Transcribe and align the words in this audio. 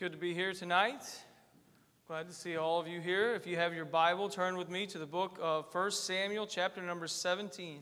good 0.00 0.12
to 0.12 0.18
be 0.18 0.32
here 0.32 0.54
tonight. 0.54 1.04
Glad 2.08 2.26
to 2.26 2.32
see 2.32 2.56
all 2.56 2.80
of 2.80 2.88
you 2.88 3.02
here. 3.02 3.34
If 3.34 3.46
you 3.46 3.56
have 3.56 3.74
your 3.74 3.84
Bible, 3.84 4.30
turn 4.30 4.56
with 4.56 4.70
me 4.70 4.86
to 4.86 4.98
the 4.98 5.04
book 5.04 5.38
of 5.42 5.66
1 5.74 5.90
Samuel, 5.90 6.46
chapter 6.46 6.80
number 6.80 7.06
17. 7.06 7.80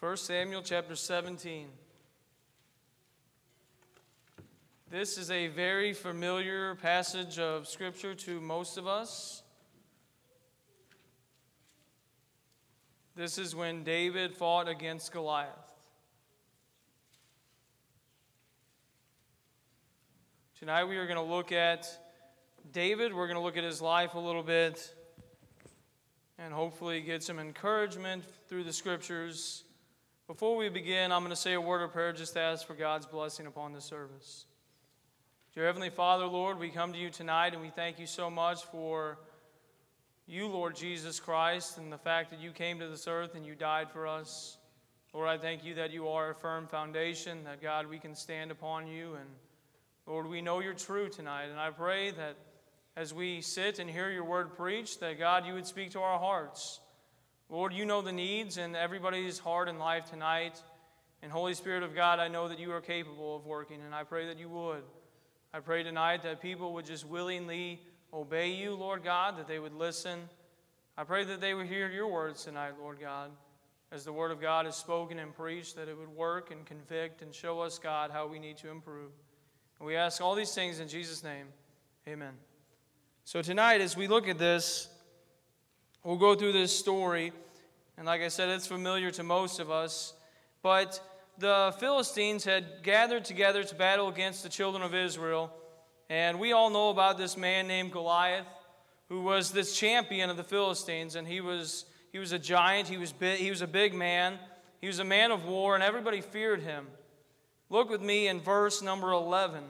1 0.00 0.16
Samuel, 0.16 0.60
chapter 0.62 0.96
17. 0.96 1.68
This 4.90 5.16
is 5.16 5.30
a 5.30 5.46
very 5.46 5.92
familiar 5.92 6.74
passage 6.74 7.38
of 7.38 7.68
Scripture 7.68 8.16
to 8.16 8.40
most 8.40 8.76
of 8.76 8.88
us. 8.88 9.44
This 13.14 13.38
is 13.38 13.54
when 13.54 13.84
David 13.84 14.34
fought 14.34 14.68
against 14.68 15.12
Goliath. 15.12 15.67
Tonight 20.58 20.86
we 20.86 20.96
are 20.96 21.06
going 21.06 21.18
to 21.18 21.22
look 21.22 21.52
at 21.52 21.86
David. 22.72 23.14
We're 23.14 23.28
going 23.28 23.36
to 23.36 23.42
look 23.42 23.56
at 23.56 23.62
his 23.62 23.80
life 23.80 24.14
a 24.14 24.18
little 24.18 24.42
bit 24.42 24.92
and 26.36 26.52
hopefully 26.52 27.00
get 27.00 27.22
some 27.22 27.38
encouragement 27.38 28.24
through 28.48 28.64
the 28.64 28.72
scriptures. 28.72 29.62
Before 30.26 30.56
we 30.56 30.68
begin, 30.68 31.12
I'm 31.12 31.20
going 31.20 31.30
to 31.30 31.36
say 31.36 31.52
a 31.52 31.60
word 31.60 31.82
of 31.82 31.92
prayer 31.92 32.12
just 32.12 32.32
to 32.32 32.40
ask 32.40 32.66
for 32.66 32.74
God's 32.74 33.06
blessing 33.06 33.46
upon 33.46 33.72
the 33.72 33.80
service. 33.80 34.46
Dear 35.54 35.66
Heavenly 35.66 35.90
Father, 35.90 36.26
Lord, 36.26 36.58
we 36.58 36.70
come 36.70 36.92
to 36.92 36.98
you 36.98 37.10
tonight 37.10 37.52
and 37.52 37.62
we 37.62 37.70
thank 37.70 38.00
you 38.00 38.06
so 38.08 38.28
much 38.28 38.64
for 38.64 39.20
you, 40.26 40.48
Lord 40.48 40.74
Jesus 40.74 41.20
Christ, 41.20 41.78
and 41.78 41.92
the 41.92 41.98
fact 41.98 42.30
that 42.30 42.40
you 42.40 42.50
came 42.50 42.80
to 42.80 42.88
this 42.88 43.06
earth 43.06 43.36
and 43.36 43.46
you 43.46 43.54
died 43.54 43.92
for 43.92 44.08
us. 44.08 44.58
Lord, 45.14 45.28
I 45.28 45.38
thank 45.38 45.64
you 45.64 45.76
that 45.76 45.92
you 45.92 46.08
are 46.08 46.30
a 46.30 46.34
firm 46.34 46.66
foundation, 46.66 47.44
that 47.44 47.62
God, 47.62 47.86
we 47.86 48.00
can 48.00 48.16
stand 48.16 48.50
upon 48.50 48.88
you 48.88 49.14
and 49.14 49.28
Lord, 50.08 50.26
we 50.26 50.40
know 50.40 50.60
you're 50.60 50.72
true 50.72 51.10
tonight, 51.10 51.50
and 51.50 51.60
I 51.60 51.68
pray 51.68 52.12
that 52.12 52.36
as 52.96 53.12
we 53.12 53.42
sit 53.42 53.78
and 53.78 53.90
hear 53.90 54.10
your 54.10 54.24
word 54.24 54.56
preached, 54.56 55.00
that 55.00 55.18
God, 55.18 55.44
you 55.44 55.52
would 55.52 55.66
speak 55.66 55.90
to 55.90 56.00
our 56.00 56.18
hearts. 56.18 56.80
Lord, 57.50 57.74
you 57.74 57.84
know 57.84 58.00
the 58.00 58.10
needs 58.10 58.56
in 58.56 58.74
everybody's 58.74 59.38
heart 59.38 59.68
and 59.68 59.78
life 59.78 60.06
tonight. 60.06 60.62
And 61.22 61.30
Holy 61.30 61.52
Spirit 61.52 61.82
of 61.82 61.94
God, 61.94 62.20
I 62.20 62.28
know 62.28 62.48
that 62.48 62.58
you 62.58 62.72
are 62.72 62.80
capable 62.80 63.36
of 63.36 63.44
working, 63.44 63.82
and 63.84 63.94
I 63.94 64.04
pray 64.04 64.28
that 64.28 64.38
you 64.38 64.48
would. 64.48 64.82
I 65.52 65.60
pray 65.60 65.82
tonight 65.82 66.22
that 66.22 66.40
people 66.40 66.72
would 66.72 66.86
just 66.86 67.06
willingly 67.06 67.78
obey 68.10 68.52
you, 68.52 68.76
Lord 68.76 69.04
God, 69.04 69.36
that 69.36 69.46
they 69.46 69.58
would 69.58 69.74
listen. 69.74 70.20
I 70.96 71.04
pray 71.04 71.24
that 71.24 71.42
they 71.42 71.52
would 71.52 71.66
hear 71.66 71.90
your 71.90 72.10
words 72.10 72.44
tonight, 72.44 72.72
Lord 72.80 72.98
God, 72.98 73.30
as 73.92 74.06
the 74.06 74.12
word 74.14 74.30
of 74.30 74.40
God 74.40 74.66
is 74.66 74.74
spoken 74.74 75.18
and 75.18 75.34
preached, 75.34 75.76
that 75.76 75.86
it 75.86 75.98
would 75.98 76.08
work 76.08 76.50
and 76.50 76.64
convict 76.64 77.20
and 77.20 77.34
show 77.34 77.60
us, 77.60 77.78
God, 77.78 78.10
how 78.10 78.26
we 78.26 78.38
need 78.38 78.56
to 78.58 78.70
improve. 78.70 79.10
We 79.80 79.94
ask 79.94 80.20
all 80.20 80.34
these 80.34 80.54
things 80.54 80.80
in 80.80 80.88
Jesus' 80.88 81.22
name. 81.22 81.46
Amen. 82.08 82.32
So 83.24 83.42
tonight, 83.42 83.80
as 83.80 83.96
we 83.96 84.08
look 84.08 84.26
at 84.26 84.36
this, 84.36 84.88
we'll 86.02 86.16
go 86.16 86.34
through 86.34 86.52
this 86.52 86.76
story. 86.76 87.32
And 87.96 88.04
like 88.04 88.20
I 88.20 88.28
said, 88.28 88.48
it's 88.48 88.66
familiar 88.66 89.12
to 89.12 89.22
most 89.22 89.60
of 89.60 89.70
us. 89.70 90.14
But 90.62 91.00
the 91.38 91.72
Philistines 91.78 92.44
had 92.44 92.82
gathered 92.82 93.24
together 93.24 93.62
to 93.62 93.74
battle 93.76 94.08
against 94.08 94.42
the 94.42 94.48
children 94.48 94.82
of 94.82 94.96
Israel. 94.96 95.52
And 96.10 96.40
we 96.40 96.52
all 96.52 96.70
know 96.70 96.90
about 96.90 97.16
this 97.16 97.36
man 97.36 97.68
named 97.68 97.92
Goliath, 97.92 98.46
who 99.08 99.22
was 99.22 99.52
this 99.52 99.76
champion 99.76 100.28
of 100.28 100.36
the 100.36 100.44
Philistines. 100.44 101.14
And 101.14 101.26
he 101.28 101.40
was, 101.40 101.84
he 102.10 102.18
was 102.18 102.32
a 102.32 102.38
giant, 102.38 102.88
he 102.88 102.96
was, 102.96 103.12
big, 103.12 103.38
he 103.38 103.50
was 103.50 103.62
a 103.62 103.68
big 103.68 103.94
man, 103.94 104.40
he 104.80 104.88
was 104.88 104.98
a 104.98 105.04
man 105.04 105.30
of 105.30 105.44
war, 105.44 105.76
and 105.76 105.84
everybody 105.84 106.20
feared 106.20 106.62
him. 106.62 106.88
Look 107.70 107.90
with 107.90 108.00
me 108.00 108.28
in 108.28 108.40
verse 108.40 108.82
number 108.82 109.12
11. 109.12 109.62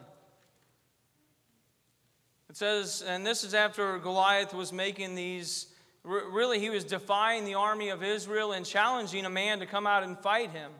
It 2.48 2.56
says, 2.56 3.02
and 3.06 3.26
this 3.26 3.44
is 3.44 3.54
after 3.54 3.98
Goliath 3.98 4.54
was 4.54 4.72
making 4.72 5.14
these, 5.14 5.66
really, 6.04 6.58
he 6.60 6.70
was 6.70 6.84
defying 6.84 7.44
the 7.44 7.54
army 7.54 7.90
of 7.90 8.02
Israel 8.02 8.52
and 8.52 8.64
challenging 8.64 9.26
a 9.26 9.30
man 9.30 9.58
to 9.58 9.66
come 9.66 9.86
out 9.86 10.02
and 10.02 10.18
fight 10.18 10.50
him. 10.50 10.70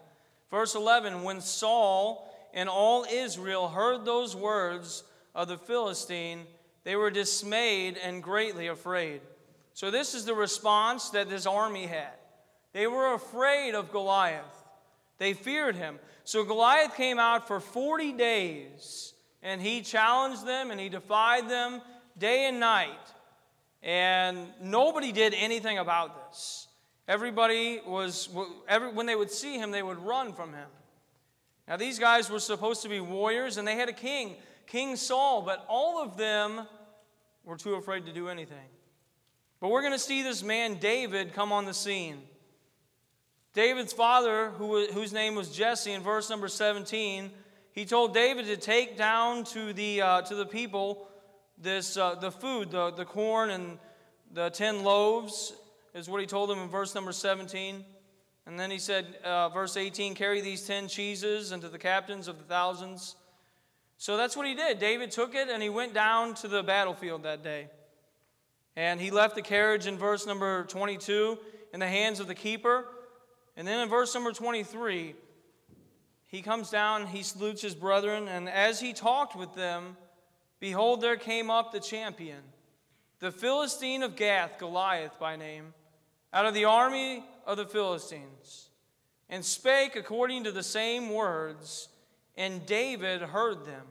Verse 0.50 0.74
11 0.74 1.22
When 1.24 1.40
Saul 1.40 2.34
and 2.54 2.68
all 2.68 3.04
Israel 3.04 3.68
heard 3.68 4.04
those 4.04 4.34
words 4.34 5.04
of 5.34 5.48
the 5.48 5.58
Philistine, 5.58 6.46
they 6.84 6.96
were 6.96 7.10
dismayed 7.10 7.98
and 7.98 8.22
greatly 8.22 8.68
afraid. 8.68 9.20
So, 9.74 9.90
this 9.90 10.14
is 10.14 10.24
the 10.24 10.34
response 10.34 11.10
that 11.10 11.28
this 11.28 11.46
army 11.46 11.86
had. 11.86 12.14
They 12.72 12.86
were 12.86 13.12
afraid 13.14 13.74
of 13.74 13.92
Goliath, 13.92 14.57
they 15.18 15.34
feared 15.34 15.76
him. 15.76 15.98
So 16.24 16.44
Goliath 16.44 16.96
came 16.96 17.18
out 17.18 17.46
for 17.46 17.60
40 17.60 18.12
days 18.12 19.14
and 19.42 19.60
he 19.60 19.82
challenged 19.82 20.46
them 20.46 20.70
and 20.70 20.80
he 20.80 20.88
defied 20.88 21.48
them 21.48 21.80
day 22.18 22.46
and 22.46 22.60
night. 22.60 22.90
And 23.82 24.48
nobody 24.60 25.12
did 25.12 25.34
anything 25.34 25.78
about 25.78 26.30
this. 26.30 26.66
Everybody 27.06 27.80
was, 27.86 28.28
every, 28.68 28.92
when 28.92 29.06
they 29.06 29.16
would 29.16 29.30
see 29.30 29.56
him, 29.58 29.70
they 29.70 29.82
would 29.82 29.98
run 29.98 30.32
from 30.32 30.52
him. 30.52 30.68
Now, 31.66 31.76
these 31.76 31.98
guys 31.98 32.30
were 32.30 32.40
supposed 32.40 32.82
to 32.82 32.88
be 32.88 33.00
warriors 33.00 33.56
and 33.56 33.66
they 33.66 33.76
had 33.76 33.88
a 33.88 33.94
king, 33.94 34.36
King 34.66 34.96
Saul, 34.96 35.42
but 35.42 35.64
all 35.68 36.02
of 36.02 36.16
them 36.16 36.66
were 37.44 37.56
too 37.56 37.74
afraid 37.74 38.06
to 38.06 38.12
do 38.12 38.28
anything. 38.28 38.68
But 39.60 39.70
we're 39.70 39.80
going 39.80 39.92
to 39.92 39.98
see 39.98 40.22
this 40.22 40.42
man, 40.42 40.74
David, 40.74 41.32
come 41.32 41.52
on 41.52 41.64
the 41.64 41.74
scene. 41.74 42.22
David's 43.58 43.92
father, 43.92 44.50
who, 44.50 44.86
whose 44.86 45.12
name 45.12 45.34
was 45.34 45.50
Jesse, 45.50 45.90
in 45.90 46.00
verse 46.00 46.30
number 46.30 46.46
17, 46.46 47.28
he 47.72 47.84
told 47.84 48.14
David 48.14 48.46
to 48.46 48.56
take 48.56 48.96
down 48.96 49.42
to 49.46 49.72
the, 49.72 50.00
uh, 50.00 50.22
to 50.22 50.36
the 50.36 50.46
people 50.46 51.08
this, 51.60 51.96
uh, 51.96 52.14
the 52.14 52.30
food, 52.30 52.70
the, 52.70 52.92
the 52.92 53.04
corn 53.04 53.50
and 53.50 53.80
the 54.32 54.50
10 54.50 54.84
loaves, 54.84 55.54
is 55.92 56.08
what 56.08 56.20
he 56.20 56.26
told 56.28 56.50
them 56.50 56.60
in 56.60 56.68
verse 56.68 56.94
number 56.94 57.10
17. 57.10 57.84
And 58.46 58.60
then 58.60 58.70
he 58.70 58.78
said, 58.78 59.06
uh, 59.24 59.48
verse 59.48 59.76
18, 59.76 60.14
carry 60.14 60.40
these 60.40 60.64
10 60.64 60.86
cheeses 60.86 61.52
unto 61.52 61.68
the 61.68 61.78
captains 61.78 62.28
of 62.28 62.38
the 62.38 62.44
thousands. 62.44 63.16
So 63.96 64.16
that's 64.16 64.36
what 64.36 64.46
he 64.46 64.54
did. 64.54 64.78
David 64.78 65.10
took 65.10 65.34
it 65.34 65.48
and 65.48 65.60
he 65.60 65.68
went 65.68 65.94
down 65.94 66.34
to 66.34 66.46
the 66.46 66.62
battlefield 66.62 67.24
that 67.24 67.42
day. 67.42 67.66
And 68.76 69.00
he 69.00 69.10
left 69.10 69.34
the 69.34 69.42
carriage 69.42 69.88
in 69.88 69.98
verse 69.98 70.28
number 70.28 70.62
22 70.62 71.36
in 71.74 71.80
the 71.80 71.88
hands 71.88 72.20
of 72.20 72.28
the 72.28 72.36
keeper. 72.36 72.86
And 73.58 73.66
then 73.66 73.80
in 73.80 73.88
verse 73.88 74.14
number 74.14 74.30
23, 74.30 75.16
he 76.28 76.42
comes 76.42 76.70
down, 76.70 77.08
he 77.08 77.24
salutes 77.24 77.60
his 77.60 77.74
brethren, 77.74 78.28
and 78.28 78.48
as 78.48 78.78
he 78.78 78.92
talked 78.92 79.34
with 79.34 79.52
them, 79.56 79.96
behold, 80.60 81.00
there 81.00 81.16
came 81.16 81.50
up 81.50 81.72
the 81.72 81.80
champion, 81.80 82.38
the 83.18 83.32
Philistine 83.32 84.04
of 84.04 84.14
Gath, 84.14 84.58
Goliath 84.60 85.18
by 85.18 85.34
name, 85.34 85.74
out 86.32 86.46
of 86.46 86.54
the 86.54 86.66
army 86.66 87.24
of 87.46 87.56
the 87.56 87.66
Philistines, 87.66 88.68
and 89.28 89.44
spake 89.44 89.96
according 89.96 90.44
to 90.44 90.52
the 90.52 90.62
same 90.62 91.10
words, 91.10 91.88
and 92.36 92.64
David 92.64 93.22
heard 93.22 93.66
them. 93.66 93.86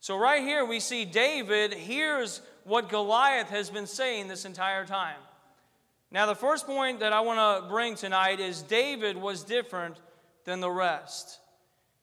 So, 0.00 0.18
right 0.18 0.42
here, 0.42 0.66
we 0.66 0.78
see 0.78 1.06
David 1.06 1.72
hears 1.72 2.42
what 2.64 2.90
Goliath 2.90 3.48
has 3.48 3.70
been 3.70 3.86
saying 3.86 4.28
this 4.28 4.44
entire 4.44 4.84
time. 4.84 5.16
Now, 6.14 6.26
the 6.26 6.36
first 6.36 6.64
point 6.64 7.00
that 7.00 7.12
I 7.12 7.22
want 7.22 7.40
to 7.64 7.68
bring 7.68 7.96
tonight 7.96 8.38
is 8.38 8.62
David 8.62 9.16
was 9.16 9.42
different 9.42 9.96
than 10.44 10.60
the 10.60 10.70
rest. 10.70 11.40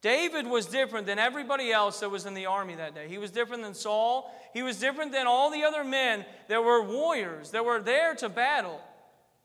David 0.02 0.46
was 0.46 0.66
different 0.66 1.08
than 1.08 1.18
everybody 1.18 1.72
else 1.72 2.02
that 2.02 2.10
was 2.10 2.26
in 2.26 2.34
the 2.34 2.48
army 2.48 2.76
that 2.76 2.94
day. 2.94 3.08
He 3.08 3.18
was 3.18 3.32
different 3.32 3.64
than 3.64 3.74
Saul. 3.74 4.30
He 4.54 4.64
was 4.64 4.82
different 4.82 5.14
than 5.14 5.28
all 5.28 5.50
the 5.50 5.64
other 5.64 5.86
men 5.86 6.26
that 6.50 6.62
were 6.62 6.84
warriors, 6.84 7.52
that 7.52 7.64
were 7.64 7.80
there 7.80 8.14
to 8.16 8.28
battle. 8.28 8.82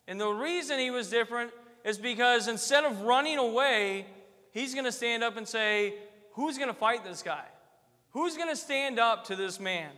And 0.09 0.21
the 0.21 0.31
reason 0.31 0.81
he 0.81 0.91
was 0.91 1.11
different 1.11 1.53
is 1.85 1.97
because 1.97 2.49
instead 2.49 2.83
of 2.83 3.03
running 3.03 3.39
away, 3.39 4.05
he's 4.51 4.75
going 4.75 4.87
to 4.87 4.91
stand 4.91 5.23
up 5.23 5.37
and 5.37 5.47
say, 5.47 5.95
Who's 6.33 6.59
going 6.59 6.71
to 6.71 6.75
fight 6.75 7.05
this 7.05 7.23
guy? 7.23 7.45
Who's 8.11 8.37
going 8.37 8.51
to 8.51 8.57
stand 8.57 8.99
up 8.99 9.27
to 9.27 9.37
this 9.37 9.61
man? 9.61 9.93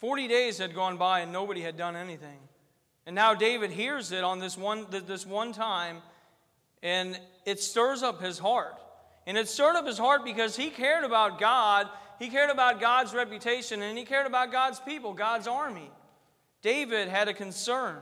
40 0.00 0.26
days 0.26 0.58
had 0.58 0.74
gone 0.74 0.96
by 0.96 1.20
and 1.20 1.32
nobody 1.32 1.60
had 1.60 1.76
done 1.76 1.94
anything. 1.94 2.40
And 3.06 3.14
now 3.14 3.34
David 3.34 3.70
hears 3.70 4.10
it 4.10 4.24
on 4.24 4.40
this 4.40 4.58
one, 4.58 4.86
this 4.90 5.24
one 5.24 5.52
time, 5.52 5.98
and 6.82 7.18
it 7.44 7.60
stirs 7.60 8.02
up 8.02 8.20
his 8.20 8.38
heart. 8.38 8.74
And 9.26 9.38
it 9.38 9.48
stirred 9.48 9.76
up 9.76 9.86
his 9.86 9.98
heart 9.98 10.24
because 10.24 10.56
he 10.56 10.70
cared 10.70 11.04
about 11.04 11.40
God, 11.40 11.88
he 12.18 12.28
cared 12.28 12.50
about 12.50 12.80
God's 12.80 13.14
reputation, 13.14 13.82
and 13.82 13.96
he 13.96 14.04
cared 14.04 14.26
about 14.26 14.52
God's 14.52 14.80
people, 14.80 15.12
God's 15.12 15.46
army. 15.46 15.90
David 16.62 17.08
had 17.08 17.28
a 17.28 17.34
concern. 17.34 17.98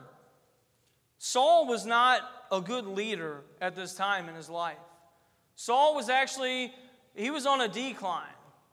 Saul 1.19 1.67
was 1.67 1.85
not 1.87 2.23
a 2.51 2.61
good 2.61 2.87
leader 2.87 3.43
at 3.61 3.75
this 3.75 3.95
time 3.95 4.29
in 4.29 4.35
his 4.35 4.49
life. 4.49 4.79
Saul 5.57 5.95
was 5.95 6.09
actually, 6.09 6.73
he 7.15 7.31
was 7.31 7.47
on 7.47 7.61
a 7.61 7.69
decline. 7.69 8.25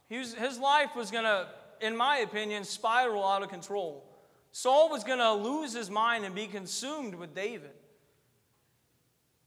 Was, 0.09 0.33
his 0.33 0.59
life 0.59 0.95
was 0.95 1.11
going 1.11 1.23
to, 1.23 1.47
in 1.79 1.95
my 1.95 2.17
opinion, 2.17 2.63
spiral 2.63 3.25
out 3.25 3.43
of 3.43 3.49
control. 3.49 4.03
Saul 4.51 4.89
was 4.89 5.03
going 5.03 5.19
to 5.19 5.33
lose 5.33 5.73
his 5.73 5.89
mind 5.89 6.25
and 6.25 6.35
be 6.35 6.47
consumed 6.47 7.15
with 7.15 7.33
David. 7.33 7.71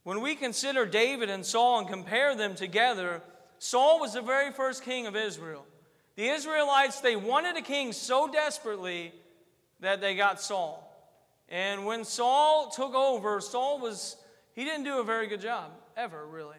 When 0.02 0.20
we 0.20 0.34
consider 0.34 0.86
David 0.86 1.30
and 1.30 1.44
Saul 1.44 1.80
and 1.80 1.88
compare 1.88 2.34
them 2.34 2.54
together, 2.54 3.22
Saul 3.58 4.00
was 4.00 4.14
the 4.14 4.22
very 4.22 4.52
first 4.52 4.84
king 4.84 5.06
of 5.06 5.16
Israel. 5.16 5.66
The 6.16 6.28
Israelites, 6.28 7.00
they 7.00 7.16
wanted 7.16 7.56
a 7.56 7.62
king 7.62 7.92
so 7.92 8.30
desperately 8.30 9.12
that 9.80 10.00
they 10.00 10.14
got 10.14 10.40
Saul. 10.40 10.80
And 11.48 11.84
when 11.86 12.04
Saul 12.04 12.70
took 12.70 12.94
over, 12.94 13.40
Saul 13.40 13.80
was, 13.80 14.16
he 14.54 14.64
didn't 14.64 14.84
do 14.84 15.00
a 15.00 15.04
very 15.04 15.26
good 15.26 15.40
job, 15.40 15.70
ever, 15.96 16.26
really. 16.26 16.56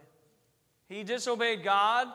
He 0.90 1.04
disobeyed 1.04 1.64
God 1.64 2.08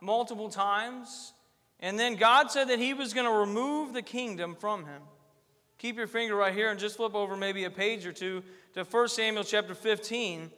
multiple 0.00 0.48
times. 0.48 1.32
And 1.80 1.98
then 1.98 2.16
God 2.16 2.50
said 2.50 2.68
that 2.68 2.78
he 2.78 2.94
was 2.94 3.14
going 3.14 3.26
to 3.26 3.32
remove 3.32 3.92
the 3.92 4.02
kingdom 4.02 4.54
from 4.54 4.84
him. 4.84 5.02
Keep 5.78 5.96
your 5.96 6.08
finger 6.08 6.34
right 6.34 6.52
here 6.52 6.70
and 6.70 6.78
just 6.78 6.96
flip 6.96 7.14
over 7.14 7.36
maybe 7.36 7.64
a 7.64 7.70
page 7.70 8.04
or 8.04 8.12
two 8.12 8.42
to 8.74 8.84
1 8.84 9.08
Samuel 9.08 9.44
chapter 9.44 9.74
15. 9.74 10.50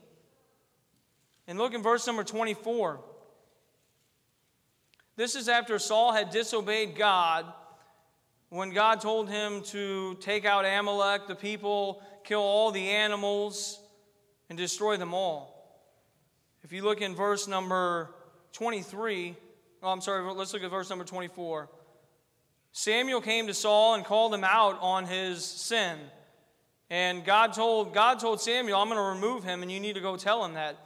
And 1.46 1.58
look 1.58 1.74
in 1.74 1.82
verse 1.82 2.06
number 2.06 2.24
24. 2.24 3.00
This 5.16 5.34
is 5.34 5.48
after 5.48 5.78
Saul 5.78 6.12
had 6.12 6.30
disobeyed 6.30 6.96
God 6.96 7.44
when 8.48 8.70
God 8.70 9.00
told 9.00 9.28
him 9.28 9.62
to 9.64 10.16
take 10.20 10.44
out 10.44 10.64
Amalek, 10.64 11.26
the 11.28 11.34
people, 11.34 12.02
kill 12.24 12.40
all 12.40 12.70
the 12.70 12.88
animals, 12.88 13.78
and 14.48 14.58
destroy 14.58 14.96
them 14.96 15.14
all. 15.14 15.56
If 16.64 16.72
you 16.72 16.82
look 16.82 17.00
in 17.00 17.14
verse 17.14 17.46
number 17.46 18.14
23, 18.52 19.36
oh, 19.82 19.90
I'm 19.90 20.00
sorry, 20.00 20.22
let's 20.34 20.52
look 20.52 20.62
at 20.62 20.70
verse 20.70 20.90
number 20.90 21.04
24. 21.04 21.68
Samuel 22.72 23.20
came 23.20 23.46
to 23.46 23.54
Saul 23.54 23.94
and 23.94 24.04
called 24.04 24.32
him 24.32 24.44
out 24.44 24.78
on 24.80 25.06
his 25.06 25.44
sin. 25.44 25.98
And 26.88 27.24
God 27.24 27.52
told, 27.52 27.94
God 27.94 28.18
told 28.18 28.40
Samuel, 28.40 28.80
I'm 28.80 28.88
going 28.88 28.98
to 28.98 29.20
remove 29.20 29.44
him, 29.44 29.62
and 29.62 29.70
you 29.70 29.80
need 29.80 29.94
to 29.94 30.00
go 30.00 30.16
tell 30.16 30.44
him 30.44 30.54
that. 30.54 30.76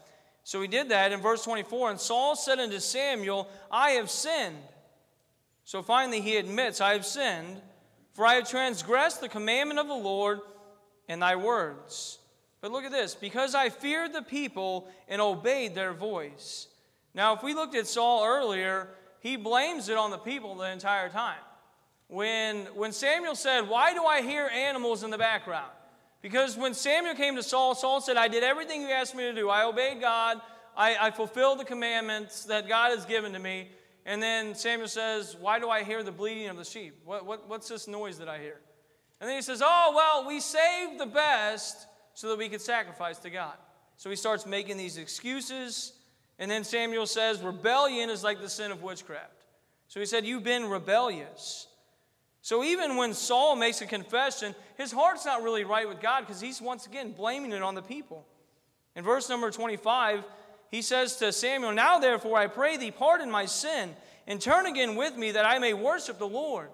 So 0.44 0.60
he 0.60 0.68
did 0.68 0.90
that 0.90 1.12
in 1.12 1.20
verse 1.20 1.42
24. 1.44 1.90
And 1.90 2.00
Saul 2.00 2.36
said 2.36 2.58
unto 2.58 2.78
Samuel, 2.78 3.48
I 3.70 3.92
have 3.92 4.10
sinned. 4.10 4.58
So 5.64 5.82
finally 5.82 6.20
he 6.20 6.36
admits, 6.36 6.82
I 6.82 6.92
have 6.92 7.06
sinned, 7.06 7.60
for 8.12 8.26
I 8.26 8.34
have 8.34 8.48
transgressed 8.48 9.22
the 9.22 9.28
commandment 9.28 9.80
of 9.80 9.88
the 9.88 9.94
Lord 9.94 10.40
and 11.08 11.22
thy 11.22 11.36
words. 11.36 12.18
But 12.60 12.70
look 12.70 12.84
at 12.84 12.92
this 12.92 13.14
because 13.14 13.54
I 13.54 13.70
feared 13.70 14.12
the 14.12 14.22
people 14.22 14.88
and 15.08 15.20
obeyed 15.20 15.74
their 15.74 15.94
voice. 15.94 16.68
Now, 17.14 17.34
if 17.34 17.42
we 17.42 17.54
looked 17.54 17.74
at 17.74 17.86
Saul 17.86 18.24
earlier, 18.24 18.88
he 19.20 19.36
blames 19.36 19.88
it 19.88 19.96
on 19.96 20.10
the 20.10 20.18
people 20.18 20.54
the 20.54 20.70
entire 20.70 21.08
time. 21.08 21.38
When, 22.08 22.66
when 22.74 22.92
Samuel 22.92 23.34
said, 23.34 23.68
Why 23.68 23.94
do 23.94 24.04
I 24.04 24.22
hear 24.22 24.46
animals 24.46 25.02
in 25.02 25.10
the 25.10 25.18
background? 25.18 25.70
Because 26.22 26.56
when 26.56 26.72
Samuel 26.72 27.14
came 27.14 27.36
to 27.36 27.42
Saul, 27.42 27.74
Saul 27.74 28.00
said, 28.00 28.16
I 28.16 28.28
did 28.28 28.42
everything 28.42 28.82
you 28.82 28.88
asked 28.88 29.14
me 29.14 29.24
to 29.24 29.34
do. 29.34 29.50
I 29.50 29.64
obeyed 29.64 30.00
God. 30.00 30.40
I, 30.76 30.96
I 30.98 31.10
fulfilled 31.10 31.60
the 31.60 31.64
commandments 31.64 32.44
that 32.44 32.66
God 32.66 32.90
has 32.90 33.04
given 33.04 33.32
to 33.34 33.38
me. 33.38 33.68
And 34.06 34.22
then 34.22 34.54
Samuel 34.54 34.88
says, 34.88 35.36
Why 35.40 35.58
do 35.58 35.68
I 35.70 35.82
hear 35.82 36.02
the 36.02 36.12
bleating 36.12 36.48
of 36.48 36.56
the 36.56 36.64
sheep? 36.64 37.00
What, 37.04 37.26
what, 37.26 37.48
what's 37.48 37.68
this 37.68 37.88
noise 37.88 38.18
that 38.18 38.28
I 38.28 38.38
hear? 38.38 38.60
And 39.20 39.28
then 39.28 39.36
he 39.36 39.42
says, 39.42 39.62
Oh, 39.64 39.92
well, 39.94 40.26
we 40.26 40.40
saved 40.40 40.98
the 40.98 41.06
best 41.06 41.86
so 42.14 42.28
that 42.28 42.38
we 42.38 42.48
could 42.48 42.60
sacrifice 42.60 43.18
to 43.18 43.30
God. 43.30 43.54
So 43.96 44.10
he 44.10 44.16
starts 44.16 44.46
making 44.46 44.76
these 44.76 44.98
excuses. 44.98 45.92
And 46.38 46.50
then 46.50 46.64
Samuel 46.64 47.06
says, 47.06 47.40
Rebellion 47.42 48.10
is 48.10 48.24
like 48.24 48.40
the 48.40 48.48
sin 48.48 48.70
of 48.70 48.82
witchcraft. 48.82 49.44
So 49.88 50.00
he 50.00 50.06
said, 50.06 50.26
You've 50.26 50.44
been 50.44 50.68
rebellious. 50.68 51.68
So 52.44 52.62
even 52.62 52.96
when 52.96 53.14
Saul 53.14 53.56
makes 53.56 53.80
a 53.80 53.86
confession, 53.86 54.54
his 54.76 54.92
heart's 54.92 55.24
not 55.24 55.42
really 55.42 55.64
right 55.64 55.88
with 55.88 55.98
God 55.98 56.26
because 56.26 56.42
he's 56.42 56.60
once 56.60 56.84
again 56.84 57.12
blaming 57.12 57.52
it 57.52 57.62
on 57.62 57.74
the 57.74 57.80
people. 57.80 58.26
In 58.94 59.02
verse 59.02 59.30
number 59.30 59.50
25, 59.50 60.22
he 60.70 60.82
says 60.82 61.16
to 61.16 61.32
Samuel, 61.32 61.72
Now 61.72 62.00
therefore 62.00 62.36
I 62.36 62.48
pray 62.48 62.76
thee, 62.76 62.90
pardon 62.90 63.30
my 63.30 63.46
sin, 63.46 63.96
and 64.26 64.42
turn 64.42 64.66
again 64.66 64.94
with 64.94 65.16
me 65.16 65.30
that 65.30 65.46
I 65.46 65.58
may 65.58 65.72
worship 65.72 66.18
the 66.18 66.28
Lord. 66.28 66.68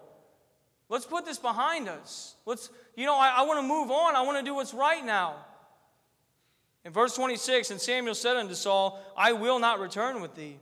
Let's 0.89 1.07
put 1.07 1.25
this 1.25 1.39
behind 1.39 1.89
us. 1.89 2.35
Let's, 2.47 2.69
you 2.97 3.07
know, 3.07 3.17
I, 3.17 3.37
I 3.37 3.43
want 3.43 3.61
to 3.61 3.69
move 3.69 3.93
on. 3.93 4.17
I 4.17 4.23
want 4.23 4.39
to 4.39 4.45
do 4.45 4.57
what's 4.57 4.75
right 4.75 5.05
now. 5.05 5.37
In 6.85 6.93
verse 6.93 7.15
26, 7.15 7.71
and 7.71 7.81
Samuel 7.81 8.17
said 8.17 8.37
unto 8.37 8.55
Saul, 8.55 9.01
I 9.17 9.35
will 9.35 9.61
not 9.61 9.79
return 9.79 10.21
with 10.21 10.35
thee, 10.35 10.59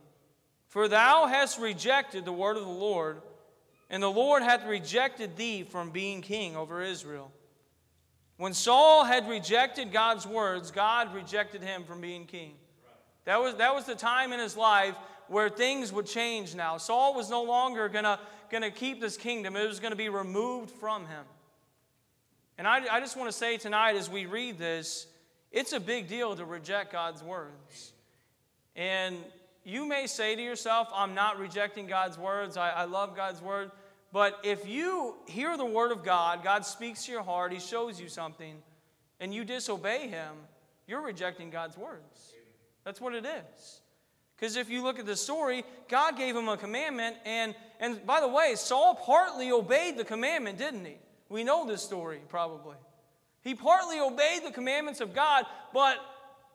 for 0.67 0.87
thou 0.87 1.25
hast 1.25 1.57
rejected 1.57 2.25
the 2.25 2.31
word 2.31 2.57
of 2.57 2.63
the 2.63 2.69
Lord 2.69 3.23
and 3.89 4.03
the 4.03 4.11
Lord 4.11 4.43
hath 4.43 4.65
rejected 4.65 5.35
thee 5.35 5.63
from 5.63 5.89
being 5.89 6.21
king 6.21 6.55
over 6.55 6.81
Israel. 6.81 7.31
When 8.37 8.53
Saul 8.53 9.03
had 9.03 9.27
rejected 9.27 9.91
God's 9.91 10.25
words, 10.25 10.71
God 10.71 11.13
rejected 11.13 11.61
him 11.61 11.83
from 11.83 11.99
being 11.99 12.25
king. 12.25 12.53
That 13.25 13.41
was, 13.41 13.55
that 13.55 13.75
was 13.75 13.85
the 13.85 13.95
time 13.95 14.31
in 14.31 14.39
his 14.39 14.55
life 14.55 14.95
where 15.27 15.49
things 15.49 15.91
would 15.91 16.05
change 16.05 16.55
now. 16.55 16.77
Saul 16.77 17.13
was 17.13 17.29
no 17.29 17.43
longer 17.43 17.89
going 17.89 18.61
to 18.61 18.71
keep 18.71 19.01
this 19.01 19.17
kingdom, 19.17 19.55
it 19.55 19.67
was 19.67 19.79
going 19.79 19.91
to 19.91 19.97
be 19.97 20.09
removed 20.09 20.71
from 20.71 21.05
him. 21.05 21.25
And 22.57 22.67
I, 22.67 22.95
I 22.95 22.99
just 22.99 23.15
want 23.15 23.29
to 23.29 23.37
say 23.37 23.57
tonight 23.57 23.95
as 23.95 24.09
we 24.09 24.25
read 24.25 24.57
this, 24.57 25.07
it's 25.51 25.73
a 25.73 25.79
big 25.79 26.07
deal 26.07 26.35
to 26.35 26.45
reject 26.45 26.91
God's 26.91 27.23
words. 27.23 27.93
And 28.75 29.17
you 29.69 29.87
may 29.87 30.07
say 30.07 30.35
to 30.35 30.41
yourself, 30.41 30.89
I'm 30.93 31.13
not 31.13 31.39
rejecting 31.39 31.87
God's 31.87 32.17
words, 32.17 32.57
I, 32.57 32.69
I 32.71 32.83
love 32.85 33.15
God's 33.15 33.41
word. 33.41 33.71
But 34.11 34.39
if 34.43 34.67
you 34.67 35.15
hear 35.27 35.55
the 35.55 35.65
word 35.65 35.91
of 35.91 36.03
God, 36.03 36.43
God 36.43 36.65
speaks 36.65 37.05
to 37.05 37.11
your 37.11 37.23
heart, 37.23 37.53
He 37.53 37.59
shows 37.59 38.01
you 38.01 38.09
something, 38.09 38.55
and 39.19 39.33
you 39.33 39.45
disobey 39.45 40.07
Him, 40.07 40.33
you're 40.87 41.01
rejecting 41.01 41.51
God's 41.51 41.77
words. 41.77 42.33
That's 42.83 42.99
what 42.99 43.13
it 43.13 43.25
is. 43.25 43.81
Because 44.35 44.55
if 44.55 44.69
you 44.69 44.81
look 44.81 44.99
at 44.99 45.05
the 45.05 45.17
story, 45.17 45.63
God 45.89 46.17
gave 46.17 46.35
him 46.35 46.47
a 46.47 46.55
commandment, 46.55 47.17
and, 47.25 47.53
and 47.79 48.05
by 48.05 48.21
the 48.21 48.27
way, 48.27 48.53
Saul 48.55 48.95
partly 48.95 49.51
obeyed 49.51 49.97
the 49.97 50.05
commandment, 50.05 50.57
didn't 50.57 50.85
he? 50.85 50.95
We 51.27 51.43
know 51.43 51.67
this 51.67 51.83
story, 51.83 52.21
probably. 52.29 52.77
He 53.41 53.53
partly 53.53 53.99
obeyed 53.99 54.45
the 54.45 54.51
commandments 54.51 55.01
of 55.01 55.13
God, 55.13 55.45
but 55.73 55.97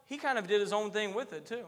he 0.06 0.16
kind 0.16 0.38
of 0.38 0.48
did 0.48 0.62
his 0.62 0.72
own 0.72 0.92
thing 0.92 1.14
with 1.14 1.34
it, 1.34 1.44
too. 1.44 1.66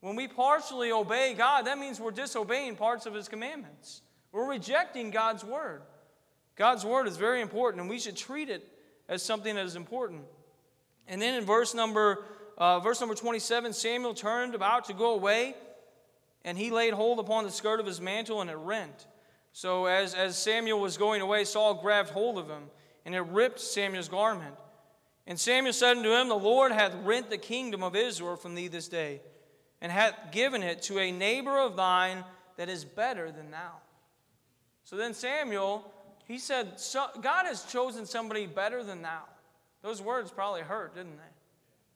When 0.00 0.16
we 0.16 0.28
partially 0.28 0.92
obey 0.92 1.34
God, 1.34 1.66
that 1.66 1.78
means 1.78 1.98
we're 1.98 2.10
disobeying 2.10 2.76
parts 2.76 3.06
of 3.06 3.14
his 3.14 3.28
commandments. 3.28 4.02
We're 4.32 4.48
rejecting 4.48 5.10
God's 5.10 5.44
word. 5.44 5.82
God's 6.56 6.84
word 6.84 7.06
is 7.06 7.16
very 7.16 7.40
important, 7.40 7.80
and 7.80 7.90
we 7.90 7.98
should 7.98 8.16
treat 8.16 8.48
it 8.48 8.66
as 9.08 9.22
something 9.22 9.54
that 9.54 9.64
is 9.64 9.76
important. 9.76 10.22
And 11.08 11.20
then 11.20 11.34
in 11.34 11.44
verse 11.44 11.74
number, 11.74 12.24
uh, 12.58 12.80
verse 12.80 13.00
number 13.00 13.14
27, 13.14 13.72
Samuel 13.72 14.14
turned 14.14 14.54
about 14.54 14.86
to 14.86 14.94
go 14.94 15.14
away, 15.14 15.54
and 16.44 16.56
he 16.56 16.70
laid 16.70 16.94
hold 16.94 17.18
upon 17.18 17.44
the 17.44 17.50
skirt 17.50 17.80
of 17.80 17.86
his 17.86 18.00
mantle, 18.00 18.40
and 18.40 18.50
it 18.50 18.56
rent. 18.56 19.06
So 19.52 19.86
as, 19.86 20.14
as 20.14 20.36
Samuel 20.36 20.80
was 20.80 20.96
going 20.96 21.22
away, 21.22 21.44
Saul 21.44 21.74
grabbed 21.74 22.10
hold 22.10 22.38
of 22.38 22.48
him, 22.48 22.64
and 23.04 23.14
it 23.14 23.22
ripped 23.22 23.60
Samuel's 23.60 24.08
garment. 24.08 24.54
And 25.26 25.38
Samuel 25.38 25.72
said 25.72 25.96
unto 25.96 26.12
him, 26.12 26.28
The 26.28 26.34
Lord 26.34 26.72
hath 26.72 26.94
rent 27.04 27.30
the 27.30 27.38
kingdom 27.38 27.82
of 27.82 27.96
Israel 27.96 28.36
from 28.36 28.54
thee 28.54 28.68
this 28.68 28.88
day, 28.88 29.20
and 29.80 29.92
hath 29.92 30.14
given 30.32 30.62
it 30.62 30.82
to 30.82 30.98
a 30.98 31.12
neighbor 31.12 31.58
of 31.58 31.76
thine 31.76 32.24
that 32.56 32.68
is 32.68 32.84
better 32.84 33.30
than 33.30 33.50
thou. 33.50 33.72
So 34.84 34.96
then 34.96 35.14
Samuel, 35.14 35.92
he 36.26 36.38
said, 36.38 36.78
so, 36.80 37.06
God 37.20 37.46
has 37.46 37.64
chosen 37.64 38.06
somebody 38.06 38.46
better 38.46 38.82
than 38.82 39.02
thou. 39.02 39.22
Those 39.82 40.00
words 40.00 40.30
probably 40.30 40.62
hurt, 40.62 40.94
didn't 40.94 41.16
they? 41.16 41.34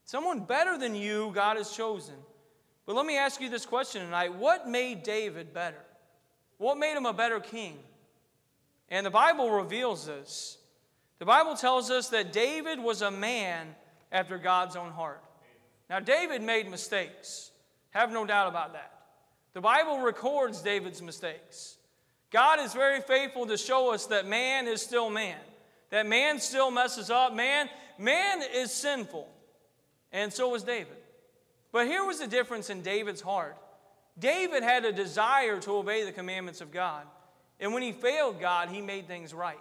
Someone 0.05 0.41
better 0.41 0.77
than 0.77 0.95
you, 0.95 1.31
God 1.35 1.57
has 1.57 1.71
chosen. 1.71 2.17
But 2.87 2.97
let 2.97 3.07
me 3.07 3.17
ask 3.17 3.41
you 3.41 3.49
this 3.49 3.67
question 3.67 4.03
tonight 4.03 4.35
What 4.35 4.69
made 4.69 5.03
David 5.03 5.55
better? 5.55 5.83
What 6.59 6.79
made 6.79 6.97
him 6.97 7.07
a 7.07 7.13
better 7.13 7.41
king? 7.41 7.79
And 8.89 9.07
the 9.07 9.11
Bible 9.11 9.51
reveals 9.51 10.07
this. 10.07 10.59
The 11.21 11.25
Bible 11.25 11.55
tells 11.55 11.91
us 11.91 12.09
that 12.09 12.33
David 12.33 12.81
was 12.81 13.03
a 13.03 13.11
man 13.11 13.75
after 14.11 14.37
God's 14.39 14.75
own 14.75 14.91
heart. 14.91 15.23
Now, 15.89 16.01
David 16.01 16.43
made 16.43 16.69
mistakes. 16.71 17.50
Have 17.91 18.13
no 18.13 18.25
doubt 18.25 18.49
about 18.49 18.73
that. 18.73 18.93
The 19.53 19.61
Bible 19.61 19.99
records 20.01 20.63
David's 20.63 21.03
mistakes. 21.03 21.77
God 22.31 22.61
is 22.61 22.73
very 22.73 23.01
faithful 23.01 23.47
to 23.47 23.57
show 23.57 23.93
us 23.93 24.07
that 24.07 24.27
man 24.27 24.69
is 24.69 24.81
still 24.81 25.11
man, 25.11 25.39
that 25.91 26.07
man 26.07 26.39
still 26.39 26.71
messes 26.71 27.11
up. 27.11 27.35
Man, 27.35 27.69
man 27.99 28.43
is 28.55 28.73
sinful, 28.73 29.29
and 30.13 30.33
so 30.33 30.49
was 30.49 30.63
David. 30.63 30.97
But 31.73 31.87
here 31.87 32.05
was 32.05 32.21
the 32.21 32.29
difference 32.29 32.71
in 32.71 32.83
David's 32.83 33.21
heart. 33.21 33.57
David 34.19 34.63
had 34.63 34.85
a 34.85 34.93
desire 34.93 35.59
to 35.61 35.77
obey 35.77 36.05
the 36.05 36.13
commandments 36.13 36.61
of 36.61 36.71
God. 36.71 37.05
And 37.59 37.75
when 37.75 37.83
he 37.83 37.93
failed 37.93 38.41
God, 38.41 38.69
he 38.69 38.81
made 38.81 39.07
things 39.07 39.35
right. 39.35 39.61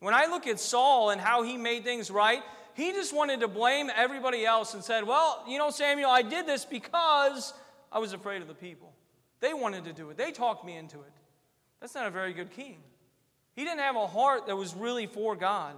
When 0.00 0.14
I 0.14 0.26
look 0.26 0.46
at 0.46 0.58
Saul 0.58 1.10
and 1.10 1.20
how 1.20 1.42
he 1.42 1.56
made 1.56 1.84
things 1.84 2.10
right, 2.10 2.42
he 2.74 2.92
just 2.92 3.14
wanted 3.14 3.40
to 3.40 3.48
blame 3.48 3.90
everybody 3.94 4.44
else 4.44 4.74
and 4.74 4.82
said, 4.82 5.04
Well, 5.04 5.44
you 5.48 5.58
know, 5.58 5.70
Samuel, 5.70 6.10
I 6.10 6.22
did 6.22 6.46
this 6.46 6.64
because 6.64 7.52
I 7.90 7.98
was 7.98 8.12
afraid 8.12 8.42
of 8.42 8.48
the 8.48 8.54
people. 8.54 8.92
They 9.40 9.54
wanted 9.54 9.84
to 9.84 9.92
do 9.92 10.10
it, 10.10 10.16
they 10.16 10.32
talked 10.32 10.64
me 10.64 10.76
into 10.76 10.98
it. 11.00 11.12
That's 11.80 11.94
not 11.94 12.06
a 12.06 12.10
very 12.10 12.32
good 12.32 12.50
king. 12.50 12.78
He 13.54 13.64
didn't 13.64 13.80
have 13.80 13.96
a 13.96 14.06
heart 14.06 14.46
that 14.46 14.56
was 14.56 14.74
really 14.74 15.06
for 15.06 15.36
God. 15.36 15.74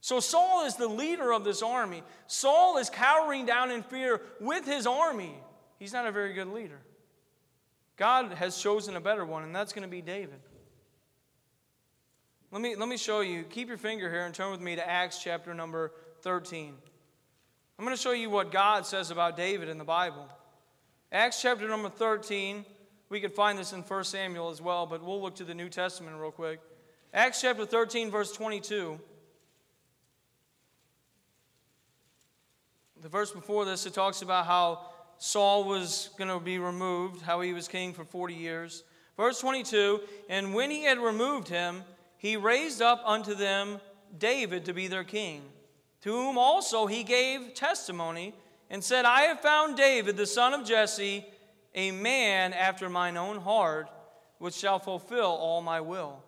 So 0.00 0.20
Saul 0.20 0.66
is 0.66 0.76
the 0.76 0.86
leader 0.86 1.32
of 1.32 1.44
this 1.44 1.62
army. 1.62 2.02
Saul 2.26 2.76
is 2.76 2.90
cowering 2.90 3.46
down 3.46 3.70
in 3.70 3.82
fear 3.82 4.20
with 4.38 4.66
his 4.66 4.86
army. 4.86 5.34
He's 5.78 5.94
not 5.94 6.06
a 6.06 6.12
very 6.12 6.34
good 6.34 6.48
leader. 6.48 6.78
God 7.96 8.32
has 8.32 8.58
chosen 8.58 8.96
a 8.96 9.00
better 9.00 9.24
one, 9.24 9.44
and 9.44 9.56
that's 9.56 9.72
going 9.72 9.82
to 9.82 9.88
be 9.88 10.02
David. 10.02 10.40
Let 12.54 12.62
me, 12.62 12.76
let 12.76 12.88
me 12.88 12.96
show 12.96 13.20
you. 13.20 13.42
Keep 13.42 13.66
your 13.66 13.78
finger 13.78 14.08
here 14.08 14.24
and 14.24 14.32
turn 14.32 14.52
with 14.52 14.60
me 14.60 14.76
to 14.76 14.88
Acts 14.88 15.20
chapter 15.20 15.52
number 15.54 15.90
13. 16.22 16.72
I'm 17.76 17.84
going 17.84 17.96
to 17.96 18.00
show 18.00 18.12
you 18.12 18.30
what 18.30 18.52
God 18.52 18.86
says 18.86 19.10
about 19.10 19.36
David 19.36 19.68
in 19.68 19.76
the 19.76 19.82
Bible. 19.82 20.28
Acts 21.10 21.42
chapter 21.42 21.66
number 21.66 21.88
13. 21.88 22.64
We 23.08 23.18
could 23.18 23.32
find 23.32 23.58
this 23.58 23.72
in 23.72 23.80
1 23.80 24.04
Samuel 24.04 24.50
as 24.50 24.62
well, 24.62 24.86
but 24.86 25.02
we'll 25.02 25.20
look 25.20 25.34
to 25.34 25.44
the 25.44 25.52
New 25.52 25.68
Testament 25.68 26.16
real 26.16 26.30
quick. 26.30 26.60
Acts 27.12 27.40
chapter 27.40 27.66
13, 27.66 28.12
verse 28.12 28.30
22. 28.30 29.00
The 33.02 33.08
verse 33.08 33.32
before 33.32 33.64
this, 33.64 33.84
it 33.84 33.94
talks 33.94 34.22
about 34.22 34.46
how 34.46 34.90
Saul 35.18 35.64
was 35.64 36.10
going 36.16 36.30
to 36.30 36.38
be 36.38 36.60
removed, 36.60 37.20
how 37.20 37.40
he 37.40 37.52
was 37.52 37.66
king 37.66 37.92
for 37.92 38.04
40 38.04 38.34
years. 38.34 38.84
Verse 39.16 39.40
22 39.40 40.02
And 40.28 40.54
when 40.54 40.70
he 40.70 40.84
had 40.84 41.00
removed 41.00 41.48
him, 41.48 41.82
he 42.24 42.38
raised 42.38 42.80
up 42.80 43.02
unto 43.04 43.34
them 43.34 43.78
David 44.16 44.64
to 44.64 44.72
be 44.72 44.88
their 44.88 45.04
king, 45.04 45.42
to 46.00 46.10
whom 46.10 46.38
also 46.38 46.86
he 46.86 47.04
gave 47.04 47.52
testimony 47.52 48.34
and 48.70 48.82
said, 48.82 49.04
I 49.04 49.24
have 49.24 49.40
found 49.40 49.76
David, 49.76 50.16
the 50.16 50.24
son 50.24 50.54
of 50.54 50.66
Jesse, 50.66 51.26
a 51.74 51.90
man 51.90 52.54
after 52.54 52.88
mine 52.88 53.18
own 53.18 53.36
heart, 53.36 53.90
which 54.38 54.54
shall 54.54 54.78
fulfill 54.78 55.26
all 55.26 55.60
my 55.60 55.82
will. 55.82 56.24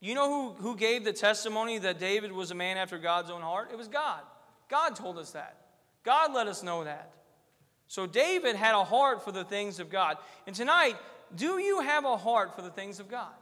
You 0.00 0.14
know 0.14 0.30
who, 0.30 0.62
who 0.62 0.76
gave 0.76 1.04
the 1.04 1.12
testimony 1.12 1.76
that 1.76 1.98
David 1.98 2.32
was 2.32 2.50
a 2.50 2.54
man 2.54 2.78
after 2.78 2.96
God's 2.96 3.28
own 3.28 3.42
heart? 3.42 3.68
It 3.70 3.76
was 3.76 3.88
God. 3.88 4.20
God 4.70 4.96
told 4.96 5.18
us 5.18 5.32
that. 5.32 5.58
God 6.04 6.32
let 6.32 6.46
us 6.46 6.62
know 6.62 6.84
that. 6.84 7.10
So 7.86 8.06
David 8.06 8.56
had 8.56 8.74
a 8.74 8.82
heart 8.82 9.22
for 9.22 9.30
the 9.30 9.44
things 9.44 9.78
of 9.78 9.90
God. 9.90 10.16
And 10.46 10.56
tonight, 10.56 10.96
do 11.36 11.58
you 11.58 11.82
have 11.82 12.06
a 12.06 12.16
heart 12.16 12.56
for 12.56 12.62
the 12.62 12.70
things 12.70 12.98
of 12.98 13.10
God? 13.10 13.34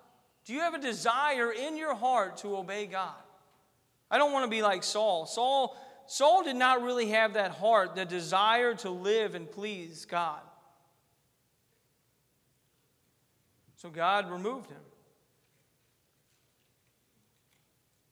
Do 0.45 0.53
you 0.53 0.61
have 0.61 0.75
a 0.75 0.81
desire 0.81 1.53
in 1.53 1.77
your 1.77 1.95
heart 1.95 2.39
to 2.39 2.57
obey 2.57 2.87
God? 2.87 3.15
I 4.11 4.19
don't 4.19 4.33
want 4.33 4.45
to 4.45 4.51
be 4.51 4.63
like 4.63 4.83
Saul. 4.83 5.27
Saul 5.27 5.77
Saul 6.07 6.43
did 6.43 6.57
not 6.57 6.83
really 6.83 7.09
have 7.09 7.35
that 7.35 7.53
heart, 7.53 7.95
the 7.95 8.05
desire 8.05 8.75
to 8.75 8.91
live 8.91 9.35
and 9.35 9.51
please 9.51 10.05
God. 10.05 10.41
So 13.77 13.89
God 13.89 14.31
removed 14.31 14.71
him. 14.71 14.81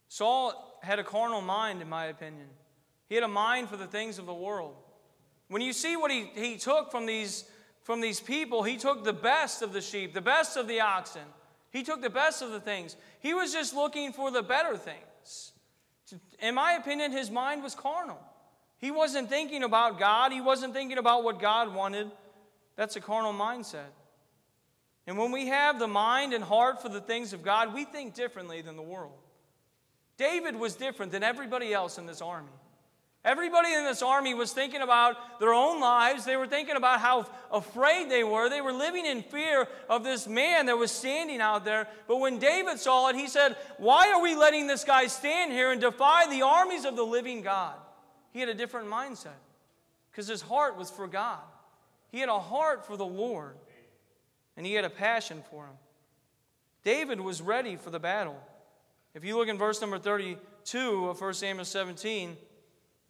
Saul 0.09 0.79
had 0.83 0.99
a 0.99 1.05
carnal 1.05 1.41
mind, 1.41 1.83
in 1.83 1.89
my 1.89 2.07
opinion. 2.07 2.49
He 3.09 3.15
had 3.15 3.25
a 3.25 3.29
mind 3.29 3.69
for 3.69 3.77
the 3.77 3.87
things 3.87 4.19
of 4.19 4.27
the 4.27 4.35
world. 4.35 4.77
When 5.49 5.63
you 5.63 5.73
see 5.73 5.97
what 5.97 6.11
he, 6.11 6.31
he 6.35 6.57
took 6.57 6.91
from 6.91 7.07
these, 7.07 7.45
from 7.83 8.01
these 8.01 8.19
people, 8.19 8.63
he 8.63 8.77
took 8.77 9.05
the 9.05 9.13
best 9.13 9.63
of 9.63 9.73
the 9.73 9.81
sheep, 9.81 10.15
the 10.15 10.21
best 10.21 10.57
of 10.57 10.69
the 10.69 10.81
oxen. 10.81 11.23
He 11.71 11.83
took 11.83 12.03
the 12.03 12.11
best 12.11 12.43
of 12.43 12.51
the 12.51 12.61
things. 12.61 12.97
He 13.21 13.33
was 13.33 13.53
just 13.53 13.75
looking 13.75 14.13
for 14.13 14.31
the 14.31 14.43
better 14.43 14.77
things. 14.77 15.53
In 16.41 16.55
my 16.55 16.73
opinion, 16.73 17.13
his 17.13 17.31
mind 17.31 17.63
was 17.63 17.75
carnal. 17.75 18.19
He 18.79 18.91
wasn't 18.91 19.29
thinking 19.29 19.63
about 19.63 19.99
God, 19.99 20.33
he 20.33 20.41
wasn't 20.41 20.75
thinking 20.75 20.99
about 20.99 21.23
what 21.23 21.39
God 21.39 21.75
wanted. 21.75 22.11
That's 22.77 22.97
a 22.97 23.01
carnal 23.01 23.35
mindset. 23.35 23.93
And 25.07 25.19
when 25.19 25.33
we 25.33 25.49
have 25.49 25.79
the 25.79 25.89
mind 25.89 26.33
and 26.33 26.43
heart 26.43 26.81
for 26.81 26.89
the 26.89 27.01
things 27.01 27.33
of 27.33 27.43
God, 27.43 27.75
we 27.75 27.85
think 27.85 28.15
differently 28.15 28.63
than 28.63 28.77
the 28.77 28.83
world. 28.83 29.19
David 30.17 30.57
was 30.57 30.77
different 30.77 31.13
than 31.13 31.23
everybody 31.23 31.73
else 31.73 31.99
in 31.99 32.07
this 32.07 32.23
army. 32.23 32.53
Everybody 33.23 33.75
in 33.75 33.85
this 33.85 34.01
army 34.01 34.33
was 34.33 34.53
thinking 34.53 34.81
about 34.81 35.41
their 35.41 35.53
own 35.53 35.79
lives. 35.79 36.25
They 36.25 36.39
were 36.39 36.47
thinking 36.47 36.77
about 36.77 37.01
how 37.01 37.27
afraid 37.53 38.11
they 38.11 38.25
were. 38.25 38.49
They 38.49 38.63
were 38.63 38.73
living 38.73 39.05
in 39.05 39.23
fear 39.23 39.69
of 39.91 40.05
this 40.05 40.27
man 40.27 40.67
that 40.67 40.79
was 40.79 40.91
standing 40.91 41.41
out 41.41 41.67
there. 41.67 41.87
But 42.09 42.17
when 42.17 42.39
David 42.39 42.79
saw 42.79 43.09
it, 43.09 43.17
he 43.17 43.29
said, 43.29 43.57
Why 43.77 44.11
are 44.13 44.23
we 44.23 44.35
letting 44.35 44.67
this 44.67 44.85
guy 44.85 45.07
stand 45.07 45.53
here 45.53 45.71
and 45.71 45.83
defy 45.83 46.29
the 46.31 46.43
armies 46.43 46.87
of 46.87 46.97
the 46.97 47.03
living 47.03 47.43
God? 47.43 47.75
He 48.33 48.41
had 48.41 48.49
a 48.49 48.55
different 48.55 48.89
mindset 48.89 49.39
because 50.11 50.27
his 50.27 50.41
heart 50.41 50.79
was 50.79 50.89
for 50.89 51.07
God. 51.07 51.41
He 52.09 52.21
had 52.21 52.31
a 52.31 52.41
heart 52.41 52.87
for 52.87 52.97
the 52.97 53.07
Lord, 53.07 53.55
and 54.57 54.65
he 54.65 54.73
had 54.73 54.87
a 54.87 54.91
passion 54.91 55.43
for 55.51 55.67
him. 55.67 55.75
David 56.85 57.21
was 57.21 57.43
ready 57.43 57.77
for 57.77 57.91
the 57.91 58.01
battle. 58.01 58.41
If 59.15 59.25
you 59.25 59.37
look 59.37 59.49
in 59.49 59.59
verse 59.59 59.81
number 59.81 59.99
32 59.99 61.09
of 61.09 61.21
1 61.21 61.35
Samuel 61.35 61.65
17, 61.67 62.37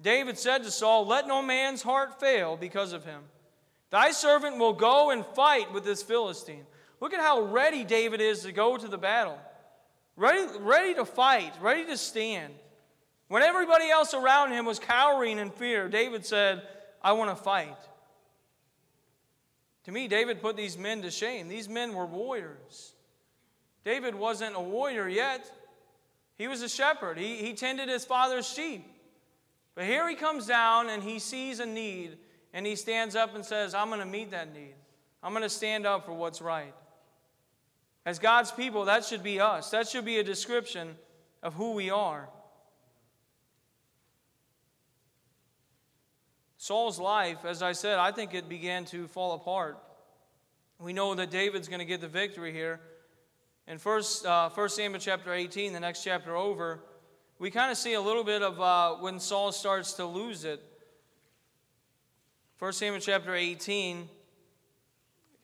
David 0.00 0.38
said 0.38 0.62
to 0.64 0.71
Saul, 0.71 1.07
Let 1.07 1.26
no 1.26 1.42
man's 1.42 1.83
heart 1.83 2.19
fail 2.21 2.57
because 2.57 2.92
of 2.92 3.04
him. 3.04 3.23
Thy 3.90 4.12
servant 4.12 4.59
will 4.59 4.73
go 4.73 5.11
and 5.11 5.26
fight 5.26 5.73
with 5.73 5.85
this 5.85 6.02
Philistine. 6.02 6.64
Look 7.00 7.12
at 7.12 7.21
how 7.21 7.42
ready 7.42 7.85
David 7.85 8.21
is 8.21 8.40
to 8.42 8.52
go 8.52 8.76
to 8.76 8.88
the 8.88 8.99
battle. 8.99 9.38
Ready, 10.16 10.47
ready 10.59 10.95
to 10.95 11.04
fight, 11.04 11.52
ready 11.61 11.85
to 11.87 11.97
stand. 11.97 12.54
When 13.28 13.42
everybody 13.42 13.88
else 13.90 14.12
around 14.12 14.52
him 14.52 14.66
was 14.66 14.78
cowering 14.78 15.38
in 15.38 15.50
fear, 15.50 15.88
David 15.88 16.26
said, 16.26 16.62
I 17.02 17.12
want 17.12 17.37
to 17.37 17.42
fight. 17.42 17.76
To 19.85 19.92
me, 19.92 20.09
David 20.09 20.42
put 20.42 20.57
these 20.57 20.76
men 20.76 21.02
to 21.02 21.11
shame. 21.11 21.49
These 21.49 21.69
men 21.69 21.95
were 21.95 22.07
warriors. 22.07 22.92
David 23.85 24.14
wasn't 24.14 24.57
a 24.57 24.61
warrior 24.61 25.09
yet, 25.09 25.50
he 26.37 26.49
was 26.49 26.62
a 26.62 26.69
shepherd. 26.69 27.19
He, 27.19 27.37
he 27.37 27.52
tended 27.52 27.88
his 27.88 28.04
father's 28.04 28.49
sheep. 28.49 28.87
But 29.81 29.87
here 29.87 30.07
he 30.11 30.15
comes 30.15 30.47
down 30.47 30.91
and 30.91 31.03
he 31.03 31.19
sees 31.19 31.59
a 31.59 31.65
need 31.65 32.19
and 32.53 32.67
he 32.67 32.77
stands 32.77 33.17
up 33.17 33.35
and 33.35 33.43
says, 33.43 33.73
I'm 33.73 33.89
going 33.89 34.01
to 34.01 34.05
meet 34.05 34.31
that 34.33 34.53
need. 34.53 34.75
I'm 35.23 35.33
going 35.33 35.43
to 35.43 35.49
stand 35.49 35.87
up 35.87 36.05
for 36.05 36.13
what's 36.13 36.43
right. 36.43 36.75
As 38.05 38.19
God's 38.19 38.53
people, 38.53 38.85
that 38.85 39.07
should 39.07 39.23
be 39.23 39.41
us. 39.41 39.71
That 39.71 39.89
should 39.89 40.05
be 40.05 40.19
a 40.19 40.23
description 40.23 40.97
of 41.43 41.55
who 41.55 41.73
we 41.73 41.89
are. 41.89 42.29
Saul's 46.59 46.99
life, 46.99 47.47
as 47.47 47.63
I 47.63 47.73
said, 47.73 47.99
I 47.99 48.13
think 48.13 48.35
it 48.35 48.51
began 48.51 48.85
to 48.85 49.09
fall 49.09 49.33
apart. 49.33 49.79
We 50.79 50.93
know 50.93 51.15
that 51.15 51.31
David's 51.31 51.69
going 51.69 51.79
to 51.79 51.87
get 51.87 52.03
the 52.03 52.09
victory 52.09 52.53
here. 52.53 52.81
In 53.67 53.79
1 53.79 54.03
uh, 54.27 54.51
1 54.51 54.69
Samuel 54.69 55.01
chapter 55.01 55.33
18, 55.33 55.73
the 55.73 55.81
next 55.81 56.05
chapter 56.05 56.37
over, 56.37 56.81
we 57.40 57.50
kind 57.50 57.73
of 57.73 57.78
see 57.78 57.94
a 57.94 58.00
little 58.00 58.23
bit 58.23 58.42
of 58.42 58.61
uh, 58.61 58.97
when 58.97 59.18
Saul 59.18 59.50
starts 59.50 59.94
to 59.94 60.04
lose 60.04 60.44
it. 60.44 60.62
1 62.59 62.73
Samuel 62.75 63.00
chapter 63.00 63.35
18, 63.35 64.06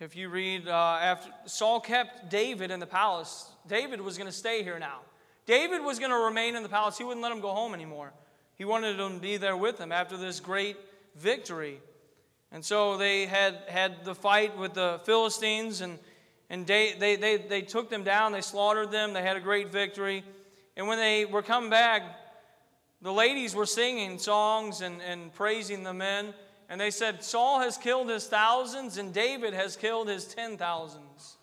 if 0.01 0.15
you 0.15 0.29
read, 0.29 0.69
uh, 0.69 0.99
after 1.01 1.31
Saul 1.47 1.81
kept 1.81 2.29
David 2.29 2.71
in 2.71 2.81
the 2.81 2.87
palace, 2.87 3.51
David 3.67 4.03
was 4.03 4.19
going 4.19 4.29
to 4.29 4.37
stay 4.37 4.63
here 4.63 4.79
now. 4.79 4.99
David 5.47 5.83
was 5.83 5.99
going 5.99 6.11
to 6.11 6.19
remain 6.19 6.55
in 6.55 6.63
the 6.63 6.69
palace. 6.69 6.99
He 6.99 7.05
wouldn't 7.05 7.23
let 7.23 7.33
him 7.33 7.41
go 7.41 7.49
home 7.49 7.73
anymore. 7.73 8.13
He 8.57 8.67
wanted 8.67 9.01
him 9.01 9.15
to 9.15 9.21
be 9.21 9.39
there 9.39 9.57
with 9.57 9.81
him 9.81 9.91
after 9.91 10.19
this 10.19 10.39
great 10.39 10.77
victory. 11.15 11.81
And 12.53 12.63
so 12.63 12.99
they 12.99 13.25
had, 13.25 13.57
had 13.69 14.05
the 14.05 14.15
fight 14.15 14.59
with 14.59 14.75
the 14.75 15.01
Philistines, 15.05 15.81
and, 15.81 15.99
and 16.51 16.67
they, 16.67 16.93
they, 16.93 17.17
they, 17.17 17.39
they 17.39 17.63
took 17.63 17.89
them 17.89 18.05
down. 18.05 18.33
They 18.33 18.43
slaughtered 18.43 18.91
them. 18.91 19.15
They 19.15 19.23
had 19.23 19.39
a 19.39 19.41
great 19.41 19.73
victory. 19.73 20.25
And 20.77 20.87
when 20.87 20.99
they 20.99 21.25
were 21.25 21.43
coming 21.43 21.71
back, 21.71 22.03
the 23.01 23.13
ladies 23.13 23.55
were 23.55 23.67
singing 23.67 24.19
songs 24.19 24.81
and, 24.81 25.01
and 25.03 25.33
praising 25.35 25.83
the 25.83 25.95
men. 25.95 26.35
And 26.69 26.81
they 26.81 26.91
said, 26.91 27.23
Saul 27.23 27.61
has 27.61 27.77
killed 27.79 28.09
his 28.09 28.27
thousands 28.27 28.99
and 28.99 29.13
David 29.13 29.55
has 29.55 29.77
killed 29.77 30.09
his 30.09 30.25
ten 30.25 30.57
thousands. 30.57 31.37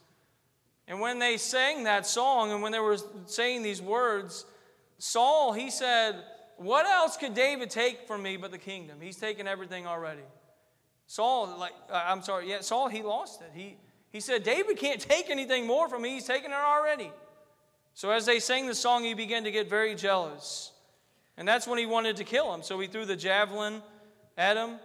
And 0.87 0.99
when 0.99 1.19
they 1.19 1.37
sang 1.37 1.83
that 1.83 2.05
song 2.05 2.51
and 2.51 2.61
when 2.61 2.71
they 2.71 2.79
were 2.79 2.97
saying 3.25 3.63
these 3.63 3.81
words, 3.81 4.45
Saul, 4.97 5.53
he 5.53 5.69
said, 5.69 6.15
What 6.57 6.85
else 6.85 7.17
could 7.17 7.33
David 7.33 7.69
take 7.69 8.07
from 8.07 8.21
me 8.21 8.37
but 8.37 8.51
the 8.51 8.57
kingdom? 8.57 8.97
He's 9.01 9.17
taken 9.17 9.47
everything 9.47 9.87
already. 9.87 10.23
Saul, 11.07 11.55
like, 11.57 11.73
uh, 11.89 12.03
I'm 12.05 12.21
sorry, 12.21 12.49
yeah, 12.49 12.61
Saul, 12.61 12.87
he 12.87 13.01
lost 13.01 13.41
it. 13.41 13.51
He, 13.53 13.77
he 14.11 14.19
said, 14.19 14.43
David 14.43 14.77
can't 14.77 14.99
take 14.99 15.29
anything 15.29 15.65
more 15.65 15.87
from 15.87 16.01
me. 16.01 16.09
He's 16.09 16.25
taken 16.25 16.51
it 16.51 16.55
already. 16.55 17.11
So 17.93 18.11
as 18.11 18.25
they 18.25 18.39
sang 18.39 18.67
the 18.67 18.75
song, 18.75 19.03
he 19.03 19.13
began 19.13 19.43
to 19.43 19.51
get 19.51 19.69
very 19.69 19.95
jealous. 19.95 20.71
And 21.37 21.47
that's 21.47 21.67
when 21.67 21.79
he 21.79 21.85
wanted 21.85 22.17
to 22.17 22.23
kill 22.23 22.53
him. 22.53 22.63
So 22.63 22.79
he 22.79 22.87
threw 22.87 23.05
the 23.05 23.15
javelin 23.15 23.81
at 24.37 24.57
him 24.57 24.79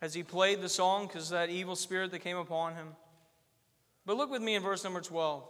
as 0.00 0.14
he 0.14 0.22
played 0.22 0.60
the 0.60 0.68
song 0.68 1.06
because 1.06 1.30
that 1.30 1.50
evil 1.50 1.76
spirit 1.76 2.10
that 2.10 2.20
came 2.20 2.36
upon 2.36 2.74
him. 2.74 2.88
But 4.06 4.16
look 4.16 4.30
with 4.30 4.42
me 4.42 4.54
in 4.54 4.62
verse 4.62 4.82
number 4.82 5.00
12. 5.00 5.44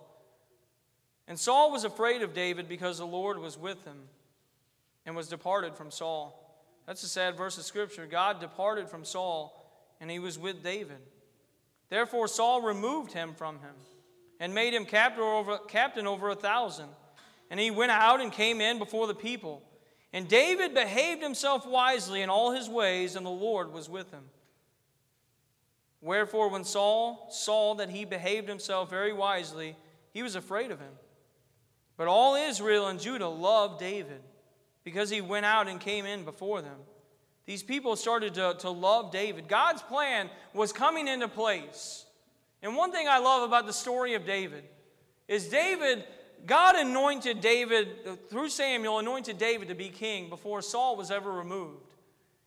And 1.29 1.39
Saul 1.39 1.71
was 1.71 1.85
afraid 1.85 2.23
of 2.23 2.35
David 2.35 2.69
because 2.69 2.99
the 2.99 3.07
Lord 3.07 3.39
was 3.39 3.57
with 3.57 3.83
him 3.85 4.09
and 5.07 5.15
was 5.15 5.29
departed 5.29 5.75
from 5.75 5.91
Saul. 5.91 6.37
That's 6.87 7.03
a 7.03 7.09
sad 7.09 7.37
verse 7.37 7.57
of 7.57 7.65
Scripture. 7.65 8.07
God 8.07 8.41
departed 8.41 8.89
from 8.89 9.05
Saul 9.05 9.57
and 10.01 10.11
he 10.11 10.19
was 10.19 10.39
with 10.39 10.63
David. 10.65 10.99
Therefore, 11.89 12.29
Saul 12.29 12.63
removed 12.63 13.13
him 13.13 13.35
from 13.35 13.57
him 13.57 13.75
and 14.41 14.55
made 14.55 14.75
him 14.75 14.87
captain 14.87 15.23
over, 15.23 15.59
captain 15.69 16.07
over 16.07 16.31
a 16.31 16.35
thousand. 16.35 16.89
And 17.51 17.61
he 17.61 17.71
went 17.71 17.93
out 17.93 18.21
and 18.21 18.33
came 18.33 18.61
in 18.61 18.79
before 18.79 19.07
the 19.07 19.15
people. 19.15 19.63
And 20.13 20.27
David 20.27 20.75
behaved 20.75 21.23
himself 21.23 21.67
wisely 21.67 22.23
in 22.23 22.31
all 22.31 22.51
his 22.51 22.69
ways, 22.69 23.15
and 23.15 23.25
the 23.25 23.31
Lord 23.31 23.73
was 23.73 23.89
with 23.89 24.11
him. 24.11 24.25
Wherefore, 26.01 26.49
when 26.49 26.65
Saul 26.65 27.29
saw 27.31 27.75
that 27.75 27.91
he 27.91 28.05
behaved 28.05 28.49
himself 28.49 28.89
very 28.89 29.13
wisely, 29.13 29.77
he 30.13 30.23
was 30.23 30.35
afraid 30.35 30.71
of 30.71 30.81
him. 30.81 30.93
But 31.97 32.09
all 32.09 32.35
Israel 32.35 32.89
and 32.89 32.99
Judah 32.99 33.29
loved 33.29 33.79
David 33.79 34.23
because 34.83 35.11
he 35.11 35.21
went 35.21 35.45
out 35.45 35.69
and 35.69 35.79
came 35.79 36.07
in 36.07 36.25
before 36.25 36.63
them. 36.63 36.79
These 37.45 37.63
people 37.63 37.95
started 37.97 38.35
to, 38.35 38.55
to 38.61 38.71
love 38.71 39.13
David. 39.13 39.49
God's 39.49 39.83
plan 39.83 40.31
was 40.55 40.73
coming 40.73 41.09
into 41.09 41.29
place. 41.29 42.07
And 42.63 42.77
one 42.77 42.93
thing 42.93 43.09
I 43.09 43.19
love 43.19 43.43
about 43.43 43.67
the 43.67 43.73
story 43.73 44.15
of 44.15 44.27
David 44.27 44.65
is 45.29 45.49
David, 45.49 46.05
God 46.47 46.77
anointed 46.77 47.41
David, 47.41 48.29
through 48.29 48.49
Samuel, 48.49 48.99
anointed 48.99 49.39
David 49.39 49.69
to 49.69 49.75
be 49.75 49.89
king 49.89 50.29
before 50.29 50.61
Saul 50.61 50.97
was 50.97 51.11
ever 51.11 51.31
removed. 51.31 51.85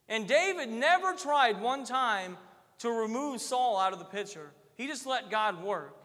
And 0.07 0.27
David 0.27 0.69
never 0.69 1.13
tried 1.13 1.61
one 1.61 1.85
time 1.85 2.37
to 2.79 2.89
remove 2.89 3.41
Saul 3.41 3.77
out 3.77 3.93
of 3.93 3.99
the 3.99 4.05
picture. 4.05 4.51
He 4.75 4.87
just 4.87 5.05
let 5.05 5.31
God 5.31 5.63
work. 5.63 5.95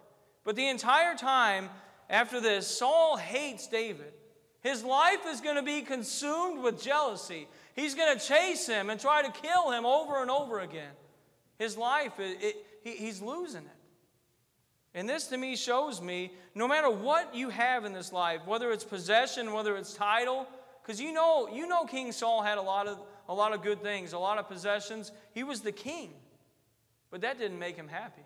But 0.44 0.56
the 0.56 0.68
entire 0.68 1.14
time 1.14 1.68
after 2.08 2.40
this, 2.40 2.66
Saul 2.66 3.16
hates 3.16 3.66
David. 3.66 4.12
His 4.60 4.82
life 4.82 5.20
is 5.26 5.40
going 5.40 5.56
to 5.56 5.62
be 5.62 5.82
consumed 5.82 6.62
with 6.62 6.82
jealousy. 6.82 7.48
He's 7.74 7.94
going 7.94 8.18
to 8.18 8.24
chase 8.24 8.66
him 8.66 8.90
and 8.90 9.00
try 9.00 9.22
to 9.22 9.30
kill 9.30 9.70
him 9.70 9.86
over 9.86 10.20
and 10.20 10.30
over 10.30 10.60
again. 10.60 10.90
His 11.58 11.76
life, 11.76 12.18
it, 12.18 12.38
it, 12.40 12.56
he, 12.82 12.92
he's 12.92 13.20
losing 13.20 13.62
it. 13.62 13.77
And 14.94 15.08
this 15.08 15.26
to 15.28 15.36
me 15.36 15.54
shows 15.56 16.00
me 16.00 16.32
no 16.54 16.66
matter 16.66 16.90
what 16.90 17.34
you 17.34 17.50
have 17.50 17.84
in 17.84 17.92
this 17.92 18.12
life, 18.12 18.40
whether 18.46 18.72
it's 18.72 18.84
possession, 18.84 19.52
whether 19.52 19.76
it's 19.76 19.94
title, 19.94 20.46
because 20.82 21.00
you 21.00 21.12
know, 21.12 21.48
you 21.52 21.66
know 21.66 21.84
King 21.84 22.12
Saul 22.12 22.42
had 22.42 22.58
a 22.58 22.62
lot 22.62 22.86
of 22.86 22.98
a 23.28 23.34
lot 23.34 23.52
of 23.52 23.62
good 23.62 23.82
things, 23.82 24.12
a 24.12 24.18
lot 24.18 24.38
of 24.38 24.48
possessions. 24.48 25.12
He 25.34 25.44
was 25.44 25.60
the 25.60 25.72
king. 25.72 26.14
But 27.10 27.20
that 27.22 27.38
didn't 27.38 27.58
make 27.58 27.76
him 27.76 27.88
happy. 27.88 28.22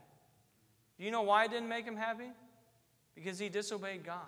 Do 0.98 1.04
you 1.04 1.10
know 1.10 1.22
why 1.22 1.44
it 1.44 1.50
didn't 1.50 1.68
make 1.68 1.84
him 1.84 1.96
happy? 1.96 2.30
Because 3.14 3.38
he 3.38 3.48
disobeyed 3.48 4.04
God. 4.04 4.18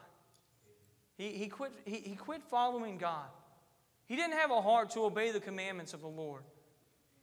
He, 1.17 1.31
he, 1.31 1.47
quit, 1.47 1.73
he, 1.85 1.97
he 1.97 2.17
quit 2.17 2.43
following 2.43 2.99
God. 2.99 3.27
He 4.07 4.17
didn't 4.17 4.35
have 4.35 4.51
a 4.51 4.61
heart 4.61 4.91
to 4.91 5.05
obey 5.05 5.31
the 5.31 5.41
commandments 5.41 5.95
of 5.95 6.01
the 6.01 6.09
Lord. 6.09 6.43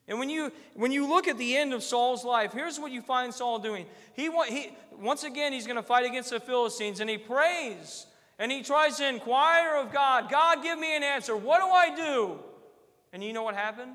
And 0.08 0.20
when 0.20 0.29
you, 0.29 0.51
when 0.74 0.91
you 0.91 1.08
look 1.08 1.27
at 1.27 1.38
the 1.38 1.55
end 1.55 1.74
of 1.74 1.84
Saul's 1.84 2.25
life, 2.25 2.51
here's 2.53 2.79
what 2.79 2.91
you 2.91 3.01
find 3.01 3.34
Saul 3.34 3.60
doing. 3.60 3.86
He, 4.13 4.29
he, 4.50 4.72
once 5.00 5.24
again, 5.24 5.53
he's 5.53 5.65
going 5.65 5.77
to 5.77 5.84
fight 5.84 6.05
against 6.05 6.31
the 6.31 6.39
Philistines, 6.39 7.00
and 7.00 7.10
he 7.10 7.17
prays 7.17 8.08
and 8.41 8.51
he 8.51 8.63
tries 8.63 8.98
to 8.98 9.08
inquire 9.08 9.75
of 9.75 9.93
God 9.93 10.27
God, 10.27 10.63
give 10.63 10.79
me 10.79 10.96
an 10.96 11.03
answer. 11.03 11.38
What 11.38 11.62
do 11.62 11.67
I 11.67 11.96
do? 11.96 12.39
And 13.13 13.24
you 13.24 13.34
know 13.34 13.43
what 13.43 13.53
happened? 13.53 13.91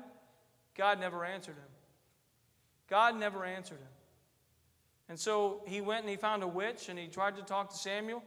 God 0.73 1.01
never 1.01 1.25
answered 1.25 1.57
him. 1.57 1.69
God 2.89 3.19
never 3.19 3.43
answered 3.43 3.79
him. 3.79 3.87
And 5.09 5.19
so 5.19 5.63
he 5.67 5.81
went 5.81 6.01
and 6.01 6.09
he 6.09 6.15
found 6.15 6.43
a 6.43 6.47
witch 6.47 6.87
and 6.87 6.97
he 6.97 7.07
tried 7.07 7.35
to 7.35 7.41
talk 7.41 7.71
to 7.71 7.77
Samuel. 7.77 8.23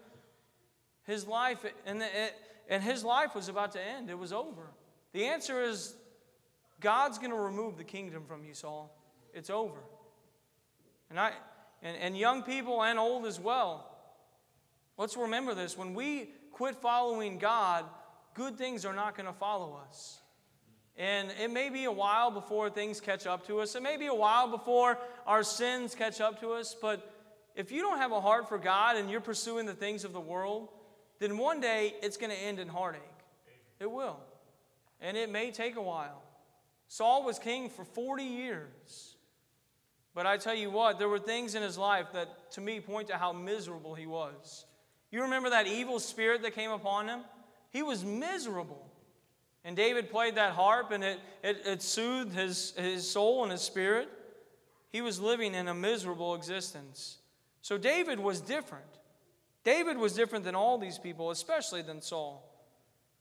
His 1.05 1.27
life, 1.27 1.65
and, 1.87 2.03
it, 2.03 2.35
and 2.69 2.83
his 2.83 3.03
life 3.03 3.35
was 3.35 3.49
about 3.49 3.73
to 3.73 3.81
end. 3.83 4.11
It 4.11 4.19
was 4.19 4.33
over. 4.33 4.67
The 5.15 5.25
answer 5.25 5.63
is 5.63 5.95
God's 6.81 7.19
going 7.19 7.31
to 7.31 7.37
remove 7.37 7.77
the 7.77 7.85
kingdom 7.85 8.25
from 8.27 8.45
you, 8.45 8.55
Saul. 8.55 8.95
It's 9.35 9.51
over. 9.51 9.79
And, 11.11 11.19
I, 11.21 11.33
and, 11.83 11.97
and 11.97 12.19
young 12.19 12.43
people 12.43 12.83
and 12.83 12.99
old 12.99 13.27
as 13.27 13.39
well, 13.39 13.87
let's 14.97 15.17
remember 15.17 15.55
this. 15.55 15.77
When 15.77 15.95
we 15.95 16.31
quit 16.53 16.77
following 16.77 17.39
God, 17.39 17.85
good 18.35 18.57
things 18.57 18.85
are 18.85 18.95
not 18.95 19.17
going 19.17 19.27
to 19.27 19.33
follow 19.33 19.79
us. 19.89 20.21
And 20.97 21.31
it 21.43 21.51
may 21.51 21.71
be 21.71 21.85
a 21.85 21.93
while 21.93 22.31
before 22.31 22.69
things 22.69 23.01
catch 23.01 23.27
up 23.27 23.47
to 23.47 23.61
us. 23.61 23.75
It 23.75 23.83
may 23.83 23.97
be 23.97 24.07
a 24.07 24.15
while 24.15 24.49
before 24.49 24.99
our 25.27 25.43
sins 25.43 25.95
catch 25.95 26.21
up 26.21 26.41
to 26.41 26.53
us. 26.53 26.77
But 26.81 27.11
if 27.55 27.73
you 27.73 27.81
don't 27.81 27.99
have 27.99 28.13
a 28.13 28.21
heart 28.21 28.49
for 28.49 28.59
God 28.59 28.97
and 28.97 29.11
you're 29.11 29.21
pursuing 29.21 29.67
the 29.67 29.75
things 29.75 30.05
of 30.05 30.13
the 30.13 30.21
world, 30.21 30.69
then 31.19 31.39
one 31.39 31.61
day 31.61 31.95
it's 32.03 32.17
going 32.17 32.31
to 32.31 32.37
end 32.37 32.59
in 32.59 32.69
heartache. 32.69 33.01
It 33.79 33.91
will. 33.91 34.19
And 35.01 35.17
it 35.17 35.31
may 35.31 35.51
take 35.51 35.77
a 35.77 35.83
while. 35.83 36.23
Saul 36.91 37.23
was 37.23 37.39
king 37.39 37.71
for 37.71 37.85
40 37.85 38.25
years. 38.25 39.15
But 40.13 40.27
I 40.27 40.39
tell 40.39 40.57
you 40.57 40.73
what, 40.73 40.99
there 40.99 41.09
were 41.09 41.21
things 41.21 41.55
in 41.55 41.63
his 41.63 41.79
life 41.79 42.07
that 42.15 42.51
to 42.55 42.61
me 42.61 42.81
point 42.81 43.07
to 43.09 43.17
how 43.17 43.33
miserable 43.33 43.95
he 43.95 44.09
was. 44.09 44.67
You 45.13 45.23
remember 45.23 45.51
that 45.51 45.69
evil 45.69 46.01
spirit 46.01 46.43
that 46.43 46.57
came 46.57 46.73
upon 46.73 47.07
him? 47.07 47.21
He 47.71 47.85
was 47.85 48.05
miserable. 48.05 48.91
And 49.65 49.77
David 49.77 50.11
played 50.11 50.35
that 50.35 50.51
harp 50.55 50.91
and 50.91 51.05
it, 51.05 51.21
it, 51.45 51.63
it 51.65 51.81
soothed 51.81 52.35
his, 52.35 52.73
his 52.73 53.09
soul 53.09 53.45
and 53.45 53.53
his 53.53 53.61
spirit. 53.61 54.09
He 54.91 55.01
was 55.01 55.21
living 55.21 55.55
in 55.55 55.69
a 55.69 55.75
miserable 55.75 56.35
existence. 56.35 57.19
So 57.63 57.79
David 57.79 58.19
was 58.19 58.41
different. 58.41 58.85
David 59.63 59.97
was 59.97 60.15
different 60.15 60.45
than 60.45 60.57
all 60.57 60.77
these 60.77 60.99
people, 60.99 61.31
especially 61.31 61.83
than 61.83 62.03
Saul. 62.03 62.45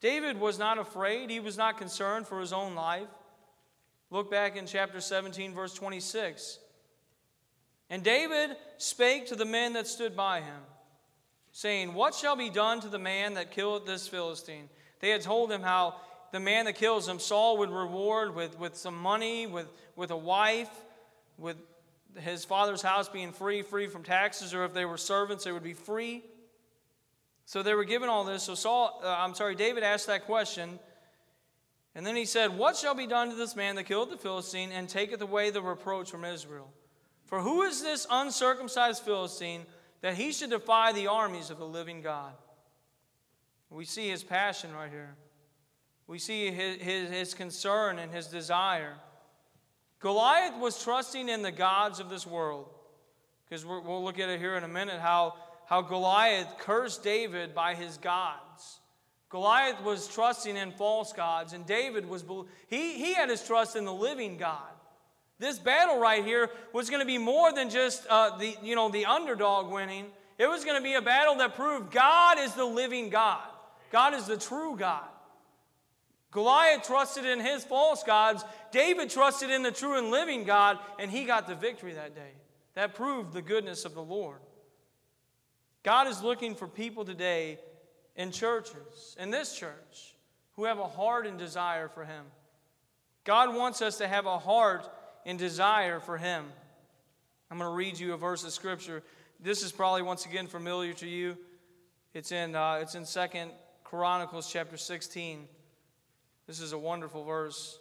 David 0.01 0.39
was 0.39 0.57
not 0.57 0.79
afraid, 0.79 1.29
he 1.29 1.39
was 1.39 1.55
not 1.55 1.77
concerned 1.77 2.25
for 2.25 2.39
his 2.39 2.51
own 2.51 2.73
life. 2.73 3.09
Look 4.11 4.31
back 4.31 4.57
in 4.57 4.65
chapter 4.65 5.01
17, 5.01 5.53
verse 5.53 5.73
26. 5.73 6.59
And 7.89 8.03
David 8.03 8.55
spake 8.77 9.27
to 9.27 9.35
the 9.35 9.45
men 9.45 9.73
that 9.73 9.87
stood 9.87 10.15
by 10.15 10.41
him, 10.41 10.61
saying, 11.51 11.93
What 11.93 12.15
shall 12.15 12.35
be 12.35 12.49
done 12.49 12.81
to 12.81 12.87
the 12.87 12.99
man 12.99 13.35
that 13.35 13.51
killed 13.51 13.85
this 13.85 14.07
Philistine? 14.07 14.69
They 14.99 15.09
had 15.09 15.21
told 15.21 15.51
him 15.51 15.61
how 15.61 15.95
the 16.31 16.39
man 16.39 16.65
that 16.65 16.75
kills 16.75 17.07
him, 17.07 17.19
Saul 17.19 17.57
would 17.57 17.71
reward 17.71 18.35
with, 18.35 18.59
with 18.59 18.75
some 18.75 18.97
money, 18.97 19.47
with, 19.47 19.67
with 19.95 20.11
a 20.11 20.17
wife, 20.17 20.69
with 21.37 21.57
his 22.17 22.45
father's 22.45 22.81
house 22.81 23.09
being 23.09 23.31
free, 23.31 23.61
free 23.61 23.87
from 23.87 24.03
taxes, 24.03 24.53
or 24.53 24.65
if 24.65 24.73
they 24.73 24.85
were 24.85 24.97
servants, 24.97 25.43
they 25.43 25.51
would 25.51 25.63
be 25.63 25.73
free. 25.73 26.23
So 27.45 27.63
they 27.63 27.73
were 27.73 27.83
given 27.83 28.09
all 28.09 28.23
this. 28.23 28.43
So 28.43 28.53
Saul, 28.55 29.01
uh, 29.03 29.07
I'm 29.07 29.33
sorry, 29.33 29.55
David 29.55 29.83
asked 29.83 30.07
that 30.07 30.25
question. 30.25 30.79
And 31.99 32.07
then 32.07 32.15
he 32.15 32.23
said, 32.23 32.57
What 32.57 32.77
shall 32.77 32.95
be 32.95 33.07
done 33.07 33.29
to 33.29 33.35
this 33.35 33.57
man 33.57 33.75
that 33.75 33.83
killed 33.83 34.09
the 34.09 34.15
Philistine 34.15 34.71
and 34.71 34.87
taketh 34.87 35.19
away 35.19 35.49
the 35.49 35.61
reproach 35.61 36.09
from 36.09 36.23
Israel? 36.23 36.71
For 37.25 37.41
who 37.41 37.63
is 37.63 37.81
this 37.81 38.07
uncircumcised 38.09 39.03
Philistine 39.03 39.65
that 39.99 40.13
he 40.13 40.31
should 40.31 40.51
defy 40.51 40.93
the 40.93 41.07
armies 41.07 41.49
of 41.49 41.57
the 41.57 41.65
living 41.65 42.01
God? 42.01 42.31
We 43.69 43.83
see 43.83 44.07
his 44.07 44.23
passion 44.23 44.73
right 44.73 44.89
here. 44.89 45.17
We 46.07 46.19
see 46.19 46.49
his, 46.51 46.77
his, 46.77 47.09
his 47.09 47.33
concern 47.33 47.99
and 47.99 48.13
his 48.13 48.27
desire. 48.27 48.93
Goliath 49.99 50.57
was 50.57 50.81
trusting 50.81 51.27
in 51.27 51.41
the 51.41 51.51
gods 51.51 51.99
of 51.99 52.09
this 52.09 52.25
world. 52.25 52.69
Because 53.43 53.65
we'll 53.65 54.05
look 54.05 54.19
at 54.19 54.29
it 54.29 54.39
here 54.39 54.55
in 54.55 54.63
a 54.63 54.69
minute 54.69 55.01
how, 55.01 55.35
how 55.65 55.81
Goliath 55.81 56.59
cursed 56.59 57.03
David 57.03 57.53
by 57.53 57.75
his 57.75 57.97
gods. 57.97 58.48
Goliath 59.29 59.83
was 59.83 60.07
trusting 60.07 60.57
in 60.57 60.71
false 60.71 61.13
gods, 61.13 61.53
and 61.53 61.65
David 61.65 62.09
was 62.09 62.25
he, 62.67 62.95
he 62.95 63.13
had 63.13 63.29
his 63.29 63.45
trust 63.45 63.75
in 63.75 63.85
the 63.85 63.93
living 63.93 64.37
God. 64.37 64.71
This 65.37 65.59
battle 65.59 65.99
right 65.99 66.25
here 66.25 66.49
was 66.73 66.89
going 66.89 66.99
to 66.99 67.05
be 67.05 67.19
more 67.19 67.53
than 67.53 67.69
just 67.69 68.05
uh, 68.09 68.37
the 68.37 68.55
you 68.63 68.75
know 68.75 68.89
the 68.89 69.05
underdog 69.05 69.71
winning. 69.71 70.05
It 70.37 70.47
was 70.47 70.65
going 70.65 70.77
to 70.77 70.83
be 70.83 70.95
a 70.95 71.01
battle 71.01 71.35
that 71.35 71.55
proved 71.55 71.91
God 71.91 72.39
is 72.39 72.53
the 72.53 72.65
living 72.65 73.09
God. 73.09 73.43
God 73.91 74.13
is 74.13 74.25
the 74.25 74.37
true 74.37 74.75
God. 74.75 75.07
Goliath 76.31 76.83
trusted 76.83 77.25
in 77.25 77.39
his 77.39 77.63
false 77.63 78.03
gods. 78.03 78.43
David 78.71 79.09
trusted 79.09 79.49
in 79.49 79.63
the 79.63 79.71
true 79.71 79.97
and 79.97 80.11
living 80.11 80.43
God, 80.43 80.79
and 80.99 81.09
he 81.09 81.25
got 81.25 81.47
the 81.47 81.55
victory 81.55 81.93
that 81.93 82.15
day. 82.15 82.31
That 82.75 82.95
proved 82.95 83.33
the 83.33 83.41
goodness 83.41 83.85
of 83.85 83.95
the 83.95 84.03
Lord. 84.03 84.39
God 85.83 86.07
is 86.07 86.21
looking 86.21 86.55
for 86.55 86.67
people 86.67 87.03
today 87.03 87.59
in 88.19 88.31
churches, 88.31 89.15
in 89.17 89.31
this 89.31 89.55
church, 89.55 90.13
who 90.57 90.65
have 90.65 90.77
a 90.77 90.87
heart 90.87 91.25
and 91.25 91.39
desire 91.39 91.87
for 91.87 92.03
Him. 92.03 92.25
God 93.23 93.55
wants 93.55 93.81
us 93.81 93.97
to 93.99 94.07
have 94.09 94.25
a 94.25 94.37
heart 94.37 94.85
and 95.25 95.39
desire 95.39 96.01
for 96.01 96.17
Him. 96.17 96.43
I'm 97.49 97.57
going 97.57 97.71
to 97.71 97.73
read 97.73 97.97
you 97.97 98.13
a 98.13 98.17
verse 98.17 98.43
of 98.43 98.51
Scripture. 98.51 99.03
This 99.39 99.63
is 99.63 99.71
probably 99.71 100.01
once 100.01 100.25
again 100.25 100.47
familiar 100.47 100.91
to 100.95 101.07
you. 101.07 101.37
It's 102.13 102.33
in, 102.33 102.55
uh, 102.55 102.79
it's 102.81 102.95
in 102.95 103.05
2 103.05 103.51
Chronicles 103.85 104.51
chapter 104.51 104.75
16. 104.75 105.47
This 106.45 106.59
is 106.59 106.73
a 106.73 106.77
wonderful 106.77 107.23
verse, 107.23 107.79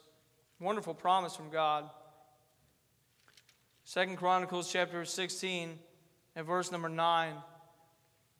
wonderful 0.60 0.94
promise 0.94 1.34
from 1.34 1.50
God. 1.50 1.90
Second 3.82 4.18
Chronicles 4.18 4.70
chapter 4.70 5.04
16 5.04 5.80
and 6.36 6.46
verse 6.46 6.70
number 6.70 6.88
9. 6.88 7.34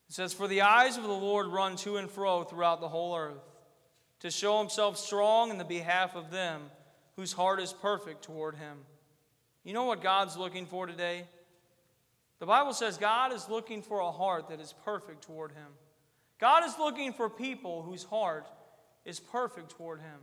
It 0.08 0.14
says, 0.14 0.32
For 0.32 0.48
the 0.48 0.62
eyes 0.62 0.96
of 0.96 1.02
the 1.02 1.08
Lord 1.08 1.48
run 1.48 1.76
to 1.76 1.96
and 1.96 2.10
fro 2.10 2.44
throughout 2.44 2.80
the 2.80 2.88
whole 2.88 3.16
earth, 3.16 3.42
to 4.20 4.30
show 4.30 4.58
himself 4.58 4.96
strong 4.96 5.50
in 5.50 5.58
the 5.58 5.64
behalf 5.64 6.16
of 6.16 6.30
them 6.30 6.62
whose 7.16 7.32
heart 7.32 7.60
is 7.60 7.72
perfect 7.72 8.22
toward 8.22 8.56
him. 8.56 8.78
You 9.64 9.74
know 9.74 9.84
what 9.84 10.02
God's 10.02 10.36
looking 10.36 10.66
for 10.66 10.86
today? 10.86 11.24
The 12.38 12.46
Bible 12.46 12.72
says 12.72 12.96
God 12.96 13.32
is 13.32 13.48
looking 13.48 13.82
for 13.82 14.00
a 14.00 14.10
heart 14.10 14.48
that 14.48 14.60
is 14.60 14.74
perfect 14.84 15.22
toward 15.22 15.52
him. 15.52 15.68
God 16.38 16.64
is 16.64 16.78
looking 16.78 17.12
for 17.12 17.28
people 17.28 17.82
whose 17.82 18.04
heart 18.04 18.46
is 19.04 19.18
perfect 19.18 19.70
toward 19.70 20.00
Him, 20.00 20.20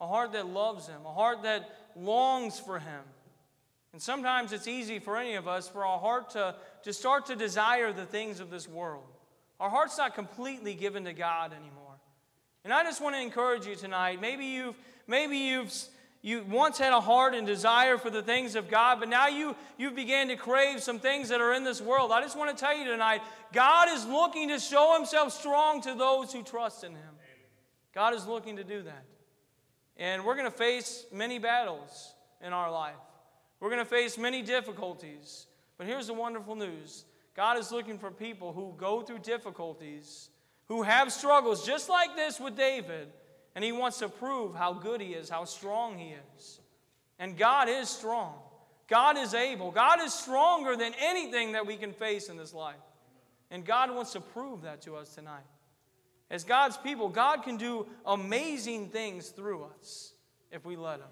a 0.00 0.06
heart 0.06 0.32
that 0.32 0.46
loves 0.46 0.86
Him, 0.86 1.00
a 1.04 1.12
heart 1.12 1.42
that 1.42 1.68
longs 1.96 2.58
for 2.60 2.78
Him. 2.78 3.02
And 3.92 4.00
sometimes 4.00 4.52
it's 4.52 4.68
easy 4.68 4.98
for 4.98 5.16
any 5.16 5.34
of 5.34 5.48
us 5.48 5.68
for 5.68 5.84
our 5.84 5.98
heart 5.98 6.30
to, 6.30 6.54
to 6.84 6.92
start 6.92 7.26
to 7.26 7.36
desire 7.36 7.92
the 7.92 8.06
things 8.06 8.40
of 8.40 8.50
this 8.50 8.68
world. 8.68 9.08
Our 9.58 9.68
heart's 9.68 9.98
not 9.98 10.14
completely 10.14 10.74
given 10.74 11.04
to 11.04 11.12
God 11.12 11.52
anymore. 11.52 11.98
And 12.64 12.72
I 12.72 12.84
just 12.84 13.02
want 13.02 13.16
to 13.16 13.20
encourage 13.20 13.66
you 13.66 13.74
tonight. 13.74 14.20
Maybe 14.20 14.46
you've 14.46 14.76
maybe 15.06 15.36
you've 15.38 15.72
you 16.22 16.44
once 16.48 16.76
had 16.76 16.92
a 16.92 17.00
heart 17.00 17.34
and 17.34 17.46
desire 17.46 17.96
for 17.96 18.10
the 18.10 18.22
things 18.22 18.54
of 18.54 18.68
God, 18.68 19.00
but 19.00 19.08
now 19.08 19.28
you 19.28 19.56
you 19.78 19.90
began 19.90 20.28
to 20.28 20.36
crave 20.36 20.82
some 20.82 20.98
things 20.98 21.30
that 21.30 21.40
are 21.40 21.54
in 21.54 21.64
this 21.64 21.80
world. 21.80 22.12
I 22.12 22.20
just 22.20 22.36
want 22.36 22.56
to 22.56 22.62
tell 22.62 22.76
you 22.76 22.84
tonight, 22.84 23.22
God 23.52 23.88
is 23.88 24.06
looking 24.06 24.48
to 24.48 24.58
show 24.58 24.94
himself 24.94 25.32
strong 25.32 25.80
to 25.82 25.94
those 25.94 26.32
who 26.32 26.42
trust 26.42 26.84
in 26.84 26.92
him. 26.92 27.14
God 27.92 28.14
is 28.14 28.26
looking 28.26 28.56
to 28.56 28.64
do 28.64 28.82
that. 28.82 29.04
And 29.96 30.24
we're 30.24 30.36
going 30.36 30.50
to 30.50 30.56
face 30.56 31.06
many 31.12 31.38
battles 31.38 32.14
in 32.40 32.52
our 32.52 32.70
life. 32.70 32.94
We're 33.60 33.68
going 33.68 33.84
to 33.84 33.84
face 33.84 34.16
many 34.18 34.42
difficulties. 34.42 35.46
But 35.78 35.86
here's 35.86 36.08
the 36.08 36.14
wonderful 36.14 36.56
news 36.56 37.04
God 37.34 37.58
is 37.58 37.70
looking 37.70 37.98
for 37.98 38.10
people 38.10 38.52
who 38.52 38.74
go 38.76 39.02
through 39.02 39.20
difficulties, 39.20 40.30
who 40.66 40.82
have 40.82 41.12
struggles, 41.12 41.64
just 41.64 41.88
like 41.88 42.16
this 42.16 42.40
with 42.40 42.56
David, 42.56 43.08
and 43.54 43.64
he 43.64 43.72
wants 43.72 43.98
to 43.98 44.08
prove 44.08 44.54
how 44.54 44.72
good 44.72 45.00
he 45.00 45.14
is, 45.14 45.28
how 45.28 45.44
strong 45.44 45.98
he 45.98 46.14
is. 46.36 46.60
And 47.18 47.36
God 47.36 47.68
is 47.68 47.88
strong. 47.88 48.34
God 48.88 49.16
is 49.16 49.34
able. 49.34 49.70
God 49.70 50.00
is 50.00 50.12
stronger 50.12 50.76
than 50.76 50.92
anything 51.00 51.52
that 51.52 51.66
we 51.66 51.76
can 51.76 51.92
face 51.92 52.28
in 52.28 52.36
this 52.36 52.52
life. 52.52 52.74
And 53.50 53.64
God 53.64 53.94
wants 53.94 54.12
to 54.12 54.20
prove 54.20 54.62
that 54.62 54.82
to 54.82 54.96
us 54.96 55.14
tonight. 55.14 55.44
As 56.30 56.44
God's 56.44 56.76
people, 56.76 57.08
God 57.08 57.42
can 57.42 57.56
do 57.56 57.86
amazing 58.06 58.88
things 58.88 59.30
through 59.30 59.64
us 59.64 60.12
if 60.50 60.64
we 60.64 60.76
let 60.76 61.00
Him. 61.00 61.06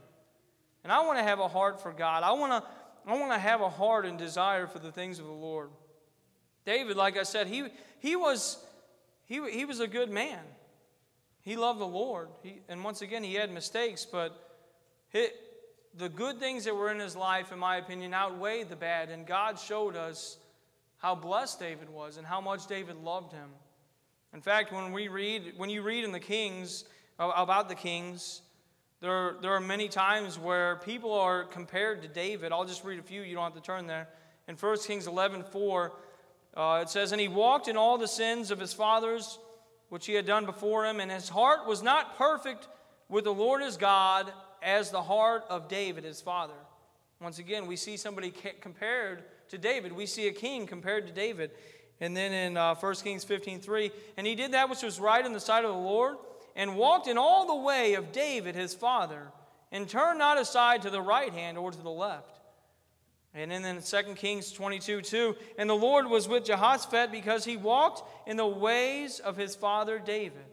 And 0.89 0.95
I 0.95 1.01
want 1.01 1.19
to 1.19 1.23
have 1.23 1.39
a 1.39 1.49
heart 1.49 1.83
for 1.83 1.93
God. 1.93 2.23
I 2.23 2.33
want 2.33 2.51
to, 2.51 2.71
I 3.07 3.15
want 3.19 3.31
to 3.35 3.39
have 3.39 3.61
a 3.61 3.69
heart 3.69 4.07
and 4.07 4.17
desire 4.17 4.67
for 4.67 4.79
the 4.79 4.91
things 4.91 5.19
of 5.19 5.27
the 5.27 5.33
Lord. 5.33 5.69
David, 6.65 6.97
like 6.97 7.19
I 7.19 7.25
said, 7.25 7.47
he, 7.47 7.67
he, 7.99 8.17
was, 8.17 8.57
he, 9.27 9.35
he 9.51 9.67
was 9.67 9.81
a 9.81 9.87
good 9.87 10.09
man. 10.09 10.39
He 11.43 11.57
loved 11.57 11.79
the 11.79 11.87
Lord. 11.87 12.31
He, 12.43 12.63
and 12.71 12.83
once 12.83 13.03
again, 13.03 13.23
he 13.23 13.35
had 13.35 13.53
mistakes, 13.53 14.07
but 14.11 14.35
he, 15.11 15.27
the 15.95 16.09
good 16.09 16.39
things 16.39 16.65
that 16.65 16.75
were 16.75 16.91
in 16.91 17.01
his 17.01 17.15
life, 17.15 17.53
in 17.53 17.59
my 17.59 17.77
opinion, 17.77 18.15
outweighed 18.15 18.71
the 18.71 18.77
bad. 18.77 19.11
And 19.11 19.27
God 19.27 19.59
showed 19.59 19.95
us 19.95 20.39
how 20.97 21.15
blessed 21.15 21.61
David 21.61 21.91
was 21.91 22.17
and 22.17 22.27
how 22.27 22.41
much 22.41 22.67
David 22.67 22.97
loved 22.97 23.35
him. 23.35 23.51
In 24.33 24.41
fact, 24.41 24.73
when 24.73 24.93
we 24.93 25.09
read, 25.09 25.53
when 25.59 25.69
you 25.69 25.83
read 25.83 26.05
in 26.05 26.13
the 26.13 26.19
Kings 26.19 26.85
about 27.19 27.69
the 27.69 27.75
kings, 27.75 28.41
there, 29.01 29.37
there 29.41 29.53
are 29.53 29.61
many 29.61 29.89
times 29.89 30.39
where 30.39 30.77
people 30.77 31.13
are 31.13 31.45
compared 31.45 32.03
to 32.03 32.09
David. 32.09 32.51
I'll 32.51 32.65
just 32.65 32.85
read 32.85 32.99
a 32.99 33.03
few, 33.03 33.23
you 33.23 33.35
don't 33.35 33.45
have 33.45 33.55
to 33.55 33.61
turn 33.61 33.87
there. 33.87 34.09
In 34.49 34.57
1 34.57 34.79
Kings 34.81 35.07
11 35.07 35.45
4, 35.45 35.93
uh, 36.57 36.81
it 36.83 36.89
says, 36.89 37.13
And 37.13 37.21
he 37.21 37.29
walked 37.29 37.69
in 37.69 37.77
all 37.77 37.97
the 37.97 38.09
sins 38.09 38.51
of 38.51 38.59
his 38.59 38.73
fathers, 38.73 39.39
which 39.89 40.07
he 40.07 40.15
had 40.15 40.27
done 40.27 40.47
before 40.47 40.85
him, 40.85 40.99
and 40.99 41.11
his 41.11 41.29
heart 41.29 41.67
was 41.67 41.83
not 41.83 42.19
perfect 42.19 42.67
with 43.09 43.25
the 43.25 43.33
Lord 43.33 43.63
his 43.63 43.77
God 43.77 44.33
as 44.63 44.91
the 44.91 45.03
heart 45.03 45.45
of 45.49 45.69
David 45.69 46.03
his 46.03 46.21
father. 46.21 46.55
Once 47.21 47.39
again, 47.39 47.67
we 47.67 47.77
see 47.77 47.97
somebody 47.97 48.33
compared 48.61 49.23
to 49.51 49.59
David. 49.59 49.93
We 49.93 50.07
see 50.07 50.27
a 50.27 50.33
king 50.33 50.67
compared 50.67 51.07
to 51.07 51.13
David. 51.13 51.53
And 52.01 52.17
then 52.17 52.33
in 52.33 52.57
uh, 52.57 52.75
1 52.75 52.95
Kings 52.97 53.23
15 53.23 53.61
3, 53.61 53.91
and 54.17 54.27
he 54.27 54.35
did 54.35 54.53
that 54.53 54.69
which 54.69 54.83
was 54.83 54.99
right 54.99 55.25
in 55.25 55.33
the 55.33 55.41
sight 55.41 55.65
of 55.65 55.73
the 55.73 55.81
Lord 55.81 56.17
and 56.59 56.77
walked 56.77 57.07
in 57.07 57.17
all 57.17 57.47
the 57.47 57.65
way 57.65 57.95
of 57.95 58.13
David 58.13 58.57
his 58.57 58.75
father, 58.75 59.29
and 59.71 59.89
turned 59.89 60.19
not 60.19 60.39
aside 60.39 60.83
to 60.83 60.91
the 60.91 61.01
right 61.01 61.33
hand 61.33 61.57
or 61.57 61.71
to 61.71 61.83
the 61.83 61.89
left. 61.89 62.41
And 63.33 63.53
then 63.53 63.65
in 63.65 63.81
2 63.81 64.15
Kings 64.17 64.51
22 64.51 65.03
2, 65.03 65.37
and 65.57 65.71
the 65.71 65.75
Lord 65.75 66.09
was 66.09 66.27
with 66.27 66.45
Jehoshaphat 66.45 67.13
because 67.13 67.45
he 67.45 67.57
walked 67.57 68.03
in 68.29 68.37
the 68.37 68.47
ways 68.47 69.21
of 69.21 69.37
his 69.37 69.55
father 69.55 70.01
David. 70.01 70.45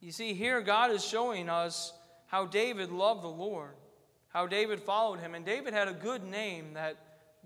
You 0.00 0.12
see, 0.12 0.34
here 0.34 0.60
God 0.60 0.90
is 0.90 1.02
showing 1.02 1.48
us 1.48 1.94
how 2.26 2.44
David 2.44 2.92
loved 2.92 3.22
the 3.22 3.28
Lord, 3.28 3.76
how 4.28 4.46
David 4.46 4.80
followed 4.80 5.20
him. 5.20 5.34
And 5.34 5.44
David 5.44 5.72
had 5.72 5.88
a 5.88 5.94
good 5.94 6.22
name 6.22 6.74
that 6.74 6.96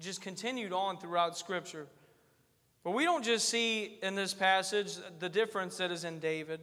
just 0.00 0.20
continued 0.20 0.72
on 0.72 0.98
throughout 0.98 1.38
Scripture. 1.38 1.86
But 2.82 2.92
we 2.92 3.04
don't 3.04 3.24
just 3.24 3.48
see 3.48 3.98
in 4.02 4.14
this 4.14 4.32
passage 4.32 4.96
the 5.18 5.28
difference 5.28 5.76
that 5.76 5.90
is 5.90 6.04
in 6.04 6.18
David, 6.18 6.60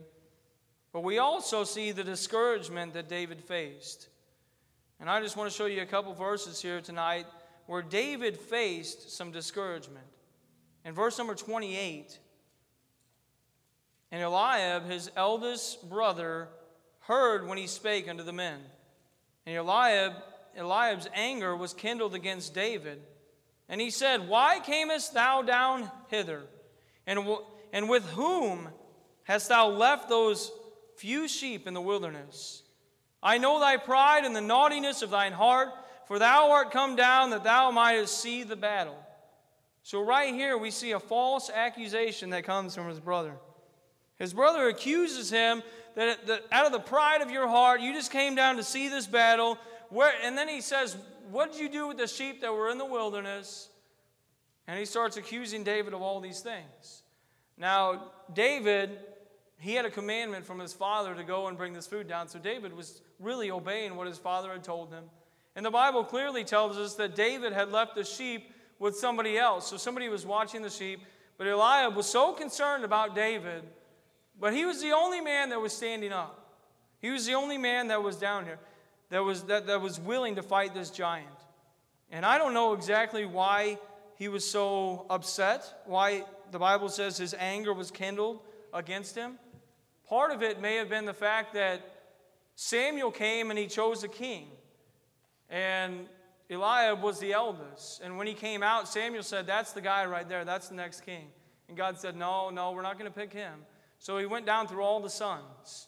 but 0.91 1.03
we 1.03 1.19
also 1.19 1.63
see 1.63 1.91
the 1.91 2.03
discouragement 2.03 2.93
that 2.93 3.07
David 3.07 3.41
faced. 3.41 4.07
And 4.99 5.09
I 5.09 5.21
just 5.21 5.37
want 5.37 5.49
to 5.51 5.55
show 5.55 5.67
you 5.67 5.81
a 5.83 5.85
couple 5.85 6.13
verses 6.13 6.61
here 6.61 6.81
tonight 6.81 7.27
where 7.67 7.83
David 7.83 8.37
faced 8.37 9.11
some 9.11 9.31
discouragement. 9.31 10.05
In 10.83 10.93
verse 10.93 11.17
number 11.17 11.35
28, 11.35 12.17
and 14.11 14.23
Eliab, 14.23 14.89
his 14.89 15.11
eldest 15.15 15.87
brother, 15.87 16.47
heard 17.01 17.47
when 17.47 17.57
he 17.57 17.67
spake 17.67 18.07
unto 18.07 18.23
the 18.23 18.33
men. 18.33 18.59
And 19.45 19.55
Eliab, 19.55 20.13
Eliab's 20.57 21.07
anger 21.13 21.55
was 21.55 21.73
kindled 21.73 22.15
against 22.15 22.53
David. 22.53 23.01
And 23.69 23.81
he 23.81 23.89
said, 23.89 24.27
Why 24.27 24.59
camest 24.59 25.13
thou 25.13 25.41
down 25.41 25.91
hither? 26.07 26.43
And, 27.05 27.19
w- 27.19 27.43
and 27.73 27.89
with 27.89 28.05
whom 28.11 28.69
hast 29.23 29.49
thou 29.49 29.69
left 29.69 30.09
those 30.09 30.51
few 30.95 31.27
sheep 31.27 31.67
in 31.67 31.73
the 31.73 31.81
wilderness? 31.81 32.63
I 33.21 33.37
know 33.37 33.59
thy 33.59 33.77
pride 33.77 34.25
and 34.25 34.35
the 34.35 34.41
naughtiness 34.41 35.01
of 35.01 35.09
thine 35.09 35.33
heart, 35.33 35.69
for 36.05 36.19
thou 36.19 36.51
art 36.51 36.71
come 36.71 36.95
down 36.95 37.31
that 37.31 37.43
thou 37.43 37.71
mightest 37.71 38.21
see 38.21 38.43
the 38.43 38.55
battle. 38.55 38.97
So, 39.83 40.01
right 40.01 40.33
here, 40.33 40.57
we 40.57 40.71
see 40.71 40.91
a 40.91 40.99
false 40.99 41.49
accusation 41.49 42.29
that 42.31 42.43
comes 42.43 42.75
from 42.75 42.89
his 42.89 42.99
brother. 42.99 43.33
His 44.17 44.33
brother 44.33 44.67
accuses 44.67 45.29
him 45.29 45.63
that, 45.95 46.27
that 46.27 46.43
out 46.51 46.65
of 46.65 46.71
the 46.71 46.79
pride 46.79 47.21
of 47.21 47.31
your 47.31 47.47
heart, 47.47 47.81
you 47.81 47.93
just 47.93 48.11
came 48.11 48.35
down 48.35 48.57
to 48.57 48.63
see 48.63 48.89
this 48.89 49.07
battle. 49.07 49.57
Where, 49.89 50.11
and 50.23 50.37
then 50.37 50.49
he 50.49 50.61
says, 50.61 50.97
what 51.31 51.51
did 51.51 51.61
you 51.61 51.69
do 51.69 51.87
with 51.87 51.97
the 51.97 52.07
sheep 52.07 52.41
that 52.41 52.53
were 52.53 52.69
in 52.69 52.77
the 52.77 52.85
wilderness? 52.85 53.69
And 54.67 54.77
he 54.77 54.85
starts 54.85 55.17
accusing 55.17 55.63
David 55.63 55.93
of 55.93 56.01
all 56.01 56.19
these 56.19 56.41
things. 56.41 57.03
Now, 57.57 58.11
David, 58.33 58.99
he 59.59 59.73
had 59.73 59.85
a 59.85 59.89
commandment 59.89 60.45
from 60.45 60.59
his 60.59 60.73
father 60.73 61.15
to 61.15 61.23
go 61.23 61.47
and 61.47 61.57
bring 61.57 61.73
this 61.73 61.87
food 61.87 62.07
down. 62.07 62.27
So 62.27 62.39
David 62.39 62.73
was 62.73 63.01
really 63.19 63.49
obeying 63.49 63.95
what 63.95 64.07
his 64.07 64.17
father 64.17 64.51
had 64.51 64.63
told 64.63 64.91
him. 64.91 65.05
And 65.55 65.65
the 65.65 65.71
Bible 65.71 66.03
clearly 66.03 66.43
tells 66.43 66.77
us 66.77 66.95
that 66.95 67.15
David 67.15 67.53
had 67.53 67.71
left 67.71 67.95
the 67.95 68.03
sheep 68.03 68.51
with 68.77 68.95
somebody 68.95 69.37
else. 69.37 69.67
So 69.67 69.77
somebody 69.77 70.09
was 70.09 70.25
watching 70.25 70.61
the 70.61 70.69
sheep. 70.69 71.01
But 71.37 71.47
Eliab 71.47 71.95
was 71.95 72.07
so 72.07 72.33
concerned 72.33 72.83
about 72.83 73.15
David, 73.15 73.63
but 74.39 74.53
he 74.53 74.65
was 74.65 74.81
the 74.81 74.91
only 74.91 75.21
man 75.21 75.49
that 75.49 75.61
was 75.61 75.71
standing 75.71 76.11
up. 76.11 76.55
He 76.99 77.11
was 77.11 77.27
the 77.27 77.33
only 77.33 77.59
man 77.59 77.87
that 77.89 78.01
was 78.01 78.15
down 78.15 78.45
here 78.45 78.57
that 79.09 79.23
was, 79.23 79.43
that, 79.43 79.67
that 79.67 79.81
was 79.81 79.99
willing 79.99 80.35
to 80.35 80.43
fight 80.43 80.73
this 80.73 80.89
giant. 80.89 81.27
And 82.11 82.25
I 82.25 82.37
don't 82.37 82.53
know 82.53 82.73
exactly 82.73 83.25
why 83.25 83.77
he 84.15 84.27
was 84.27 84.49
so 84.49 85.05
upset, 85.09 85.81
why 85.85 86.23
the 86.51 86.59
Bible 86.59 86.89
says 86.89 87.17
his 87.17 87.35
anger 87.37 87.73
was 87.73 87.91
kindled 87.91 88.41
against 88.73 89.15
him. 89.15 89.37
Part 90.07 90.31
of 90.31 90.41
it 90.41 90.61
may 90.61 90.75
have 90.75 90.89
been 90.89 91.05
the 91.05 91.13
fact 91.13 91.53
that 91.53 91.81
Samuel 92.55 93.11
came 93.11 93.49
and 93.49 93.59
he 93.59 93.67
chose 93.67 94.03
a 94.03 94.07
king. 94.07 94.47
And 95.49 96.07
Eliab 96.49 97.01
was 97.01 97.19
the 97.19 97.33
eldest. 97.33 98.01
And 98.01 98.17
when 98.17 98.27
he 98.27 98.33
came 98.33 98.63
out, 98.63 98.87
Samuel 98.87 99.23
said, 99.23 99.45
That's 99.45 99.73
the 99.73 99.81
guy 99.81 100.05
right 100.05 100.27
there. 100.27 100.45
That's 100.45 100.69
the 100.69 100.75
next 100.75 101.01
king. 101.01 101.27
And 101.67 101.75
God 101.75 101.99
said, 101.99 102.15
No, 102.15 102.49
no, 102.49 102.71
we're 102.71 102.81
not 102.81 102.97
going 102.97 103.11
to 103.11 103.17
pick 103.17 103.33
him. 103.33 103.53
So 103.99 104.17
he 104.17 104.25
went 104.25 104.45
down 104.45 104.67
through 104.67 104.83
all 104.83 104.99
the 104.99 105.09
sons. 105.09 105.87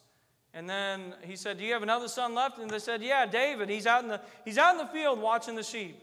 And 0.53 0.69
then 0.69 1.13
he 1.21 1.35
said, 1.35 1.57
Do 1.57 1.63
you 1.63 1.73
have 1.73 1.83
another 1.83 2.07
son 2.07 2.33
left? 2.33 2.57
And 2.57 2.69
they 2.69 2.79
said, 2.79 3.01
Yeah, 3.01 3.25
David. 3.25 3.69
He's 3.69 3.85
out 3.85 4.03
in 4.03 4.09
the, 4.09 4.21
he's 4.45 4.57
out 4.57 4.73
in 4.73 4.77
the 4.77 4.91
field 4.91 5.19
watching 5.19 5.55
the 5.55 5.63
sheep. 5.63 6.01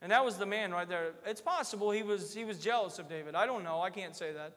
And 0.00 0.12
that 0.12 0.24
was 0.24 0.36
the 0.36 0.46
man 0.46 0.72
right 0.72 0.88
there. 0.88 1.12
It's 1.26 1.40
possible 1.40 1.90
he 1.90 2.02
was, 2.02 2.32
he 2.32 2.44
was 2.44 2.58
jealous 2.58 2.98
of 2.98 3.08
David. 3.08 3.34
I 3.34 3.46
don't 3.46 3.64
know. 3.64 3.80
I 3.80 3.90
can't 3.90 4.14
say 4.14 4.32
that. 4.32 4.52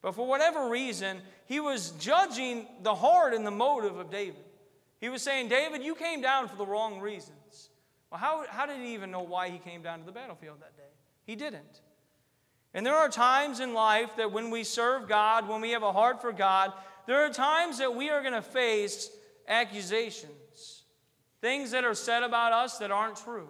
But 0.00 0.14
for 0.14 0.26
whatever 0.26 0.68
reason, 0.68 1.20
he 1.46 1.60
was 1.60 1.90
judging 1.92 2.66
the 2.82 2.94
heart 2.94 3.34
and 3.34 3.46
the 3.46 3.50
motive 3.50 3.98
of 3.98 4.10
David. 4.10 4.44
He 5.00 5.08
was 5.08 5.22
saying, 5.22 5.48
David, 5.48 5.82
you 5.82 5.94
came 5.94 6.22
down 6.22 6.48
for 6.48 6.56
the 6.56 6.66
wrong 6.66 7.00
reasons. 7.00 7.70
Well, 8.10 8.20
how, 8.20 8.44
how 8.48 8.64
did 8.66 8.78
he 8.78 8.94
even 8.94 9.10
know 9.10 9.22
why 9.22 9.50
he 9.50 9.58
came 9.58 9.82
down 9.82 9.98
to 9.98 10.06
the 10.06 10.12
battlefield 10.12 10.60
that 10.60 10.76
day? 10.76 10.82
He 11.24 11.36
didn't. 11.36 11.80
And 12.72 12.84
there 12.84 12.96
are 12.96 13.08
times 13.08 13.60
in 13.60 13.74
life 13.74 14.16
that 14.16 14.32
when 14.32 14.50
we 14.50 14.64
serve 14.64 15.08
God, 15.08 15.48
when 15.48 15.60
we 15.60 15.70
have 15.70 15.82
a 15.82 15.92
heart 15.92 16.20
for 16.20 16.32
God, 16.32 16.72
there 17.06 17.24
are 17.24 17.30
times 17.30 17.78
that 17.78 17.94
we 17.94 18.10
are 18.10 18.20
going 18.22 18.34
to 18.34 18.42
face 18.42 19.10
accusations, 19.48 20.84
things 21.40 21.70
that 21.72 21.84
are 21.84 21.94
said 21.94 22.22
about 22.22 22.52
us 22.52 22.78
that 22.78 22.90
aren't 22.90 23.16
true. 23.16 23.48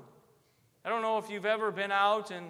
I 0.85 0.89
don't 0.89 1.03
know 1.03 1.19
if 1.19 1.31
you've 1.31 1.47
ever 1.47 1.71
been 1.71 1.93
out 1.93 2.31
and 2.31 2.47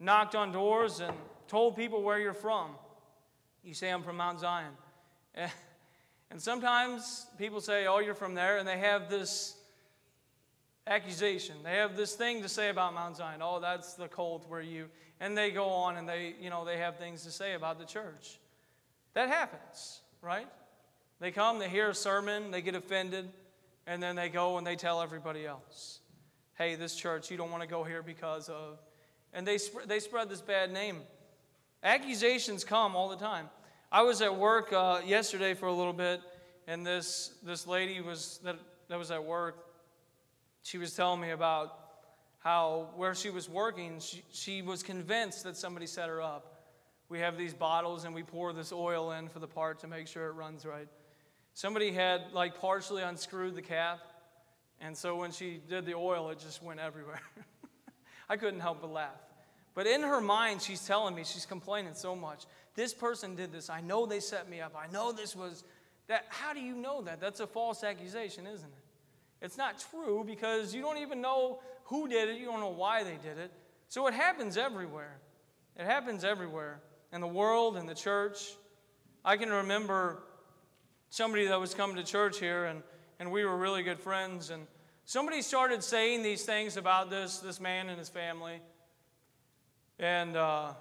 knocked 0.00 0.34
on 0.34 0.52
doors 0.52 1.00
and 1.00 1.14
told 1.46 1.76
people 1.76 2.02
where 2.02 2.18
you're 2.18 2.34
from. 2.34 2.70
You 3.62 3.74
say, 3.74 3.90
I'm 3.90 4.02
from 4.02 4.16
Mount 4.16 4.40
Zion. 4.40 4.72
And 6.30 6.40
sometimes 6.40 7.26
people 7.38 7.60
say, 7.60 7.86
Oh, 7.86 8.00
you're 8.00 8.14
from 8.14 8.34
there, 8.34 8.58
and 8.58 8.68
they 8.68 8.78
have 8.78 9.08
this 9.08 9.56
accusation. 10.86 11.56
They 11.62 11.76
have 11.76 11.96
this 11.96 12.14
thing 12.14 12.42
to 12.42 12.48
say 12.48 12.70
about 12.70 12.94
Mount 12.94 13.16
Zion. 13.16 13.40
Oh, 13.42 13.60
that's 13.60 13.94
the 13.94 14.08
cult 14.08 14.48
where 14.48 14.60
you. 14.60 14.88
And 15.20 15.36
they 15.36 15.50
go 15.50 15.66
on 15.68 15.96
and 15.96 16.08
they, 16.08 16.34
you 16.40 16.48
know, 16.50 16.64
they 16.64 16.78
have 16.78 16.96
things 16.96 17.24
to 17.24 17.30
say 17.30 17.54
about 17.54 17.78
the 17.78 17.84
church. 17.84 18.38
That 19.14 19.28
happens, 19.28 20.00
right? 20.22 20.46
They 21.20 21.30
come, 21.30 21.58
they 21.58 21.68
hear 21.68 21.90
a 21.90 21.94
sermon, 21.94 22.50
they 22.50 22.62
get 22.62 22.74
offended, 22.74 23.28
and 23.86 24.02
then 24.02 24.16
they 24.16 24.28
go 24.28 24.58
and 24.58 24.66
they 24.66 24.76
tell 24.76 25.00
everybody 25.00 25.46
else, 25.46 26.00
hey, 26.56 26.74
this 26.74 26.94
church, 26.94 27.30
you 27.30 27.36
don't 27.36 27.50
want 27.50 27.62
to 27.62 27.68
go 27.68 27.84
here 27.84 28.02
because 28.02 28.48
of. 28.48 28.78
And 29.32 29.46
they, 29.46 29.58
sp- 29.58 29.86
they 29.86 30.00
spread 30.00 30.28
this 30.28 30.40
bad 30.40 30.72
name. 30.72 31.00
Accusations 31.82 32.64
come 32.64 32.96
all 32.96 33.08
the 33.08 33.16
time. 33.16 33.48
I 33.90 34.02
was 34.02 34.20
at 34.20 34.34
work 34.34 34.72
uh, 34.72 35.00
yesterday 35.04 35.54
for 35.54 35.66
a 35.66 35.72
little 35.72 35.92
bit, 35.92 36.20
and 36.66 36.86
this, 36.86 37.32
this 37.42 37.66
lady 37.66 38.00
was, 38.00 38.40
that, 38.44 38.56
that 38.88 38.98
was 38.98 39.10
at 39.10 39.24
work, 39.24 39.64
she 40.62 40.76
was 40.76 40.94
telling 40.94 41.20
me 41.20 41.30
about 41.30 41.74
how 42.40 42.90
where 42.96 43.14
she 43.14 43.30
was 43.30 43.48
working, 43.48 44.00
she, 44.00 44.22
she 44.30 44.62
was 44.62 44.82
convinced 44.82 45.44
that 45.44 45.56
somebody 45.56 45.86
set 45.86 46.08
her 46.08 46.20
up. 46.20 46.57
We 47.08 47.20
have 47.20 47.38
these 47.38 47.54
bottles 47.54 48.04
and 48.04 48.14
we 48.14 48.22
pour 48.22 48.52
this 48.52 48.72
oil 48.72 49.12
in 49.12 49.28
for 49.28 49.38
the 49.38 49.46
part 49.46 49.80
to 49.80 49.86
make 49.86 50.06
sure 50.06 50.28
it 50.28 50.32
runs 50.32 50.66
right. 50.66 50.88
Somebody 51.54 51.90
had 51.90 52.32
like 52.32 52.60
partially 52.60 53.02
unscrewed 53.02 53.54
the 53.54 53.62
cap, 53.62 54.00
and 54.80 54.96
so 54.96 55.16
when 55.16 55.32
she 55.32 55.60
did 55.68 55.86
the 55.86 55.94
oil, 55.94 56.30
it 56.30 56.38
just 56.38 56.62
went 56.62 56.78
everywhere. 56.80 57.20
I 58.28 58.36
couldn't 58.36 58.60
help 58.60 58.80
but 58.82 58.92
laugh. 58.92 59.18
But 59.74 59.86
in 59.86 60.02
her 60.02 60.20
mind, 60.20 60.60
she's 60.62 60.86
telling 60.86 61.14
me, 61.14 61.24
she's 61.24 61.46
complaining 61.46 61.94
so 61.94 62.14
much. 62.14 62.44
This 62.74 62.92
person 62.92 63.34
did 63.34 63.52
this. 63.52 63.70
I 63.70 63.80
know 63.80 64.06
they 64.06 64.20
set 64.20 64.48
me 64.48 64.60
up. 64.60 64.76
I 64.76 64.90
know 64.92 65.12
this 65.12 65.34
was 65.34 65.64
that. 66.08 66.26
How 66.28 66.52
do 66.52 66.60
you 66.60 66.76
know 66.76 67.02
that? 67.02 67.20
That's 67.20 67.40
a 67.40 67.46
false 67.46 67.82
accusation, 67.82 68.46
isn't 68.46 68.68
it? 68.68 69.44
It's 69.44 69.56
not 69.56 69.82
true 69.90 70.24
because 70.26 70.74
you 70.74 70.82
don't 70.82 70.98
even 70.98 71.20
know 71.20 71.60
who 71.84 72.06
did 72.06 72.28
it, 72.28 72.38
you 72.38 72.44
don't 72.44 72.60
know 72.60 72.68
why 72.68 73.02
they 73.02 73.16
did 73.22 73.38
it. 73.38 73.50
So 73.88 74.06
it 74.06 74.14
happens 74.14 74.56
everywhere. 74.56 75.16
It 75.76 75.86
happens 75.86 76.22
everywhere 76.22 76.80
in 77.12 77.20
the 77.20 77.26
world, 77.26 77.76
in 77.76 77.86
the 77.86 77.94
church. 77.94 78.54
I 79.24 79.36
can 79.36 79.50
remember 79.50 80.22
somebody 81.10 81.46
that 81.46 81.58
was 81.58 81.74
coming 81.74 81.96
to 81.96 82.04
church 82.04 82.38
here, 82.38 82.66
and, 82.66 82.82
and 83.18 83.32
we 83.32 83.44
were 83.44 83.56
really 83.56 83.82
good 83.82 83.98
friends, 83.98 84.50
and 84.50 84.66
somebody 85.04 85.42
started 85.42 85.82
saying 85.82 86.22
these 86.22 86.44
things 86.44 86.76
about 86.76 87.10
this, 87.10 87.38
this 87.38 87.60
man 87.60 87.88
and 87.88 87.98
his 87.98 88.08
family. 88.08 88.60
And 89.98 90.36
uh, 90.36 90.72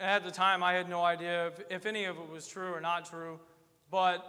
at 0.00 0.24
the 0.24 0.30
time, 0.30 0.62
I 0.62 0.74
had 0.74 0.88
no 0.88 1.02
idea 1.02 1.48
if, 1.48 1.60
if 1.70 1.86
any 1.86 2.04
of 2.04 2.16
it 2.16 2.28
was 2.28 2.46
true 2.46 2.72
or 2.72 2.80
not 2.80 3.08
true. 3.08 3.38
But 3.90 4.24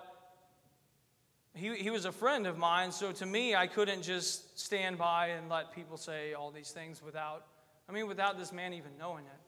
he, 1.55 1.75
he 1.75 1.89
was 1.89 2.05
a 2.05 2.11
friend 2.11 2.45
of 2.47 2.57
mine, 2.57 2.91
so 2.91 3.11
to 3.13 3.25
me, 3.25 3.55
I 3.55 3.67
couldn't 3.67 4.03
just 4.03 4.59
stand 4.59 4.97
by 4.97 5.27
and 5.27 5.49
let 5.49 5.73
people 5.73 5.97
say 5.97 6.33
all 6.33 6.51
these 6.51 6.71
things 6.71 7.01
without, 7.03 7.45
I 7.89 7.93
mean, 7.93 8.07
without 8.07 8.38
this 8.38 8.51
man 8.53 8.73
even 8.73 8.91
knowing 8.99 9.25
it. 9.25 9.44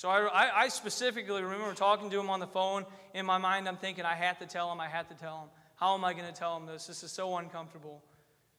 So 0.00 0.08
I, 0.08 0.62
I, 0.62 0.68
specifically 0.68 1.42
remember 1.42 1.74
talking 1.74 2.08
to 2.08 2.18
him 2.18 2.30
on 2.30 2.40
the 2.40 2.46
phone. 2.46 2.86
In 3.12 3.26
my 3.26 3.36
mind, 3.36 3.68
I'm 3.68 3.76
thinking, 3.76 4.06
I 4.06 4.14
had 4.14 4.38
to 4.38 4.46
tell 4.46 4.72
him, 4.72 4.80
I 4.80 4.88
had 4.88 5.10
to 5.10 5.14
tell 5.14 5.40
him. 5.42 5.48
How 5.74 5.92
am 5.92 6.06
I 6.06 6.14
going 6.14 6.24
to 6.24 6.32
tell 6.32 6.56
him 6.56 6.64
this? 6.64 6.86
This 6.86 7.02
is 7.02 7.12
so 7.12 7.36
uncomfortable. 7.36 8.02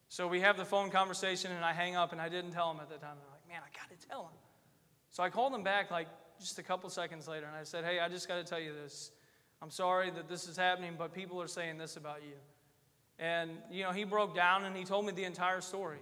So 0.08 0.28
we 0.28 0.42
have 0.42 0.56
the 0.56 0.66
phone 0.66 0.92
conversation, 0.92 1.52
and 1.52 1.66
I 1.66 1.74
hang 1.74 1.96
up, 1.96 2.12
and 2.12 2.22
I 2.22 2.30
didn't 2.30 2.52
tell 2.52 2.70
him 2.70 2.80
at 2.80 2.90
the 2.90 2.98
time. 2.98 3.14
I'm 3.14 3.32
like, 3.32 3.48
man, 3.50 3.60
I 3.66 3.76
got 3.76 3.90
to 3.90 4.08
tell 4.08 4.26
him. 4.26 4.38
So 5.10 5.24
I 5.24 5.32
called 5.32 5.52
him 5.56 5.64
back 5.64 5.90
like 5.90 6.10
just 6.40 6.60
a 6.60 6.64
couple 6.64 6.88
seconds 6.92 7.28
later, 7.28 7.48
and 7.48 7.56
I 7.56 7.64
said, 7.64 7.86
hey, 7.86 8.00
I 8.00 8.08
just 8.08 8.28
got 8.28 8.36
to 8.36 8.44
tell 8.44 8.60
you 8.60 8.74
this. 8.74 9.10
I'm 9.64 9.72
sorry 9.72 10.12
that 10.12 10.30
this 10.30 10.48
is 10.48 10.56
happening, 10.56 10.94
but 10.96 11.12
people 11.12 11.42
are 11.42 11.48
saying 11.48 11.80
this 11.80 11.98
about 11.98 12.22
you. 12.22 12.36
And, 13.18 13.50
you 13.72 13.82
know, 13.82 13.92
he 13.94 14.04
broke 14.04 14.36
down 14.36 14.64
and 14.66 14.78
he 14.78 14.84
told 14.84 15.08
me 15.08 15.12
the 15.12 15.24
entire 15.24 15.62
story. 15.62 16.02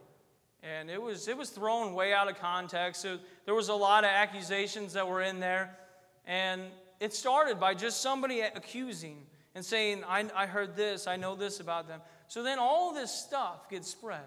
And 0.62 0.90
it 0.90 1.02
was, 1.02 1.28
it 1.28 1.38
was 1.38 1.50
thrown 1.50 1.94
way 1.94 2.14
out 2.14 2.30
of 2.30 2.40
context. 2.40 3.02
So 3.02 3.18
there 3.46 3.56
was 3.56 3.70
a 3.70 3.74
lot 3.74 4.04
of 4.04 4.10
accusations 4.10 4.94
that 4.94 5.08
were 5.08 5.22
in 5.22 5.40
there. 5.40 5.78
And 6.26 6.62
it 7.00 7.14
started 7.14 7.60
by 7.60 7.74
just 7.74 8.02
somebody 8.02 8.42
accusing 8.42 9.26
and 9.56 9.64
saying, 9.64 10.04
I, 10.08 10.26
I 10.36 10.46
heard 10.46 10.76
this, 10.76 11.08
I 11.08 11.16
know 11.16 11.36
this 11.36 11.60
about 11.60 11.88
them. 11.88 12.02
So 12.28 12.44
then 12.44 12.60
all 12.60 12.94
this 12.94 13.12
stuff 13.12 13.70
gets 13.70 13.90
spread. 13.90 14.26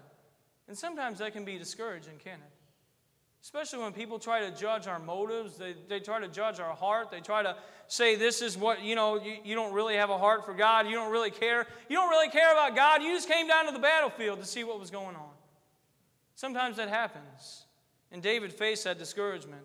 And 0.67 0.77
sometimes 0.77 1.19
that 1.19 1.33
can 1.33 1.45
be 1.45 1.57
discouraging, 1.57 2.17
can 2.23 2.33
it? 2.33 2.53
Especially 3.43 3.79
when 3.79 3.91
people 3.91 4.19
try 4.19 4.39
to 4.49 4.55
judge 4.55 4.87
our 4.87 4.99
motives, 4.99 5.57
they, 5.57 5.75
they 5.89 5.99
try 5.99 6.19
to 6.19 6.29
judge 6.29 6.61
our 6.61 6.73
heart, 6.73 7.11
they 7.11 7.19
try 7.19 7.43
to 7.43 7.57
say, 7.87 8.15
This 8.15 8.41
is 8.41 8.57
what, 8.57 8.81
you 8.81 8.95
know, 8.95 9.21
you, 9.21 9.35
you 9.43 9.53
don't 9.53 9.73
really 9.73 9.95
have 9.95 10.09
a 10.09 10.17
heart 10.17 10.45
for 10.45 10.53
God, 10.53 10.87
you 10.87 10.95
don't 10.95 11.11
really 11.11 11.29
care. 11.29 11.67
You 11.89 11.97
don't 11.97 12.09
really 12.09 12.29
care 12.29 12.53
about 12.53 12.73
God, 12.73 13.03
you 13.03 13.13
just 13.13 13.27
came 13.27 13.47
down 13.47 13.65
to 13.65 13.73
the 13.73 13.79
battlefield 13.79 14.39
to 14.39 14.45
see 14.45 14.63
what 14.63 14.79
was 14.79 14.89
going 14.89 15.17
on. 15.17 15.32
Sometimes 16.35 16.77
that 16.77 16.89
happens. 16.89 17.65
And 18.11 18.21
David 18.21 18.53
faced 18.53 18.83
that 18.83 18.97
discouragement. 18.97 19.63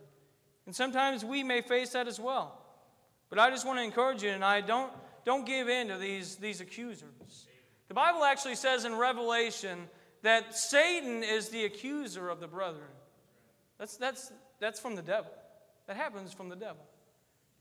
And 0.67 0.75
sometimes 0.75 1.25
we 1.25 1.43
may 1.43 1.61
face 1.61 1.91
that 1.91 2.09
as 2.09 2.19
well. 2.19 2.59
But 3.31 3.39
I 3.39 3.51
just 3.51 3.67
want 3.67 3.79
to 3.79 3.83
encourage 3.83 4.23
you 4.23 4.31
and 4.31 4.45
I 4.45 4.61
don't, 4.61 4.93
don't 5.25 5.47
give 5.47 5.69
in 5.69 5.89
to 5.89 5.99
these, 5.99 6.37
these 6.37 6.61
accusers. 6.61 7.47
The 7.89 7.95
Bible 7.95 8.25
actually 8.25 8.55
says 8.55 8.85
in 8.85 8.95
Revelation 8.95 9.89
that 10.23 10.57
Satan 10.57 11.23
is 11.23 11.49
the 11.49 11.65
accuser 11.65 12.29
of 12.29 12.41
the 12.41 12.49
brethren. 12.49 12.89
That's, 13.79 13.97
that's, 13.97 14.33
that's 14.61 14.81
from 14.81 14.97
the 14.97 15.03
devil. 15.03 15.33
That 15.87 15.97
happens 15.97 16.33
from 16.33 16.49
the 16.49 16.57
devil. 16.57 16.85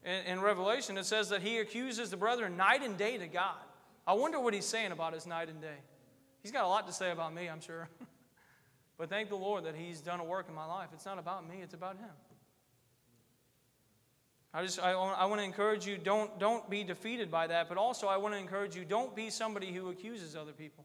In, 0.04 0.26
in 0.26 0.42
Revelation, 0.42 0.98
it 0.98 1.06
says 1.06 1.30
that 1.30 1.42
he 1.42 1.60
accuses 1.60 2.10
the 2.10 2.18
brethren 2.18 2.58
night 2.58 2.82
and 2.84 2.98
day 2.98 3.18
to 3.18 3.28
God. 3.28 3.56
I 4.06 4.14
wonder 4.14 4.40
what 4.40 4.54
he's 4.54 4.66
saying 4.66 4.92
about 4.92 5.14
his 5.14 5.28
night 5.28 5.50
and 5.50 5.62
day. 5.62 5.80
He's 6.42 6.52
got 6.52 6.64
a 6.64 6.68
lot 6.68 6.88
to 6.88 6.94
say 6.94 7.12
about 7.12 7.34
me, 7.34 7.48
I'm 7.48 7.62
sure. 7.62 7.90
but 8.98 9.10
thank 9.10 9.30
the 9.30 9.36
Lord 9.36 9.66
that 9.66 9.76
he's 9.76 10.02
done 10.02 10.20
a 10.20 10.24
work 10.24 10.48
in 10.50 10.56
my 10.56 10.66
life. 10.66 10.90
It's 10.94 11.06
not 11.06 11.20
about 11.20 11.48
me, 11.48 11.58
it's 11.62 11.74
about 11.74 11.98
him. 11.98 12.10
I 14.54 14.64
just 14.64 14.80
I, 14.80 14.92
I 14.92 15.26
want 15.26 15.40
to 15.40 15.46
encourage 15.46 15.86
you 15.86 15.98
don't 15.98 16.40
don't 16.40 16.68
be 16.70 16.84
defeated 16.84 17.30
by 17.30 17.48
that, 17.48 17.70
but 17.70 17.78
also 17.78 18.08
I 18.08 18.18
want 18.18 18.34
to 18.34 18.40
encourage 18.40 18.76
you 18.76 18.86
don't 18.86 19.16
be 19.16 19.30
somebody 19.30 19.72
who 19.72 19.90
accuses 19.90 20.36
other 20.36 20.54
people. 20.54 20.84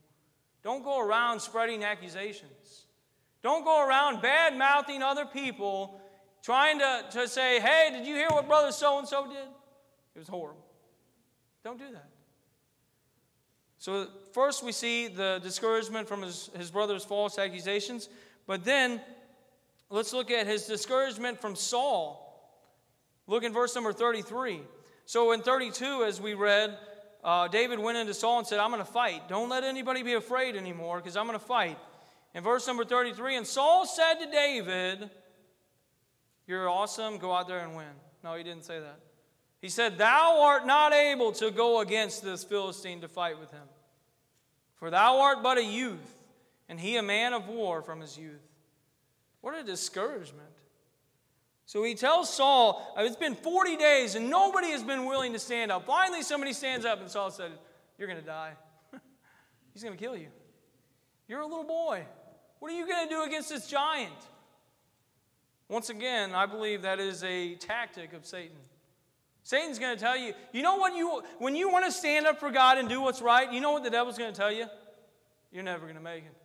Don't 0.62 0.84
go 0.84 1.00
around 1.00 1.40
spreading 1.40 1.84
accusations. 1.84 2.86
Don't 3.42 3.64
go 3.64 3.84
around 3.86 4.22
bad 4.22 4.56
mouthing 4.56 5.02
other 5.02 5.26
people, 5.26 6.00
trying 6.42 6.78
to, 6.78 7.04
to 7.10 7.26
say, 7.26 7.58
hey, 7.58 7.90
did 7.92 8.06
you 8.06 8.14
hear 8.14 8.28
what 8.28 8.46
brother 8.46 8.70
so 8.70 8.98
and 8.98 9.08
so 9.08 9.26
did? 9.26 9.48
It 10.14 10.18
was 10.18 10.28
horrible. 10.28 10.64
Don't 11.64 11.78
do 11.78 11.90
that. 11.92 12.11
So, 13.82 14.06
first 14.30 14.62
we 14.62 14.70
see 14.70 15.08
the 15.08 15.40
discouragement 15.42 16.06
from 16.06 16.22
his, 16.22 16.50
his 16.56 16.70
brother's 16.70 17.04
false 17.04 17.36
accusations, 17.36 18.08
but 18.46 18.64
then 18.64 19.00
let's 19.90 20.12
look 20.12 20.30
at 20.30 20.46
his 20.46 20.66
discouragement 20.66 21.40
from 21.40 21.56
Saul. 21.56 22.54
Look 23.26 23.42
in 23.42 23.52
verse 23.52 23.74
number 23.74 23.92
33. 23.92 24.60
So, 25.04 25.32
in 25.32 25.40
32, 25.40 26.04
as 26.04 26.20
we 26.20 26.34
read, 26.34 26.78
uh, 27.24 27.48
David 27.48 27.80
went 27.80 27.98
into 27.98 28.14
Saul 28.14 28.38
and 28.38 28.46
said, 28.46 28.60
I'm 28.60 28.70
going 28.70 28.84
to 28.84 28.88
fight. 28.88 29.28
Don't 29.28 29.48
let 29.48 29.64
anybody 29.64 30.04
be 30.04 30.14
afraid 30.14 30.54
anymore 30.54 30.98
because 30.98 31.16
I'm 31.16 31.26
going 31.26 31.36
to 31.36 31.44
fight. 31.44 31.76
In 32.36 32.44
verse 32.44 32.64
number 32.68 32.84
33, 32.84 33.38
and 33.38 33.44
Saul 33.44 33.84
said 33.84 34.14
to 34.20 34.30
David, 34.30 35.10
You're 36.46 36.68
awesome, 36.68 37.18
go 37.18 37.32
out 37.32 37.48
there 37.48 37.58
and 37.58 37.74
win. 37.74 37.94
No, 38.22 38.36
he 38.36 38.44
didn't 38.44 38.64
say 38.64 38.78
that. 38.78 39.00
He 39.62 39.68
said, 39.68 39.96
Thou 39.96 40.40
art 40.42 40.66
not 40.66 40.92
able 40.92 41.30
to 41.32 41.52
go 41.52 41.80
against 41.80 42.22
this 42.22 42.42
Philistine 42.42 43.00
to 43.00 43.08
fight 43.08 43.38
with 43.38 43.52
him. 43.52 43.62
For 44.82 44.90
thou 44.90 45.20
art 45.20 45.44
but 45.44 45.58
a 45.58 45.64
youth, 45.64 46.12
and 46.68 46.80
he 46.80 46.96
a 46.96 47.04
man 47.04 47.34
of 47.34 47.46
war 47.46 47.82
from 47.82 48.00
his 48.00 48.18
youth. 48.18 48.42
What 49.40 49.56
a 49.56 49.62
discouragement. 49.62 50.50
So 51.66 51.84
he 51.84 51.94
tells 51.94 52.28
Saul, 52.34 52.92
It's 52.98 53.14
been 53.14 53.36
40 53.36 53.76
days 53.76 54.16
and 54.16 54.28
nobody 54.28 54.72
has 54.72 54.82
been 54.82 55.04
willing 55.04 55.34
to 55.34 55.38
stand 55.38 55.70
up. 55.70 55.86
Finally, 55.86 56.22
somebody 56.22 56.52
stands 56.52 56.84
up, 56.84 57.00
and 57.00 57.08
Saul 57.08 57.30
said, 57.30 57.52
You're 57.96 58.08
going 58.08 58.18
to 58.18 58.26
die. 58.26 58.54
He's 59.72 59.84
going 59.84 59.96
to 59.96 60.04
kill 60.04 60.16
you. 60.16 60.26
You're 61.28 61.42
a 61.42 61.46
little 61.46 61.62
boy. 61.62 62.04
What 62.58 62.72
are 62.72 62.74
you 62.76 62.84
going 62.84 63.06
to 63.06 63.14
do 63.14 63.22
against 63.22 63.50
this 63.50 63.68
giant? 63.68 64.10
Once 65.68 65.90
again, 65.90 66.34
I 66.34 66.46
believe 66.46 66.82
that 66.82 66.98
is 66.98 67.22
a 67.22 67.54
tactic 67.54 68.14
of 68.14 68.26
Satan. 68.26 68.56
Satan's 69.44 69.78
going 69.78 69.96
to 69.96 70.00
tell 70.00 70.16
you, 70.16 70.34
you 70.52 70.62
know 70.62 70.76
what 70.76 70.94
you 70.94 71.22
when 71.38 71.56
you 71.56 71.70
want 71.70 71.84
to 71.84 71.92
stand 71.92 72.26
up 72.26 72.38
for 72.38 72.50
God 72.50 72.78
and 72.78 72.88
do 72.88 73.00
what's 73.00 73.20
right, 73.20 73.52
you 73.52 73.60
know 73.60 73.72
what 73.72 73.82
the 73.82 73.90
devil's 73.90 74.18
going 74.18 74.32
to 74.32 74.36
tell 74.38 74.52
you? 74.52 74.66
You're 75.50 75.64
never 75.64 75.82
going 75.82 75.96
to 75.96 76.02
make 76.02 76.24
it. 76.24 76.36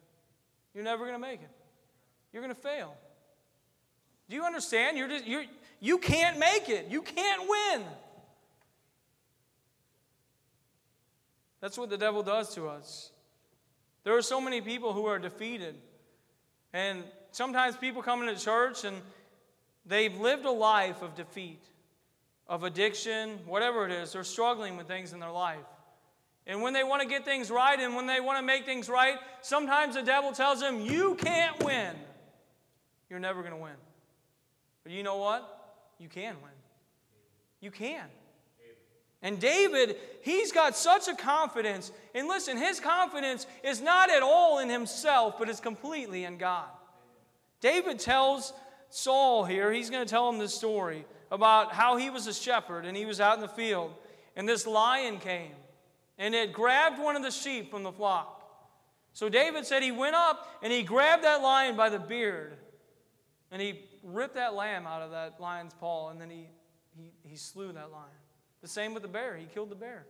You're 0.74 0.84
never 0.84 1.04
going 1.06 1.16
to 1.16 1.20
make 1.20 1.42
it. 1.42 1.50
You're 2.34 2.42
going 2.42 2.54
to 2.54 2.62
fail. 2.62 2.96
Do 4.30 4.36
you 4.36 4.44
understand? 4.44 4.98
You're 4.98 5.08
just 5.08 5.26
you're 5.26 5.46
you 5.80 5.98
can't 6.00 6.40
make 6.40 6.70
it. 6.70 6.88
You 6.90 7.02
can't 7.02 7.48
win. 7.48 7.84
That's 11.62 11.78
what 11.78 11.90
the 11.90 11.98
devil 11.98 12.24
does 12.24 12.54
to 12.56 12.68
us. 12.68 13.12
There 14.04 14.16
are 14.16 14.22
so 14.22 14.40
many 14.40 14.62
people 14.62 14.94
who 14.94 15.06
are 15.06 15.20
defeated 15.20 15.76
and 16.74 17.04
sometimes 17.32 17.76
people 17.78 18.02
come 18.02 18.28
into 18.28 18.42
church 18.42 18.84
and 18.84 18.98
they've 19.86 20.16
lived 20.20 20.46
a 20.46 20.52
life 20.52 21.02
of 21.02 21.16
defeat, 21.16 21.62
of 22.50 22.64
addiction, 22.64 23.40
whatever 23.46 23.86
it 23.86 23.92
is. 23.92 24.14
They're 24.14 24.24
struggling 24.24 24.78
with 24.78 24.88
things 24.88 25.14
in 25.14 25.20
their 25.20 25.32
life. 25.32 25.66
And 26.46 26.62
when 26.62 26.74
they 26.74 26.84
want 26.84 27.02
to 27.02 27.08
get 27.08 27.26
things 27.26 27.52
right 27.52 27.78
and 27.78 27.94
when 27.94 28.08
they 28.08 28.22
want 28.22 28.40
to 28.40 28.46
make 28.46 28.66
things 28.66 28.88
right, 28.88 29.18
sometimes 29.42 29.96
the 29.96 30.02
devil 30.02 30.32
tells 30.32 30.62
them, 30.62 30.80
You 30.80 31.16
can't 31.16 31.62
win. 31.64 31.94
You're 33.10 33.20
never 33.20 33.42
going 33.42 33.54
to 33.54 33.60
win. 33.60 33.76
But 34.84 34.94
you 34.94 35.04
know 35.04 35.18
what? 35.18 35.84
You 36.00 36.08
can 36.08 36.36
win. 36.42 36.52
You 37.60 37.72
can. 37.72 38.06
And 39.22 39.40
David, 39.40 39.98
he's 40.22 40.52
got 40.52 40.78
such 40.78 41.08
a 41.08 41.16
confidence. 41.16 41.92
And 42.14 42.28
listen, 42.28 42.56
his 42.56 42.80
confidence 42.80 43.48
is 43.64 43.82
not 43.82 44.10
at 44.12 44.22
all 44.22 44.60
in 44.60 44.70
himself, 44.70 45.40
but 45.40 45.50
is 45.50 45.60
completely 45.60 46.24
in 46.24 46.38
God. 46.38 46.68
David 47.60 48.00
tells 48.00 48.54
Saul 48.90 49.44
here, 49.44 49.72
he's 49.74 49.90
going 49.90 50.06
to 50.06 50.10
tell 50.10 50.30
him 50.30 50.38
this 50.38 50.54
story 50.54 51.04
about 51.32 51.74
how 51.74 51.98
he 51.98 52.10
was 52.10 52.28
a 52.28 52.34
shepherd 52.34 52.86
and 52.86 52.96
he 52.96 53.06
was 53.06 53.20
out 53.20 53.36
in 53.36 53.42
the 53.42 53.48
field. 53.48 53.94
And 54.36 54.48
this 54.48 54.68
lion 54.68 55.20
came 55.20 55.52
and 56.18 56.34
it 56.34 56.54
grabbed 56.54 57.00
one 57.00 57.16
of 57.16 57.24
the 57.24 57.32
sheep 57.32 57.72
from 57.72 57.84
the 57.84 57.92
flock. 57.92 58.34
So 59.14 59.30
David 59.30 59.66
said 59.66 59.82
he 59.82 59.92
went 59.92 60.16
up 60.16 60.60
and 60.62 60.72
he 60.72 60.84
grabbed 60.84 61.24
that 61.24 61.42
lion 61.42 61.76
by 61.76 61.90
the 61.90 62.00
beard 62.00 62.58
and 63.52 63.62
he 63.62 63.82
ripped 64.04 64.36
that 64.36 64.54
lamb 64.54 64.86
out 64.86 65.02
of 65.02 65.12
that 65.12 65.40
lion's 65.40 65.74
paw 65.74 66.10
and 66.10 66.22
then 66.22 66.30
he, 66.30 66.48
he, 66.96 67.12
he 67.24 67.36
slew 67.36 67.72
that 67.72 67.92
lion. 67.92 68.06
The 68.62 68.68
same 68.68 68.94
with 68.94 69.04
the 69.04 69.10
bear. 69.10 69.36
He 69.36 69.46
killed 69.46 69.70
the 69.70 69.76
bear. 69.76 70.06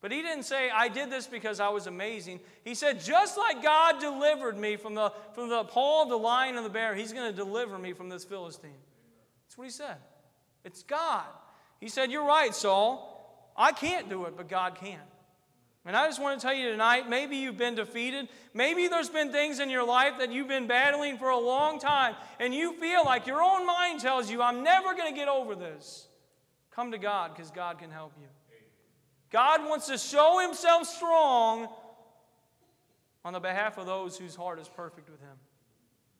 But 0.00 0.12
he 0.12 0.20
didn't 0.20 0.42
say, 0.42 0.68
I 0.68 0.88
did 0.88 1.08
this 1.08 1.26
because 1.26 1.60
I 1.60 1.70
was 1.70 1.86
amazing. 1.86 2.40
He 2.62 2.74
said, 2.74 3.00
just 3.00 3.38
like 3.38 3.62
God 3.62 4.00
delivered 4.00 4.58
me 4.58 4.76
from 4.76 4.94
the, 4.94 5.10
from 5.32 5.48
the 5.48 5.64
paw 5.64 6.02
of 6.02 6.10
the 6.10 6.18
lion 6.18 6.56
and 6.56 6.66
the 6.66 6.70
bear, 6.70 6.94
he's 6.94 7.12
going 7.12 7.30
to 7.30 7.34
deliver 7.34 7.78
me 7.78 7.94
from 7.94 8.10
this 8.10 8.22
Philistine. 8.22 8.70
That's 9.46 9.56
what 9.56 9.64
he 9.64 9.70
said. 9.70 9.96
It's 10.64 10.82
God. 10.82 11.24
He 11.80 11.88
said, 11.88 12.10
You're 12.10 12.26
right, 12.26 12.54
Saul. 12.54 13.10
I 13.56 13.72
can't 13.72 14.08
do 14.08 14.24
it, 14.24 14.36
but 14.36 14.48
God 14.48 14.74
can. 14.74 15.00
And 15.86 15.94
I 15.94 16.06
just 16.06 16.20
want 16.20 16.40
to 16.40 16.46
tell 16.46 16.54
you 16.54 16.70
tonight 16.70 17.08
maybe 17.08 17.36
you've 17.36 17.58
been 17.58 17.74
defeated. 17.74 18.28
Maybe 18.54 18.88
there's 18.88 19.10
been 19.10 19.30
things 19.30 19.60
in 19.60 19.68
your 19.68 19.84
life 19.84 20.14
that 20.18 20.32
you've 20.32 20.48
been 20.48 20.66
battling 20.66 21.18
for 21.18 21.28
a 21.28 21.38
long 21.38 21.78
time, 21.78 22.14
and 22.40 22.54
you 22.54 22.72
feel 22.80 23.04
like 23.04 23.26
your 23.26 23.42
own 23.42 23.66
mind 23.66 24.00
tells 24.00 24.30
you, 24.30 24.40
I'm 24.40 24.64
never 24.64 24.94
going 24.94 25.12
to 25.12 25.16
get 25.16 25.28
over 25.28 25.54
this. 25.54 26.08
Come 26.70 26.90
to 26.92 26.98
God 26.98 27.34
because 27.34 27.50
God 27.50 27.78
can 27.78 27.90
help 27.90 28.12
you. 28.18 28.26
God 29.30 29.68
wants 29.68 29.88
to 29.88 29.98
show 29.98 30.38
himself 30.38 30.86
strong 30.86 31.68
on 33.24 33.32
the 33.32 33.40
behalf 33.40 33.78
of 33.78 33.86
those 33.86 34.16
whose 34.16 34.34
heart 34.34 34.58
is 34.60 34.68
perfect 34.68 35.10
with 35.10 35.20
him. 35.20 35.36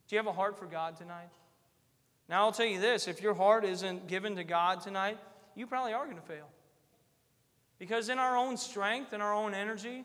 Do 0.08 0.16
you 0.16 0.18
have 0.18 0.26
a 0.26 0.32
heart 0.32 0.58
for 0.58 0.66
God 0.66 0.96
tonight? 0.96 1.30
Now, 2.28 2.44
I'll 2.44 2.52
tell 2.52 2.66
you 2.66 2.80
this 2.80 3.06
if 3.08 3.22
your 3.22 3.34
heart 3.34 3.64
isn't 3.64 4.06
given 4.06 4.36
to 4.36 4.44
God 4.44 4.80
tonight, 4.80 5.18
you 5.54 5.66
probably 5.66 5.92
are 5.92 6.04
going 6.04 6.16
to 6.16 6.22
fail. 6.22 6.48
Because 7.78 8.08
in 8.08 8.18
our 8.18 8.36
own 8.36 8.56
strength 8.56 9.12
and 9.12 9.22
our 9.22 9.34
own 9.34 9.52
energy, 9.52 10.04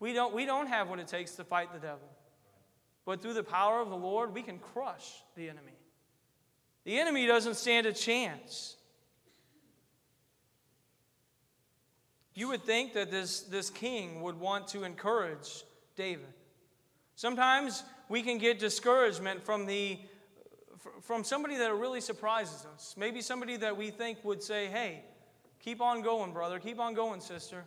we 0.00 0.12
don't, 0.12 0.34
we 0.34 0.46
don't 0.46 0.66
have 0.66 0.88
what 0.88 0.98
it 0.98 1.06
takes 1.06 1.32
to 1.36 1.44
fight 1.44 1.72
the 1.72 1.78
devil. 1.78 2.08
But 3.04 3.22
through 3.22 3.34
the 3.34 3.44
power 3.44 3.80
of 3.80 3.90
the 3.90 3.96
Lord, 3.96 4.34
we 4.34 4.42
can 4.42 4.58
crush 4.58 5.22
the 5.36 5.48
enemy. 5.48 5.72
The 6.84 6.98
enemy 6.98 7.26
doesn't 7.26 7.54
stand 7.54 7.86
a 7.86 7.92
chance. 7.92 8.76
You 12.34 12.48
would 12.48 12.64
think 12.64 12.94
that 12.94 13.10
this, 13.10 13.42
this 13.42 13.70
king 13.70 14.22
would 14.22 14.40
want 14.40 14.68
to 14.68 14.82
encourage 14.82 15.62
David. 15.94 16.32
Sometimes 17.14 17.84
we 18.08 18.22
can 18.22 18.38
get 18.38 18.58
discouragement 18.58 19.44
from, 19.44 19.66
the, 19.66 20.00
from 21.02 21.24
somebody 21.24 21.56
that 21.56 21.74
really 21.74 22.00
surprises 22.00 22.66
us. 22.74 22.94
Maybe 22.98 23.20
somebody 23.20 23.56
that 23.58 23.76
we 23.76 23.90
think 23.90 24.24
would 24.24 24.42
say, 24.42 24.66
hey, 24.66 25.02
keep 25.60 25.80
on 25.80 26.02
going, 26.02 26.32
brother, 26.32 26.58
keep 26.58 26.78
on 26.78 26.94
going, 26.94 27.20
sister. 27.20 27.64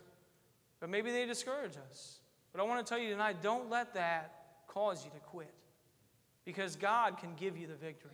But 0.80 0.90
maybe 0.90 1.10
they 1.10 1.26
discourage 1.26 1.76
us. 1.90 2.18
But 2.52 2.60
I 2.60 2.64
want 2.64 2.84
to 2.84 2.88
tell 2.88 3.00
you 3.00 3.10
tonight 3.10 3.42
don't 3.42 3.68
let 3.70 3.94
that 3.94 4.32
cause 4.66 5.04
you 5.04 5.10
to 5.10 5.18
quit 5.18 5.52
because 6.44 6.76
God 6.76 7.18
can 7.18 7.34
give 7.34 7.56
you 7.56 7.66
the 7.66 7.74
victory. 7.74 8.10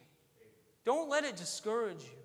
Don't 0.84 1.08
let 1.08 1.24
it 1.24 1.36
discourage 1.36 2.02
you. 2.02 2.18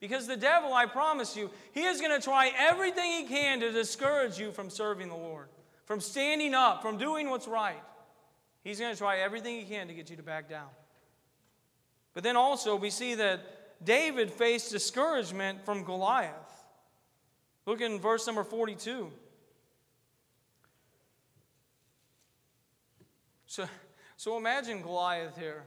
Because 0.00 0.26
the 0.26 0.36
devil, 0.36 0.74
I 0.74 0.86
promise 0.86 1.36
you, 1.36 1.48
he 1.72 1.84
is 1.84 2.00
going 2.00 2.18
to 2.18 2.22
try 2.22 2.50
everything 2.58 3.12
he 3.12 3.24
can 3.24 3.60
to 3.60 3.70
discourage 3.70 4.38
you 4.38 4.50
from 4.50 4.68
serving 4.68 5.08
the 5.08 5.14
Lord, 5.14 5.46
from 5.84 6.00
standing 6.00 6.54
up, 6.54 6.82
from 6.82 6.98
doing 6.98 7.30
what's 7.30 7.46
right. 7.46 7.80
He's 8.64 8.80
going 8.80 8.92
to 8.92 8.98
try 8.98 9.18
everything 9.18 9.58
he 9.58 9.64
can 9.64 9.86
to 9.88 9.94
get 9.94 10.10
you 10.10 10.16
to 10.16 10.22
back 10.22 10.48
down. 10.48 10.68
But 12.14 12.22
then 12.22 12.36
also, 12.36 12.76
we 12.76 12.90
see 12.90 13.14
that 13.14 13.84
David 13.84 14.30
faced 14.30 14.70
discouragement 14.70 15.64
from 15.64 15.84
Goliath. 15.84 16.32
Look 17.66 17.80
in 17.80 17.98
verse 17.98 18.26
number 18.26 18.44
42. 18.44 19.10
So, 23.46 23.68
so 24.16 24.36
imagine 24.36 24.82
Goliath 24.82 25.36
here 25.36 25.64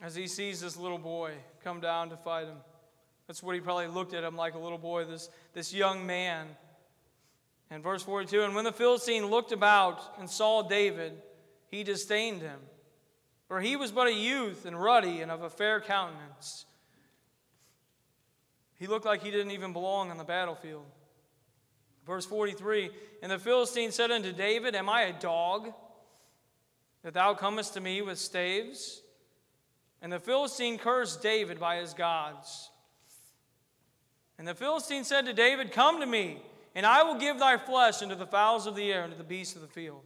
as 0.00 0.14
he 0.14 0.26
sees 0.26 0.60
this 0.60 0.76
little 0.76 0.98
boy 0.98 1.32
come 1.62 1.80
down 1.80 2.10
to 2.10 2.16
fight 2.16 2.46
him. 2.46 2.58
That's 3.26 3.42
what 3.42 3.54
he 3.54 3.60
probably 3.60 3.88
looked 3.88 4.14
at 4.14 4.24
him 4.24 4.36
like 4.36 4.54
a 4.54 4.58
little 4.58 4.78
boy, 4.78 5.04
this, 5.04 5.28
this 5.52 5.74
young 5.74 6.06
man. 6.06 6.46
And 7.70 7.82
verse 7.82 8.02
42 8.02 8.42
And 8.42 8.54
when 8.54 8.64
the 8.64 8.72
Philistine 8.72 9.26
looked 9.26 9.52
about 9.52 10.14
and 10.18 10.30
saw 10.30 10.62
David, 10.62 11.12
he 11.68 11.82
disdained 11.82 12.40
him, 12.40 12.60
for 13.48 13.60
he 13.60 13.76
was 13.76 13.92
but 13.92 14.08
a 14.08 14.12
youth 14.12 14.66
and 14.66 14.80
ruddy 14.80 15.20
and 15.20 15.30
of 15.30 15.42
a 15.42 15.50
fair 15.50 15.80
countenance. 15.80 16.64
He 18.78 18.86
looked 18.86 19.06
like 19.06 19.22
he 19.22 19.30
didn't 19.30 19.52
even 19.52 19.72
belong 19.72 20.10
on 20.10 20.18
the 20.18 20.24
battlefield. 20.24 20.84
Verse 22.06 22.26
43 22.26 22.90
And 23.22 23.32
the 23.32 23.38
Philistine 23.38 23.92
said 23.92 24.10
unto 24.10 24.32
David, 24.32 24.74
Am 24.74 24.88
I 24.88 25.02
a 25.02 25.12
dog 25.12 25.72
that 27.02 27.14
thou 27.14 27.34
comest 27.34 27.74
to 27.74 27.80
me 27.80 28.02
with 28.02 28.18
staves? 28.18 29.02
And 30.02 30.12
the 30.12 30.20
Philistine 30.20 30.78
cursed 30.78 31.22
David 31.22 31.58
by 31.58 31.76
his 31.76 31.94
gods. 31.94 32.70
And 34.38 34.46
the 34.46 34.54
Philistine 34.54 35.04
said 35.04 35.24
to 35.26 35.32
David, 35.32 35.72
Come 35.72 36.00
to 36.00 36.06
me, 36.06 36.42
and 36.74 36.84
I 36.84 37.02
will 37.02 37.18
give 37.18 37.38
thy 37.38 37.56
flesh 37.56 38.02
unto 38.02 38.14
the 38.14 38.26
fowls 38.26 38.66
of 38.66 38.76
the 38.76 38.92
air 38.92 39.04
and 39.04 39.12
to 39.12 39.18
the 39.18 39.24
beasts 39.24 39.56
of 39.56 39.62
the 39.62 39.68
field. 39.68 40.02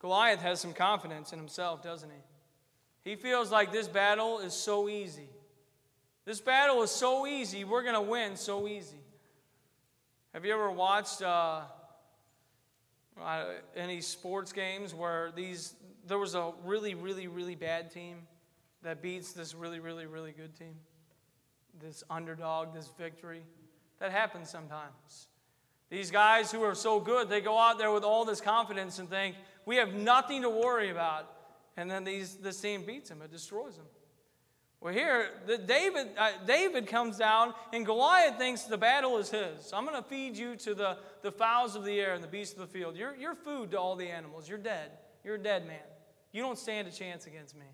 Goliath 0.00 0.40
has 0.40 0.60
some 0.60 0.72
confidence 0.72 1.32
in 1.32 1.38
himself, 1.38 1.82
doesn't 1.82 2.10
he? 2.10 3.10
He 3.10 3.16
feels 3.16 3.52
like 3.52 3.70
this 3.70 3.86
battle 3.88 4.40
is 4.40 4.52
so 4.52 4.88
easy. 4.88 5.28
This 6.24 6.40
battle 6.40 6.82
is 6.82 6.90
so 6.90 7.26
easy, 7.26 7.64
we're 7.64 7.82
going 7.82 7.94
to 7.94 8.00
win 8.00 8.36
so 8.36 8.66
easy. 8.66 9.00
Have 10.32 10.44
you 10.44 10.52
ever 10.52 10.70
watched 10.70 11.22
uh, 11.22 11.62
uh, 13.20 13.44
any 13.74 14.00
sports 14.00 14.52
games 14.52 14.94
where 14.94 15.32
these 15.34 15.74
there 16.06 16.18
was 16.18 16.34
a 16.34 16.52
really, 16.64 16.94
really, 16.94 17.26
really 17.26 17.54
bad 17.54 17.90
team 17.90 18.16
that 18.82 19.02
beats 19.02 19.32
this 19.32 19.54
really, 19.54 19.80
really, 19.80 20.06
really 20.06 20.32
good 20.32 20.54
team? 20.56 20.74
This 21.80 22.02
underdog, 22.08 22.74
this 22.74 22.90
victory. 22.98 23.42
That 23.98 24.12
happens 24.12 24.48
sometimes. 24.50 25.28
These 25.90 26.10
guys 26.10 26.52
who 26.52 26.62
are 26.62 26.74
so 26.74 27.00
good, 27.00 27.28
they 27.28 27.40
go 27.40 27.58
out 27.58 27.78
there 27.78 27.90
with 27.90 28.04
all 28.04 28.24
this 28.24 28.40
confidence 28.40 28.98
and 29.00 29.10
think, 29.10 29.34
we 29.70 29.76
have 29.76 29.94
nothing 29.94 30.42
to 30.42 30.50
worry 30.50 30.90
about. 30.90 31.30
And 31.76 31.88
then 31.88 32.02
these, 32.02 32.34
this 32.34 32.60
team 32.60 32.82
beats 32.84 33.08
him, 33.08 33.22
it 33.22 33.30
destroys 33.30 33.76
him. 33.76 33.84
Well, 34.80 34.92
here, 34.92 35.28
the 35.46 35.58
David, 35.58 36.08
uh, 36.18 36.32
David 36.44 36.88
comes 36.88 37.18
down, 37.18 37.54
and 37.72 37.86
Goliath 37.86 38.36
thinks 38.36 38.64
the 38.64 38.76
battle 38.76 39.18
is 39.18 39.30
his. 39.30 39.72
I'm 39.72 39.86
going 39.86 39.96
to 39.96 40.08
feed 40.08 40.36
you 40.36 40.56
to 40.56 40.74
the, 40.74 40.98
the 41.22 41.30
fowls 41.30 41.76
of 41.76 41.84
the 41.84 42.00
air 42.00 42.14
and 42.14 42.24
the 42.24 42.28
beasts 42.28 42.54
of 42.54 42.60
the 42.62 42.66
field. 42.66 42.96
You're, 42.96 43.14
you're 43.14 43.36
food 43.36 43.70
to 43.70 43.78
all 43.78 43.94
the 43.94 44.08
animals. 44.08 44.48
You're 44.48 44.58
dead. 44.58 44.90
You're 45.22 45.36
a 45.36 45.42
dead 45.42 45.68
man. 45.68 45.78
You 46.32 46.42
don't 46.42 46.58
stand 46.58 46.88
a 46.88 46.90
chance 46.90 47.28
against 47.28 47.54
me. 47.54 47.66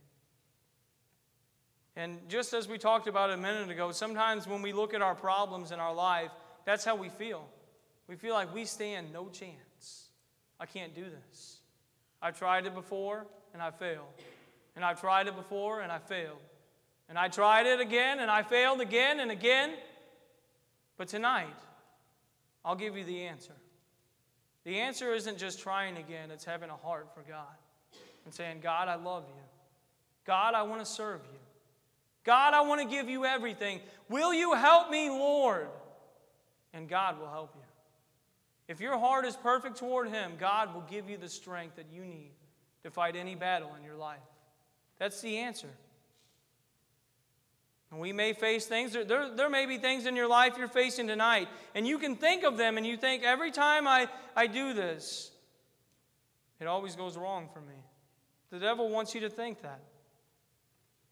And 1.97 2.29
just 2.29 2.53
as 2.53 2.69
we 2.69 2.77
talked 2.77 3.09
about 3.09 3.31
a 3.31 3.39
minute 3.39 3.71
ago, 3.71 3.91
sometimes 3.91 4.47
when 4.47 4.61
we 4.61 4.75
look 4.75 4.93
at 4.93 5.01
our 5.01 5.15
problems 5.15 5.73
in 5.73 5.81
our 5.81 5.95
life, 5.95 6.31
that's 6.67 6.85
how 6.85 6.95
we 6.95 7.09
feel. 7.09 7.49
We 8.07 8.17
feel 8.17 8.35
like 8.35 8.55
we 8.55 8.67
stand 8.67 9.15
no 9.15 9.31
chance. 9.31 10.11
I 10.61 10.67
can't 10.67 10.95
do 10.95 11.05
this. 11.05 11.56
I've 12.23 12.39
tried 12.39 12.67
it 12.67 12.75
before 12.75 13.27
and 13.53 13.63
I 13.63 13.71
failed. 13.71 14.07
And 14.75 14.85
I've 14.85 15.01
tried 15.01 15.27
it 15.27 15.37
before 15.37 15.81
and 15.81 15.91
I 15.91 15.99
failed. 15.99 16.39
And 17.09 17.19
I 17.19 17.29
tried 17.29 17.67
it 17.67 17.81
again 17.81 18.21
and 18.21 18.31
I 18.31 18.43
failed 18.43 18.81
again 18.81 19.21
and 19.21 19.31
again. 19.31 19.73
But 20.97 21.09
tonight, 21.09 21.57
I'll 22.65 22.75
give 22.75 22.97
you 22.97 23.05
the 23.05 23.23
answer. 23.23 23.53
The 24.65 24.81
answer 24.81 25.15
isn't 25.15 25.39
just 25.39 25.61
trying 25.61 25.97
again, 25.97 26.31
it's 26.31 26.45
having 26.45 26.71
a 26.71 26.77
heart 26.77 27.09
for 27.15 27.23
God 27.23 27.55
and 28.25 28.35
saying, 28.35 28.59
God, 28.61 28.89
I 28.89 28.97
love 28.97 29.25
you. 29.29 29.43
God, 30.27 30.55
I 30.55 30.63
want 30.63 30.85
to 30.85 30.91
serve 30.91 31.21
you. 31.33 31.39
God, 32.25 32.53
I 32.53 32.63
want 32.63 32.81
to 32.81 32.89
give 32.89 33.09
you 33.09 33.25
everything. 33.25 33.81
Will 34.09 34.35
you 34.35 34.55
help 34.55 34.91
me, 34.91 35.09
Lord? 35.09 35.69
And 36.75 36.89
God 36.89 37.21
will 37.21 37.31
help 37.31 37.53
you. 37.55 37.66
If 38.69 38.81
your 38.81 38.99
heart 38.99 39.25
is 39.25 39.37
perfect 39.37 39.77
toward 39.77 40.09
Him, 40.09 40.33
God 40.39 40.75
will 40.75 40.85
give 40.91 41.09
you 41.09 41.17
the 41.17 41.29
strength 41.29 41.77
that 41.77 41.87
you 41.93 42.05
need 42.05 42.33
to 42.83 42.91
fight 42.91 43.17
any 43.17 43.35
battle 43.35 43.71
in 43.79 43.85
your 43.85 43.97
life. 43.97 44.19
That's 44.99 45.21
the 45.21 45.39
answer. 45.39 45.69
And 47.91 48.01
we 48.01 48.13
may 48.13 48.33
face 48.33 48.67
things, 48.67 48.93
there, 48.93 49.31
there, 49.31 49.49
may 49.49 49.67
be 49.67 49.79
things 49.79 50.07
in 50.07 50.17
your 50.17 50.29
life 50.29 50.55
you're 50.59 50.67
facing 50.67 51.07
tonight, 51.07 51.49
and 51.75 51.87
you 51.87 51.99
can 51.99 52.17
think 52.17 52.43
of 52.43 52.57
them 52.57 52.77
and 52.77 52.87
you 52.87 52.97
think, 52.97 53.23
every 53.23 53.53
time 53.53 53.87
I, 53.87 54.09
I 54.35 54.49
do 54.49 54.73
this, 54.73 55.31
it 56.61 56.67
always 56.67 56.97
goes 56.97 57.17
wrong 57.17 57.49
for 57.53 57.61
me. 57.61 57.77
The 58.51 58.59
devil 58.59 58.89
wants 58.89 59.15
you 59.15 59.21
to 59.21 59.31
think 59.31 59.63
that. 59.63 59.81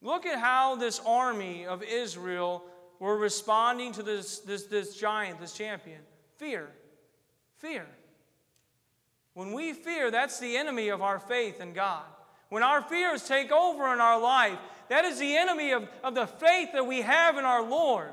Look 0.01 0.25
at 0.25 0.37
how 0.37 0.75
this 0.75 1.01
army 1.05 1.65
of 1.65 1.81
Israel 1.81 2.63
were 2.99 3.17
responding 3.17 3.93
to 3.93 4.03
this, 4.03 4.39
this, 4.39 4.65
this 4.65 4.95
giant, 4.95 5.39
this 5.39 5.53
champion. 5.53 5.99
Fear. 6.37 6.69
Fear. 7.59 7.85
When 9.33 9.53
we 9.53 9.73
fear, 9.73 10.11
that's 10.11 10.39
the 10.39 10.55
enemy 10.57 10.89
of 10.89 11.01
our 11.01 11.19
faith 11.19 11.59
in 11.59 11.73
God. 11.73 12.03
When 12.49 12.63
our 12.63 12.81
fears 12.81 13.27
take 13.27 13.51
over 13.51 13.93
in 13.93 13.99
our 13.99 14.19
life, 14.19 14.57
that 14.89 15.03
is 15.03 15.19
the 15.19 15.35
enemy 15.35 15.71
of, 15.71 15.87
of 16.03 16.15
the 16.15 16.27
faith 16.27 16.69
that 16.73 16.85
we 16.85 17.01
have 17.01 17.37
in 17.37 17.43
our 17.43 17.63
Lord. 17.63 18.11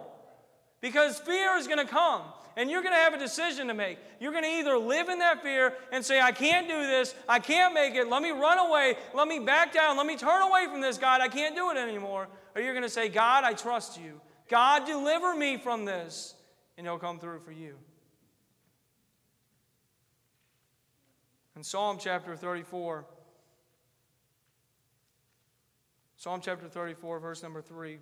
Because 0.81 1.19
fear 1.21 1.57
is 1.57 1.69
going 1.69 1.79
to 1.79 1.91
come, 1.91 2.23
and 2.57 2.69
you're 2.69 2.83
going 2.83 2.95
to 2.95 3.01
have 3.01 3.15
a 3.15 3.19
decision 3.19 3.69
to 3.69 3.75
make. 3.75 3.99
You're 4.19 4.33
going 4.33 4.43
to 4.43 4.51
either 4.51 4.77
live 4.77 5.09
in 5.09 5.21
that 5.21 5.43
fear 5.43 5.75
and 5.93 6.05
say, 6.05 6.21
I 6.21 6.33
can't 6.33 6.67
do 6.67 6.75
this, 6.75 7.15
I 7.29 7.39
can't 7.39 7.73
make 7.73 7.95
it, 7.95 8.09
let 8.09 8.23
me 8.23 8.31
run 8.31 8.59
away, 8.59 8.97
let 9.15 9.29
me 9.29 9.39
back 9.39 9.73
down, 9.73 9.97
let 9.97 10.07
me 10.07 10.17
turn 10.17 10.43
away 10.43 10.67
from 10.67 10.81
this, 10.81 10.99
God, 10.99 11.21
I 11.21 11.29
can't 11.29 11.55
do 11.55 11.71
it 11.71 11.77
anymore. 11.77 12.27
Or 12.57 12.63
you're 12.63 12.75
going 12.75 12.83
to 12.83 12.91
say, 12.91 13.09
God, 13.09 13.45
I 13.45 13.53
trust 13.53 14.01
you. 14.01 14.21
God, 14.49 14.87
deliver 14.87 15.37
me 15.37 15.57
from 15.57 15.85
this, 15.85 16.35
and 16.77 16.87
He'll 16.87 16.99
come 16.99 17.21
through 17.21 17.41
for 17.41 17.53
you. 17.53 17.77
In 21.55 21.63
Psalm 21.63 21.99
chapter 22.01 22.35
34, 22.35 23.05
Psalm 26.17 26.41
chapter 26.43 26.69
34, 26.69 27.19
verse 27.19 27.43
number 27.43 27.61
3. 27.61 27.99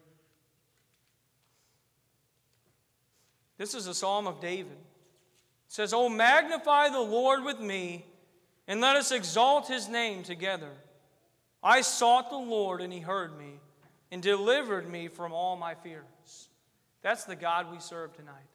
This 3.59 3.75
is 3.75 3.87
a 3.87 3.95
psalm 3.95 4.27
of 4.27 4.41
David. 4.41 4.73
It 4.73 4.79
says, 5.69 5.93
Oh, 5.93 6.09
magnify 6.09 6.91
the 6.91 7.01
Lord 7.01 7.45
with 7.45 7.61
me, 7.61 8.07
and 8.69 8.81
let 8.81 8.97
us 8.97 9.11
exalt 9.11 9.69
his 9.69 9.89
name 9.89 10.23
together. 10.23 10.71
I 11.63 11.81
sought 11.81 12.31
the 12.31 12.37
Lord, 12.37 12.81
and 12.81 12.93
he 12.93 13.01
heard 13.01 13.37
me, 13.39 13.59
and 14.11 14.23
delivered 14.23 14.89
me 14.89 15.09
from 15.09 15.33
all 15.33 15.57
my 15.57 15.75
fears. 15.75 16.49
That's 17.03 17.25
the 17.25 17.37
God 17.37 17.71
we 17.71 17.81
serve 17.81 18.15
tonight. 18.15 18.49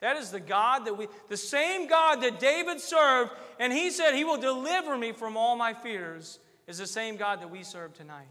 That 0.00 0.16
is 0.16 0.30
the 0.30 0.40
God 0.40 0.86
that 0.86 0.96
we, 0.96 1.08
the 1.28 1.36
same 1.36 1.86
God 1.86 2.22
that 2.22 2.40
David 2.40 2.80
served, 2.80 3.32
and 3.58 3.72
he 3.72 3.90
said, 3.90 4.14
He 4.14 4.24
will 4.24 4.38
deliver 4.38 4.96
me 4.96 5.12
from 5.12 5.36
all 5.36 5.56
my 5.56 5.74
fears, 5.74 6.38
is 6.66 6.78
the 6.78 6.86
same 6.86 7.16
God 7.16 7.42
that 7.42 7.50
we 7.50 7.62
serve 7.62 7.92
tonight. 7.92 8.28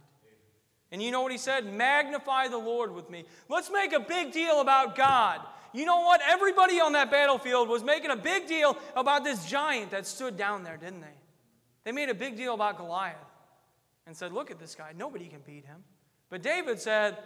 And 0.91 1.03
you 1.03 1.11
know 1.11 1.21
what 1.21 1.31
he 1.31 1.37
said? 1.37 1.71
Magnify 1.71 2.47
the 2.47 2.57
Lord 2.57 2.93
with 2.93 3.09
me. 3.09 3.25
Let's 3.47 3.69
make 3.71 3.93
a 3.93 3.99
big 3.99 4.31
deal 4.31 4.59
about 4.59 4.95
God. 4.95 5.41
You 5.71 5.85
know 5.85 6.01
what? 6.01 6.19
Everybody 6.27 6.79
on 6.79 6.93
that 6.93 7.11
battlefield 7.11 7.69
was 7.69 7.83
making 7.83 8.09
a 8.09 8.15
big 8.15 8.47
deal 8.47 8.75
about 8.95 9.23
this 9.23 9.45
giant 9.45 9.91
that 9.91 10.07
stood 10.07 10.35
down 10.35 10.63
there, 10.63 10.77
didn't 10.77 11.01
they? 11.01 11.07
They 11.83 11.91
made 11.91 12.09
a 12.09 12.15
big 12.15 12.35
deal 12.35 12.55
about 12.55 12.77
Goliath 12.77 13.17
and 14.07 14.17
said, 14.17 14.31
Look 14.31 14.49
at 14.49 14.57
this 14.57 14.73
guy. 14.73 14.93
Nobody 14.97 15.27
can 15.27 15.41
beat 15.45 15.65
him. 15.65 15.83
But 16.29 16.41
David 16.41 16.79
said, 16.79 17.17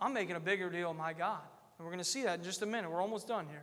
I'm 0.00 0.12
making 0.12 0.34
a 0.34 0.40
bigger 0.40 0.68
deal 0.68 0.90
of 0.90 0.96
my 0.96 1.12
God. 1.12 1.40
And 1.78 1.86
we're 1.86 1.92
going 1.92 1.98
to 1.98 2.04
see 2.04 2.24
that 2.24 2.38
in 2.38 2.44
just 2.44 2.62
a 2.62 2.66
minute. 2.66 2.90
We're 2.90 3.00
almost 3.00 3.28
done 3.28 3.46
here. 3.48 3.62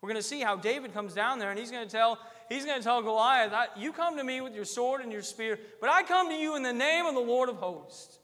We're 0.00 0.08
going 0.08 0.20
to 0.20 0.26
see 0.26 0.40
how 0.40 0.56
David 0.56 0.92
comes 0.92 1.14
down 1.14 1.38
there 1.38 1.50
and 1.50 1.58
he's 1.58 1.70
going 1.70 1.86
to 1.86 1.90
tell, 1.90 2.18
he's 2.48 2.64
going 2.64 2.78
to 2.78 2.84
tell 2.84 3.02
Goliath, 3.02 3.52
You 3.76 3.92
come 3.92 4.16
to 4.16 4.24
me 4.24 4.40
with 4.40 4.54
your 4.54 4.64
sword 4.64 5.00
and 5.00 5.12
your 5.12 5.22
spear, 5.22 5.58
but 5.80 5.88
I 5.88 6.02
come 6.02 6.28
to 6.28 6.34
you 6.34 6.56
in 6.56 6.62
the 6.62 6.72
name 6.72 7.06
of 7.06 7.14
the 7.14 7.20
Lord 7.20 7.48
of 7.48 7.56
hosts. 7.56 8.18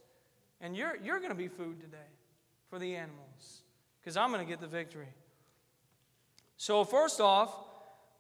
And 0.61 0.76
you're, 0.76 0.97
you're 1.05 1.18
going 1.18 1.31
to 1.31 1.37
be 1.37 1.47
food 1.47 1.81
today 1.81 1.99
for 2.68 2.81
the 2.81 2.97
animals 2.97 3.62
because 4.01 4.16
I'm 4.16 4.33
going 4.33 4.45
to 4.45 4.51
get 4.51 4.61
the 4.61 4.66
victory. 4.66 5.07
So, 6.57 6.83
first 6.83 7.20
off, 7.20 7.55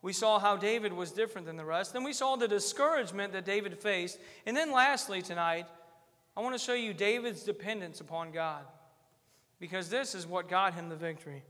we 0.02 0.12
saw 0.12 0.38
how 0.38 0.56
David 0.56 0.92
was 0.92 1.10
different 1.10 1.48
than 1.48 1.56
the 1.56 1.64
rest. 1.64 1.92
Then 1.92 2.04
we 2.04 2.12
saw 2.12 2.36
the 2.36 2.46
discouragement 2.46 3.32
that 3.32 3.44
David 3.44 3.76
faced. 3.76 4.20
And 4.46 4.56
then, 4.56 4.70
lastly, 4.70 5.20
tonight, 5.20 5.66
I 6.36 6.40
want 6.40 6.56
to 6.56 6.64
show 6.64 6.74
you 6.74 6.94
David's 6.94 7.42
dependence 7.42 8.00
upon 8.00 8.30
God 8.30 8.62
because 9.60 9.88
this 9.88 10.14
is 10.14 10.26
what 10.26 10.48
got 10.48 10.74
him 10.74 10.88
the 10.88 10.96
victory. 10.96 11.42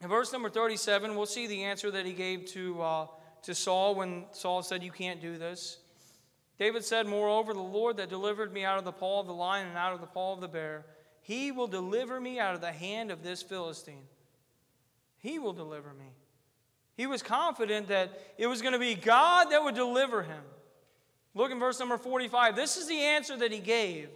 In 0.00 0.08
verse 0.08 0.32
number 0.32 0.50
37, 0.50 1.14
we'll 1.14 1.26
see 1.26 1.46
the 1.46 1.64
answer 1.64 1.90
that 1.90 2.04
he 2.04 2.12
gave 2.12 2.46
to, 2.46 2.82
uh, 2.82 3.06
to 3.42 3.54
Saul 3.54 3.94
when 3.94 4.24
Saul 4.32 4.62
said, 4.62 4.82
You 4.82 4.90
can't 4.90 5.20
do 5.20 5.38
this. 5.38 5.78
David 6.58 6.84
said, 6.84 7.06
Moreover, 7.06 7.52
the 7.52 7.60
Lord 7.60 7.96
that 7.96 8.08
delivered 8.08 8.52
me 8.52 8.64
out 8.64 8.78
of 8.78 8.84
the 8.84 8.92
paw 8.92 9.20
of 9.20 9.26
the 9.26 9.34
lion 9.34 9.66
and 9.68 9.78
out 9.78 9.94
of 9.94 10.00
the 10.00 10.06
paw 10.06 10.34
of 10.34 10.40
the 10.40 10.48
bear, 10.48 10.84
he 11.22 11.52
will 11.52 11.66
deliver 11.66 12.20
me 12.20 12.38
out 12.38 12.54
of 12.54 12.60
the 12.60 12.72
hand 12.72 13.10
of 13.10 13.22
this 13.22 13.42
Philistine. 13.42 14.04
He 15.18 15.38
will 15.38 15.54
deliver 15.54 15.94
me. 15.94 16.12
He 16.96 17.06
was 17.06 17.22
confident 17.22 17.88
that 17.88 18.20
it 18.36 18.46
was 18.46 18.60
going 18.60 18.74
to 18.74 18.78
be 18.78 18.94
God 18.94 19.46
that 19.50 19.64
would 19.64 19.74
deliver 19.74 20.22
him. 20.22 20.42
Look 21.34 21.50
in 21.50 21.58
verse 21.58 21.80
number 21.80 21.98
45. 21.98 22.54
This 22.54 22.76
is 22.76 22.86
the 22.86 23.00
answer 23.00 23.36
that 23.38 23.50
he 23.50 23.58
gave 23.58 24.10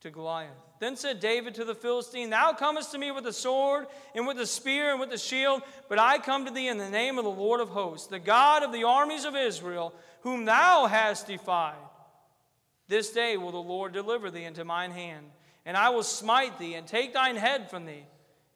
to 0.00 0.10
Goliath. 0.10 0.50
Then 0.78 0.96
said 0.96 1.18
David 1.18 1.54
to 1.56 1.64
the 1.64 1.74
Philistine, 1.74 2.30
Thou 2.30 2.52
comest 2.52 2.92
to 2.92 2.98
me 2.98 3.10
with 3.10 3.26
a 3.26 3.32
sword 3.32 3.86
and 4.14 4.26
with 4.26 4.38
a 4.38 4.46
spear 4.46 4.92
and 4.92 5.00
with 5.00 5.12
a 5.12 5.18
shield, 5.18 5.62
but 5.88 5.98
I 5.98 6.18
come 6.18 6.44
to 6.46 6.52
thee 6.52 6.68
in 6.68 6.78
the 6.78 6.90
name 6.90 7.18
of 7.18 7.24
the 7.24 7.30
Lord 7.30 7.60
of 7.60 7.70
hosts, 7.70 8.06
the 8.06 8.20
God 8.20 8.62
of 8.62 8.72
the 8.72 8.84
armies 8.84 9.24
of 9.24 9.34
Israel, 9.34 9.92
whom 10.20 10.44
thou 10.44 10.86
hast 10.86 11.26
defied. 11.26 11.74
This 12.86 13.10
day 13.10 13.36
will 13.36 13.50
the 13.50 13.58
Lord 13.58 13.92
deliver 13.92 14.30
thee 14.30 14.44
into 14.44 14.64
mine 14.64 14.92
hand, 14.92 15.26
and 15.66 15.76
I 15.76 15.90
will 15.90 16.04
smite 16.04 16.58
thee 16.58 16.74
and 16.74 16.86
take 16.86 17.12
thine 17.12 17.36
head 17.36 17.68
from 17.68 17.84
thee, 17.84 18.06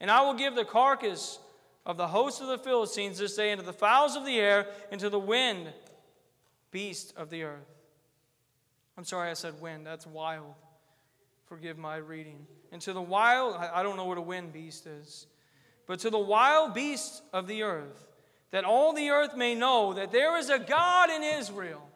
and 0.00 0.10
I 0.10 0.22
will 0.22 0.34
give 0.34 0.54
the 0.54 0.64
carcass 0.64 1.38
of 1.84 1.96
the 1.96 2.06
host 2.06 2.40
of 2.40 2.46
the 2.46 2.58
Philistines 2.58 3.18
this 3.18 3.34
day 3.34 3.50
into 3.50 3.64
the 3.64 3.72
fowls 3.72 4.14
of 4.14 4.24
the 4.24 4.38
air, 4.38 4.66
and 4.92 5.00
to 5.00 5.10
the 5.10 5.18
wind 5.18 5.72
beast 6.70 7.12
of 7.16 7.30
the 7.30 7.42
earth. 7.42 7.66
I'm 8.96 9.04
sorry 9.04 9.30
I 9.30 9.34
said 9.34 9.60
wind, 9.60 9.84
that's 9.84 10.06
wild. 10.06 10.54
Forgive 11.52 11.76
my 11.76 11.96
reading. 11.96 12.46
And 12.72 12.80
to 12.80 12.94
the 12.94 13.02
wild, 13.02 13.56
I 13.56 13.82
don't 13.82 13.98
know 13.98 14.06
what 14.06 14.16
a 14.16 14.22
wind 14.22 14.54
beast 14.54 14.86
is, 14.86 15.26
but 15.86 15.98
to 15.98 16.08
the 16.08 16.18
wild 16.18 16.72
beasts 16.72 17.20
of 17.30 17.46
the 17.46 17.62
earth, 17.62 18.06
that 18.52 18.64
all 18.64 18.94
the 18.94 19.10
earth 19.10 19.36
may 19.36 19.54
know 19.54 19.92
that 19.92 20.12
there 20.12 20.38
is 20.38 20.48
a 20.48 20.58
God 20.58 21.10
in 21.10 21.22
Israel. 21.22 21.86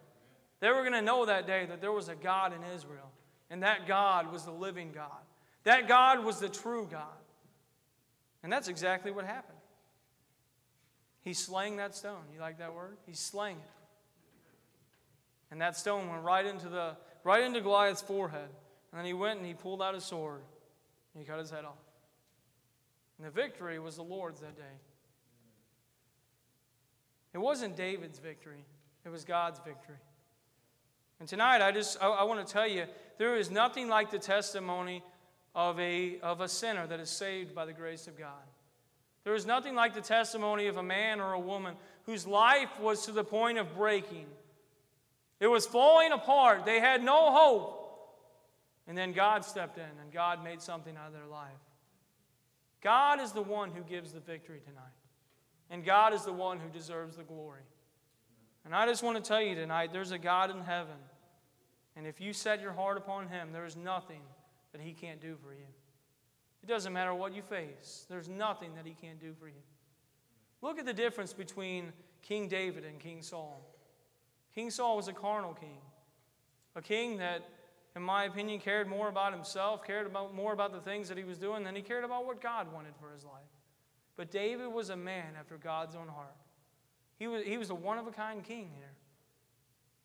They 0.60 0.68
were 0.68 0.82
going 0.82 0.92
to 0.92 1.00
know 1.00 1.24
that 1.24 1.46
day 1.46 1.64
that 1.64 1.80
there 1.80 1.90
was 1.90 2.10
a 2.10 2.14
God 2.14 2.52
in 2.52 2.62
Israel, 2.74 3.10
and 3.48 3.62
that 3.62 3.86
God 3.86 4.30
was 4.30 4.44
the 4.44 4.50
living 4.50 4.92
God. 4.94 5.24
That 5.64 5.88
God 5.88 6.22
was 6.22 6.38
the 6.38 6.50
true 6.50 6.86
God. 6.90 7.06
And 8.42 8.52
that's 8.52 8.68
exactly 8.68 9.10
what 9.10 9.24
happened. 9.24 9.56
He 11.22 11.32
slaying 11.32 11.76
that 11.76 11.96
stone. 11.96 12.24
You 12.30 12.40
like 12.40 12.58
that 12.58 12.74
word? 12.74 12.98
He 13.06 13.14
slaying 13.14 13.56
it. 13.56 13.70
And 15.50 15.62
that 15.62 15.78
stone 15.78 16.10
went 16.10 16.24
right 16.24 16.44
into 16.44 16.68
the 16.68 16.98
right 17.24 17.42
into 17.42 17.62
Goliath's 17.62 18.02
forehead. 18.02 18.50
And 18.96 19.04
then 19.04 19.08
he 19.08 19.12
went 19.12 19.38
and 19.38 19.46
he 19.46 19.52
pulled 19.52 19.82
out 19.82 19.92
his 19.92 20.04
sword 20.04 20.40
and 21.12 21.22
he 21.22 21.28
cut 21.28 21.38
his 21.38 21.50
head 21.50 21.66
off. 21.66 21.76
And 23.18 23.26
the 23.26 23.30
victory 23.30 23.78
was 23.78 23.96
the 23.96 24.02
Lord's 24.02 24.40
that 24.40 24.56
day. 24.56 24.62
It 27.34 27.38
wasn't 27.38 27.76
David's 27.76 28.18
victory, 28.18 28.64
it 29.04 29.10
was 29.10 29.26
God's 29.26 29.58
victory. 29.58 29.98
And 31.20 31.28
tonight, 31.28 31.60
I 31.60 31.72
just 31.72 32.02
I, 32.02 32.06
I 32.06 32.22
want 32.22 32.46
to 32.46 32.50
tell 32.50 32.66
you 32.66 32.86
there 33.18 33.36
is 33.36 33.50
nothing 33.50 33.90
like 33.90 34.10
the 34.10 34.18
testimony 34.18 35.02
of 35.54 35.78
a, 35.78 36.18
of 36.20 36.40
a 36.40 36.48
sinner 36.48 36.86
that 36.86 36.98
is 36.98 37.10
saved 37.10 37.54
by 37.54 37.66
the 37.66 37.74
grace 37.74 38.06
of 38.06 38.18
God. 38.18 38.30
There 39.24 39.34
is 39.34 39.44
nothing 39.44 39.74
like 39.74 39.92
the 39.92 40.00
testimony 40.00 40.68
of 40.68 40.78
a 40.78 40.82
man 40.82 41.20
or 41.20 41.34
a 41.34 41.40
woman 41.40 41.74
whose 42.06 42.26
life 42.26 42.80
was 42.80 43.04
to 43.04 43.12
the 43.12 43.24
point 43.24 43.58
of 43.58 43.76
breaking. 43.76 44.24
It 45.38 45.48
was 45.48 45.66
falling 45.66 46.12
apart. 46.12 46.64
They 46.64 46.80
had 46.80 47.02
no 47.02 47.30
hope. 47.30 47.82
And 48.86 48.96
then 48.96 49.12
God 49.12 49.44
stepped 49.44 49.78
in 49.78 49.84
and 50.00 50.12
God 50.12 50.44
made 50.44 50.60
something 50.60 50.96
out 50.96 51.08
of 51.08 51.12
their 51.12 51.26
life. 51.26 51.50
God 52.82 53.20
is 53.20 53.32
the 53.32 53.42
one 53.42 53.70
who 53.70 53.82
gives 53.82 54.12
the 54.12 54.20
victory 54.20 54.60
tonight. 54.60 54.84
And 55.70 55.84
God 55.84 56.14
is 56.14 56.24
the 56.24 56.32
one 56.32 56.60
who 56.60 56.68
deserves 56.68 57.16
the 57.16 57.24
glory. 57.24 57.62
And 58.64 58.74
I 58.74 58.86
just 58.86 59.02
want 59.02 59.16
to 59.16 59.22
tell 59.26 59.42
you 59.42 59.54
tonight 59.54 59.92
there's 59.92 60.12
a 60.12 60.18
God 60.18 60.50
in 60.50 60.60
heaven. 60.60 60.96
And 61.96 62.06
if 62.06 62.20
you 62.20 62.32
set 62.32 62.60
your 62.60 62.72
heart 62.72 62.96
upon 62.96 63.28
Him, 63.28 63.48
there 63.52 63.64
is 63.64 63.76
nothing 63.76 64.20
that 64.72 64.80
He 64.80 64.92
can't 64.92 65.20
do 65.20 65.36
for 65.42 65.52
you. 65.52 65.66
It 66.62 66.66
doesn't 66.66 66.92
matter 66.92 67.14
what 67.14 67.34
you 67.34 67.42
face, 67.42 68.06
there's 68.08 68.28
nothing 68.28 68.74
that 68.74 68.86
He 68.86 68.92
can't 68.92 69.20
do 69.20 69.34
for 69.38 69.48
you. 69.48 69.62
Look 70.62 70.78
at 70.78 70.84
the 70.84 70.92
difference 70.92 71.32
between 71.32 71.92
King 72.22 72.48
David 72.48 72.84
and 72.84 72.98
King 72.98 73.22
Saul. 73.22 73.62
King 74.54 74.70
Saul 74.70 74.96
was 74.96 75.08
a 75.08 75.12
carnal 75.12 75.54
king, 75.54 75.78
a 76.74 76.82
king 76.82 77.18
that 77.18 77.48
in 77.96 78.02
my 78.02 78.24
opinion, 78.24 78.60
cared 78.60 78.86
more 78.86 79.08
about 79.08 79.32
himself, 79.32 79.82
cared 79.82 80.06
about 80.06 80.34
more 80.34 80.52
about 80.52 80.72
the 80.72 80.80
things 80.80 81.08
that 81.08 81.16
he 81.16 81.24
was 81.24 81.38
doing 81.38 81.64
than 81.64 81.74
he 81.74 81.80
cared 81.80 82.04
about 82.04 82.26
what 82.26 82.42
God 82.42 82.70
wanted 82.72 82.92
for 83.00 83.10
his 83.10 83.24
life. 83.24 83.32
But 84.16 84.30
David 84.30 84.68
was 84.68 84.90
a 84.90 84.96
man 84.96 85.32
after 85.38 85.56
God's 85.56 85.96
own 85.96 86.08
heart. 86.08 86.36
He 87.18 87.26
was, 87.26 87.42
he 87.44 87.56
was 87.56 87.70
a 87.70 87.74
one 87.74 87.96
of 87.96 88.06
a 88.06 88.10
kind 88.10 88.44
king 88.44 88.68
here. 88.74 88.92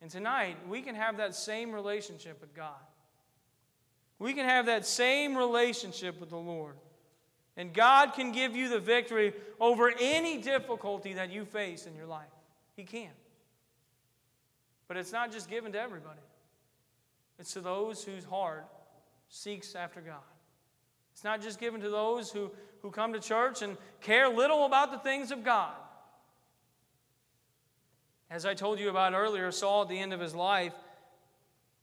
And 0.00 0.10
tonight, 0.10 0.56
we 0.66 0.80
can 0.80 0.94
have 0.94 1.18
that 1.18 1.34
same 1.34 1.70
relationship 1.70 2.40
with 2.40 2.54
God. 2.54 2.80
We 4.18 4.32
can 4.32 4.46
have 4.46 4.66
that 4.66 4.86
same 4.86 5.36
relationship 5.36 6.18
with 6.18 6.30
the 6.30 6.36
Lord. 6.36 6.76
And 7.58 7.74
God 7.74 8.14
can 8.14 8.32
give 8.32 8.56
you 8.56 8.70
the 8.70 8.80
victory 8.80 9.34
over 9.60 9.92
any 10.00 10.38
difficulty 10.38 11.12
that 11.14 11.30
you 11.30 11.44
face 11.44 11.86
in 11.86 11.94
your 11.94 12.06
life. 12.06 12.24
He 12.74 12.84
can. 12.84 13.10
But 14.88 14.96
it's 14.96 15.12
not 15.12 15.30
just 15.30 15.50
given 15.50 15.72
to 15.72 15.80
everybody, 15.80 16.20
it's 17.38 17.52
to 17.54 17.60
those 17.60 18.04
whose 18.04 18.24
heart 18.24 18.66
seeks 19.28 19.74
after 19.74 20.00
God. 20.00 20.20
It's 21.12 21.24
not 21.24 21.42
just 21.42 21.60
given 21.60 21.80
to 21.80 21.90
those 21.90 22.30
who, 22.30 22.50
who 22.80 22.90
come 22.90 23.12
to 23.12 23.20
church 23.20 23.62
and 23.62 23.76
care 24.00 24.28
little 24.28 24.64
about 24.64 24.92
the 24.92 24.98
things 24.98 25.30
of 25.30 25.44
God. 25.44 25.74
As 28.30 28.46
I 28.46 28.54
told 28.54 28.78
you 28.78 28.88
about 28.88 29.12
earlier, 29.12 29.50
Saul 29.50 29.82
at 29.82 29.88
the 29.88 29.98
end 29.98 30.12
of 30.12 30.20
his 30.20 30.34
life, 30.34 30.72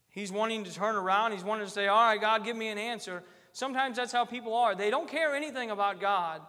he's 0.10 0.32
wanting 0.32 0.64
to 0.64 0.74
turn 0.74 0.95
around. 0.95 1.32
He's 1.32 1.43
wanting 1.43 1.68
to 1.68 1.72
say, 1.72 1.88
All 1.88 2.02
right, 2.08 2.20
God, 2.20 2.43
give 2.43 2.58
me 2.58 2.70
an 2.70 2.78
answer. 2.78 3.24
Sometimes 3.52 3.97
that's 3.97 4.12
how 4.12 4.26
people 4.26 4.56
are. 4.56 4.76
They 4.76 4.89
don't 4.89 5.08
care 5.08 5.36
anything 5.36 5.72
about 5.72 6.00
God, 6.00 6.41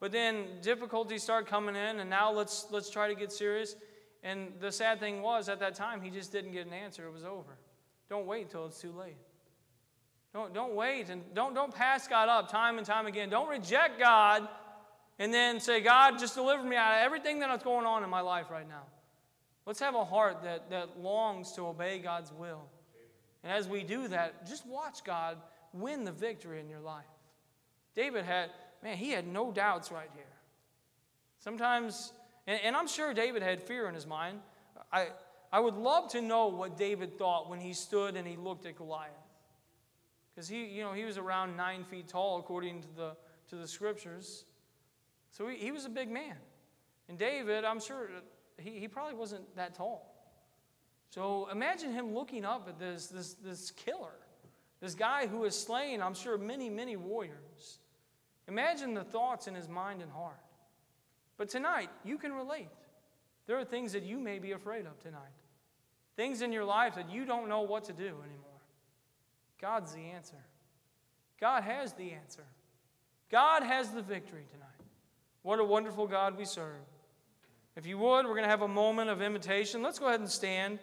but 0.00 0.12
then 0.12 0.44
difficulties 0.62 1.22
start 1.22 1.46
coming 1.46 1.76
in, 1.76 2.00
and 2.00 2.10
now 2.10 2.32
let's, 2.32 2.66
let's 2.70 2.90
try 2.90 3.08
to 3.08 3.14
get 3.14 3.32
serious. 3.32 3.74
And 4.22 4.52
the 4.60 4.72
sad 4.72 5.00
thing 5.00 5.22
was, 5.22 5.48
at 5.48 5.60
that 5.60 5.74
time, 5.74 6.00
he 6.00 6.10
just 6.10 6.32
didn't 6.32 6.52
get 6.52 6.66
an 6.66 6.72
answer. 6.72 7.06
It 7.06 7.12
was 7.12 7.24
over. 7.24 7.56
Don't 8.08 8.26
wait 8.26 8.44
until 8.44 8.66
it's 8.66 8.80
too 8.80 8.92
late. 8.92 9.16
Don't, 10.32 10.52
don't 10.52 10.74
wait 10.74 11.08
and 11.08 11.22
don't, 11.34 11.54
don't 11.54 11.74
pass 11.74 12.06
God 12.06 12.28
up 12.28 12.50
time 12.50 12.78
and 12.78 12.86
time 12.86 13.06
again. 13.06 13.30
Don't 13.30 13.48
reject 13.48 13.98
God 13.98 14.46
and 15.18 15.32
then 15.32 15.58
say, 15.58 15.80
God, 15.80 16.18
just 16.18 16.34
deliver 16.34 16.62
me 16.62 16.76
out 16.76 16.94
of 16.94 17.04
everything 17.04 17.40
that's 17.40 17.64
going 17.64 17.86
on 17.86 18.04
in 18.04 18.10
my 18.10 18.20
life 18.20 18.50
right 18.50 18.68
now. 18.68 18.84
Let's 19.66 19.80
have 19.80 19.94
a 19.94 20.04
heart 20.04 20.42
that, 20.44 20.70
that 20.70 21.00
longs 21.00 21.52
to 21.52 21.66
obey 21.66 21.98
God's 21.98 22.32
will. 22.32 22.62
And 23.42 23.52
as 23.52 23.68
we 23.68 23.82
do 23.82 24.08
that, 24.08 24.46
just 24.46 24.66
watch 24.66 25.04
God 25.04 25.38
win 25.72 26.04
the 26.04 26.12
victory 26.12 26.60
in 26.60 26.68
your 26.68 26.80
life. 26.80 27.04
David 27.94 28.24
had, 28.24 28.50
man, 28.82 28.96
he 28.96 29.10
had 29.10 29.26
no 29.26 29.50
doubts 29.50 29.90
right 29.90 30.10
here. 30.14 30.24
Sometimes, 31.38 32.12
and, 32.46 32.60
and 32.64 32.76
I'm 32.76 32.88
sure 32.88 33.12
David 33.12 33.42
had 33.42 33.62
fear 33.62 33.88
in 33.88 33.94
his 33.94 34.06
mind. 34.06 34.38
I, 34.92 35.08
I 35.52 35.60
would 35.60 35.76
love 35.76 36.10
to 36.12 36.20
know 36.20 36.48
what 36.48 36.76
David 36.76 37.18
thought 37.18 37.48
when 37.48 37.60
he 37.60 37.72
stood 37.72 38.16
and 38.16 38.26
he 38.26 38.36
looked 38.36 38.66
at 38.66 38.76
Goliath. 38.76 39.12
Because 40.34 40.48
he, 40.48 40.66
you 40.66 40.82
know, 40.82 40.92
he 40.92 41.04
was 41.04 41.18
around 41.18 41.56
nine 41.56 41.84
feet 41.84 42.08
tall 42.08 42.38
according 42.38 42.82
to 42.82 42.88
the, 42.96 43.16
to 43.48 43.56
the 43.56 43.66
scriptures. 43.66 44.44
So 45.30 45.48
he, 45.48 45.56
he 45.56 45.72
was 45.72 45.84
a 45.84 45.88
big 45.88 46.10
man. 46.10 46.36
And 47.08 47.18
David, 47.18 47.64
I'm 47.64 47.80
sure 47.80 48.08
he, 48.58 48.78
he 48.78 48.88
probably 48.88 49.14
wasn't 49.14 49.56
that 49.56 49.74
tall. 49.74 50.14
So 51.10 51.48
imagine 51.50 51.92
him 51.92 52.14
looking 52.14 52.44
up 52.44 52.68
at 52.68 52.78
this, 52.78 53.06
this, 53.06 53.34
this 53.34 53.70
killer, 53.70 54.12
this 54.80 54.94
guy 54.94 55.26
who 55.26 55.44
has 55.44 55.58
slain, 55.58 56.02
I'm 56.02 56.14
sure, 56.14 56.36
many, 56.36 56.68
many 56.68 56.96
warriors. 56.96 57.78
Imagine 58.46 58.94
the 58.94 59.04
thoughts 59.04 59.46
in 59.46 59.54
his 59.54 59.68
mind 59.68 60.02
and 60.02 60.10
heart. 60.12 60.38
But 61.36 61.48
tonight, 61.48 61.88
you 62.04 62.18
can 62.18 62.32
relate. 62.32 62.68
There 63.48 63.58
are 63.58 63.64
things 63.64 63.92
that 63.94 64.04
you 64.04 64.20
may 64.20 64.38
be 64.38 64.52
afraid 64.52 64.86
of 64.86 65.00
tonight, 65.00 65.34
things 66.16 66.42
in 66.42 66.52
your 66.52 66.64
life 66.64 66.94
that 66.94 67.10
you 67.10 67.24
don't 67.24 67.48
know 67.48 67.62
what 67.62 67.84
to 67.84 67.92
do 67.92 68.04
anymore. 68.04 68.60
God's 69.60 69.92
the 69.94 70.10
answer. 70.10 70.36
God 71.40 71.64
has 71.64 71.94
the 71.94 72.12
answer. 72.12 72.44
God 73.30 73.62
has 73.62 73.88
the 73.90 74.02
victory 74.02 74.44
tonight. 74.52 74.68
What 75.42 75.60
a 75.60 75.64
wonderful 75.64 76.06
God 76.06 76.36
we 76.36 76.44
serve. 76.44 76.84
If 77.74 77.86
you 77.86 77.96
would, 77.96 78.26
we're 78.26 78.34
going 78.34 78.42
to 78.42 78.50
have 78.50 78.62
a 78.62 78.68
moment 78.68 79.08
of 79.08 79.22
invitation. 79.22 79.82
Let's 79.82 79.98
go 79.98 80.08
ahead 80.08 80.20
and 80.20 80.28
stand. 80.28 80.78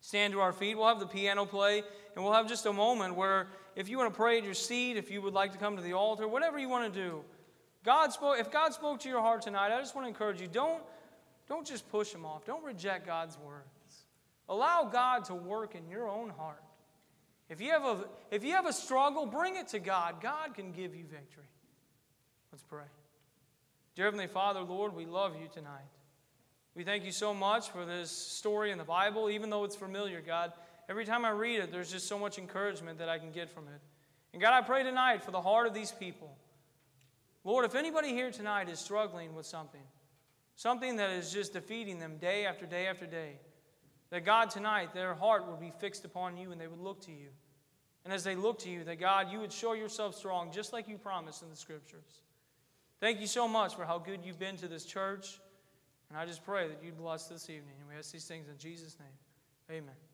Stand 0.00 0.32
to 0.32 0.40
our 0.40 0.52
feet. 0.52 0.76
We'll 0.76 0.88
have 0.88 0.98
the 0.98 1.06
piano 1.06 1.46
play, 1.46 1.84
and 2.16 2.24
we'll 2.24 2.32
have 2.32 2.48
just 2.48 2.66
a 2.66 2.72
moment 2.72 3.14
where, 3.14 3.48
if 3.76 3.88
you 3.88 3.96
want 3.96 4.12
to 4.12 4.16
pray 4.16 4.38
at 4.38 4.44
your 4.44 4.54
seat, 4.54 4.96
if 4.96 5.08
you 5.10 5.22
would 5.22 5.34
like 5.34 5.52
to 5.52 5.58
come 5.58 5.76
to 5.76 5.82
the 5.82 5.92
altar, 5.92 6.26
whatever 6.26 6.58
you 6.58 6.68
want 6.68 6.92
to 6.92 7.00
do. 7.00 7.22
God 7.84 8.12
spoke, 8.12 8.40
if 8.40 8.50
God 8.50 8.72
spoke 8.72 8.98
to 9.00 9.08
your 9.08 9.20
heart 9.20 9.42
tonight, 9.42 9.72
I 9.72 9.78
just 9.78 9.94
want 9.94 10.06
to 10.06 10.08
encourage 10.08 10.40
you 10.40 10.48
don't, 10.48 10.82
don't 11.50 11.66
just 11.66 11.90
push 11.90 12.12
them 12.12 12.24
off. 12.24 12.46
Don't 12.46 12.64
reject 12.64 13.04
God's 13.04 13.36
words. 13.38 13.66
Allow 14.48 14.88
God 14.90 15.24
to 15.24 15.34
work 15.34 15.74
in 15.74 15.88
your 15.88 16.08
own 16.08 16.30
heart. 16.30 16.62
If 17.48 17.60
you 17.60 17.70
have 17.72 17.82
a, 17.84 18.04
if 18.30 18.44
you 18.44 18.52
have 18.52 18.66
a 18.66 18.72
struggle, 18.72 19.26
bring 19.26 19.56
it 19.56 19.66
to 19.68 19.80
God. 19.80 20.22
God 20.22 20.54
can 20.54 20.70
give 20.70 20.94
you 20.94 21.02
victory. 21.02 21.42
Let's 22.52 22.62
pray. 22.62 22.84
Dear 23.96 24.04
Heavenly 24.04 24.28
Father, 24.28 24.60
Lord, 24.60 24.94
we 24.94 25.06
love 25.06 25.34
you 25.34 25.48
tonight. 25.52 25.90
We 26.76 26.84
thank 26.84 27.04
you 27.04 27.10
so 27.10 27.34
much 27.34 27.70
for 27.70 27.84
this 27.84 28.12
story 28.12 28.70
in 28.70 28.78
the 28.78 28.84
Bible, 28.84 29.28
even 29.28 29.50
though 29.50 29.64
it's 29.64 29.74
familiar, 29.74 30.20
God. 30.20 30.52
Every 30.88 31.04
time 31.04 31.24
I 31.24 31.30
read 31.30 31.58
it, 31.58 31.72
there's 31.72 31.90
just 31.90 32.06
so 32.06 32.16
much 32.16 32.38
encouragement 32.38 32.98
that 32.98 33.08
I 33.08 33.18
can 33.18 33.32
get 33.32 33.50
from 33.50 33.64
it. 33.64 33.80
And 34.32 34.40
God, 34.40 34.52
I 34.52 34.64
pray 34.64 34.84
tonight 34.84 35.24
for 35.24 35.32
the 35.32 35.42
heart 35.42 35.66
of 35.66 35.74
these 35.74 35.90
people. 35.90 36.32
Lord, 37.42 37.64
if 37.64 37.74
anybody 37.74 38.10
here 38.10 38.30
tonight 38.30 38.68
is 38.68 38.78
struggling 38.78 39.34
with 39.34 39.46
something, 39.46 39.80
something 40.56 40.96
that 40.96 41.10
is 41.10 41.32
just 41.32 41.52
defeating 41.52 41.98
them 41.98 42.18
day 42.18 42.46
after 42.46 42.66
day 42.66 42.86
after 42.86 43.06
day, 43.06 43.38
that 44.10 44.24
God, 44.24 44.50
tonight, 44.50 44.92
their 44.92 45.14
heart 45.14 45.46
would 45.48 45.60
be 45.60 45.72
fixed 45.78 46.04
upon 46.04 46.36
you 46.36 46.52
and 46.52 46.60
they 46.60 46.66
would 46.66 46.80
look 46.80 47.00
to 47.06 47.12
you. 47.12 47.28
And 48.04 48.12
as 48.12 48.24
they 48.24 48.34
look 48.34 48.58
to 48.60 48.70
you, 48.70 48.84
that 48.84 48.98
God, 48.98 49.30
you 49.30 49.40
would 49.40 49.52
show 49.52 49.74
yourself 49.74 50.16
strong, 50.16 50.50
just 50.52 50.72
like 50.72 50.88
you 50.88 50.98
promised 50.98 51.42
in 51.42 51.50
the 51.50 51.56
scriptures. 51.56 52.22
Thank 52.98 53.20
you 53.20 53.26
so 53.26 53.46
much 53.46 53.74
for 53.74 53.84
how 53.84 53.98
good 53.98 54.20
you've 54.24 54.38
been 54.38 54.56
to 54.58 54.68
this 54.68 54.84
church. 54.84 55.40
And 56.08 56.18
I 56.18 56.26
just 56.26 56.44
pray 56.44 56.68
that 56.68 56.78
you'd 56.82 56.98
bless 56.98 57.28
this 57.28 57.48
evening. 57.48 57.74
And 57.78 57.88
we 57.88 57.94
ask 57.94 58.12
these 58.12 58.26
things 58.26 58.48
in 58.48 58.58
Jesus' 58.58 58.98
name. 58.98 59.78
Amen. 59.78 60.09